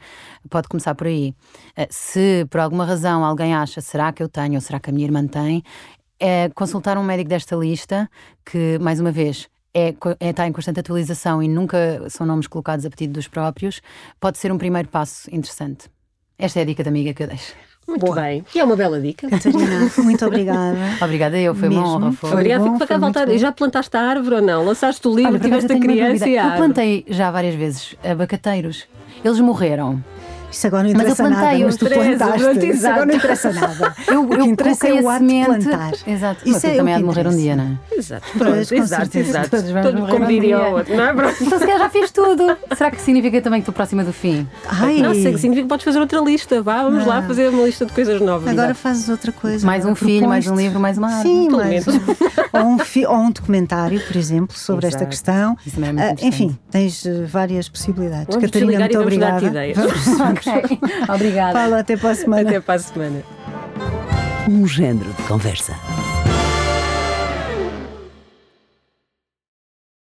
pode 0.50 0.68
começar 0.68 0.94
por 0.96 1.08
aí. 1.08 1.34
Eh, 1.76 1.88
se 1.90 2.46
por 2.50 2.60
alguma 2.60 2.86
razão 2.86 3.24
alguém 3.26 3.54
acha, 3.54 3.82
será 3.82 4.12
que 4.12 4.22
eu 4.22 4.30
tenho 4.30 4.56
ou 4.56 4.62
será 4.62 4.80
que 4.80 4.90
a 4.90 4.94
minha 4.94 5.06
irmã 5.06 5.26
tem, 5.28 5.64
é 6.20 6.50
consultar 6.50 6.98
um 7.00 7.04
médico 7.04 7.30
desta 7.30 7.56
lista, 7.56 8.08
que, 8.46 8.78
mais 8.80 9.00
uma 9.00 9.12
vez, 9.12 9.50
é, 9.74 9.94
co- 9.94 10.16
é, 10.20 10.30
está 10.30 10.48
em 10.48 10.52
constante 10.52 10.80
atualização 10.80 11.42
e 11.42 11.48
nunca 11.48 12.04
são 12.10 12.26
nomes 12.26 12.48
colocados 12.48 12.86
a 12.86 12.90
pedido 12.90 13.14
dos 13.14 13.28
próprios, 13.28 13.82
pode 14.20 14.38
ser 14.38 14.52
um 14.52 14.58
primeiro 14.58 14.88
passo 14.88 15.34
interessante. 15.34 15.90
Esta 16.38 16.60
é 16.60 16.62
a 16.64 16.66
dica 16.66 16.84
da 16.84 16.90
amiga 16.90 17.14
que 17.14 17.24
eu 17.24 17.28
deixo. 17.28 17.54
Muito 17.88 18.06
Boa. 18.06 18.22
bem. 18.22 18.46
E 18.54 18.60
é 18.60 18.64
uma 18.64 18.76
bela 18.76 19.00
dica. 19.02 19.28
Catarina, 19.30 19.90
muito 19.98 20.26
obrigada. 20.26 20.78
Obrigada, 21.02 21.38
eu, 21.40 21.54
foi 21.56 21.68
uma 21.68 21.82
Mesmo. 21.82 21.96
honra. 21.96 22.12
Foi. 22.14 22.32
Obrigada, 22.32 22.60
bom, 22.64 22.66
fico 22.74 22.78
para 22.78 22.88
cá 22.88 22.98
voltar. 22.98 23.26
bom. 23.26 23.32
E 23.34 23.38
já 23.38 23.52
plantaste 23.52 23.98
a 23.98 24.02
árvore 24.02 24.36
ou 24.36 24.42
não? 24.42 24.64
Lançaste 24.66 25.08
o 25.08 25.14
livro, 25.16 25.32
Olha, 25.32 25.40
tiveste 25.40 25.72
a 25.72 25.76
uma 25.76 25.82
criança 25.86 26.30
e 26.30 26.38
a 26.38 26.48
Eu 26.52 26.58
plantei 26.58 27.06
já 27.10 27.32
várias 27.32 27.56
vezes 27.56 27.96
abacateiros. 28.04 28.86
Eles 29.26 29.40
morreram. 29.40 30.02
Isso 30.52 30.68
agora 30.68 30.84
não 30.84 30.90
Mas 30.94 31.02
eu 31.02 31.12
interessa 31.12 31.24
nada, 31.24 31.36
plantei, 31.42 31.66
mas 31.66 31.76
tu 31.78 31.86
eu 31.86 31.92
interessa, 31.92 32.18
plantaste. 32.26 32.68
Isso 32.70 32.88
agora 32.88 33.06
não 33.06 33.14
exato. 33.14 33.18
interessa 33.18 33.54
nada. 33.54 33.96
Eu, 34.12 34.24
O 34.24 34.28
que 34.30 34.36
eu 34.36 34.46
interessa 34.46 34.88
é 34.88 35.02
o 35.02 35.10
ato 35.10 35.26
de 35.26 35.46
plantar. 35.46 35.92
Exato. 36.06 36.42
Isso 36.44 36.52
Mas 36.54 36.64
é 36.66 36.74
eu 36.74 36.78
também 36.78 36.94
há 36.94 36.98
que 36.98 37.02
de 37.02 37.06
morrer 37.08 37.28
um 37.28 37.30
dia, 37.38 37.54
interessa. 37.54 37.56
não 37.56 37.96
é? 37.96 37.98
Exato, 38.00 38.26
pronto, 38.38 38.74
exato, 38.76 39.02
certeza. 39.02 39.30
exato. 39.30 39.50
Todos 39.50 39.70
vamos 39.72 39.88
Todo- 39.88 40.00
morrer 40.00 40.12
como 40.12 40.26
um 40.26 40.28
diria 40.28 40.58
dia. 40.58 40.68
o 40.68 40.72
outro, 40.74 40.96
não 40.98 41.04
é? 41.06 41.14
Pronto. 41.14 41.36
Então 41.44 41.60
se 41.60 41.66
calhar 41.66 41.80
já 41.80 41.90
fiz 41.90 42.12
tudo. 42.12 42.58
Será 42.76 42.92
que 42.92 43.02
significa 43.02 43.42
também 43.42 43.60
que 43.60 43.64
estou 43.64 43.74
próxima 43.74 44.04
do 44.04 44.12
fim? 44.14 44.48
Ai, 44.68 44.98
Não, 45.02 45.14
sei, 45.14 45.38
significa 45.38 45.62
que 45.64 45.68
podes 45.70 45.84
fazer 45.86 46.00
outra 46.00 46.20
lista. 46.20 46.62
Vá, 46.62 46.84
vamos 46.84 47.06
lá 47.06 47.22
fazer 47.22 47.50
uma 47.50 47.64
lista 47.64 47.86
de 47.86 47.94
coisas 47.94 48.20
novas. 48.22 48.48
agora 48.50 48.68
Exato. 48.68 48.80
fazes 48.80 49.10
outra 49.10 49.32
coisa. 49.32 49.66
Mais 49.66 49.86
um 49.86 49.96
filho, 49.96 50.28
mais 50.28 50.48
um 50.48 50.56
livro, 50.56 50.80
mais 50.80 50.98
uma 50.98 51.08
árvore. 51.08 51.30
Sim, 51.30 51.50
mais 51.50 51.86
ou, 52.54 52.62
um 52.66 52.80
fi- 52.80 53.06
ou 53.06 53.16
um 53.18 53.32
documentário, 53.32 54.00
por 54.02 54.16
exemplo, 54.18 54.58
sobre 54.58 54.88
esta 54.88 55.06
questão. 55.06 55.56
Isso 55.66 55.76
também 55.76 55.90
é 55.92 55.94
muito 55.94 56.24
Ah, 56.24 56.28
enfim, 56.28 56.58
tens 56.70 57.06
eh, 57.06 57.24
várias 57.26 57.70
possibilidades. 57.70 58.28
Vamos 58.28 58.46
Catarina, 58.46 58.80
muito 58.80 58.94
vamos 58.98 59.18
dar-te 59.18 59.46
obrigada. 59.46 59.68
ideias. 59.68 59.78
Ok. 60.46 60.80
Obrigada. 61.14 61.54
Paula, 61.54 61.80
até 61.80 61.98
para 61.98 62.12
a 62.12 62.16
semana. 62.16 62.50
Até 62.50 62.60
para 62.60 62.76
a 62.76 62.80
semana. 62.80 63.24
Um 64.50 64.68
género 64.68 65.12
de 65.14 65.24
conversa. 65.24 65.76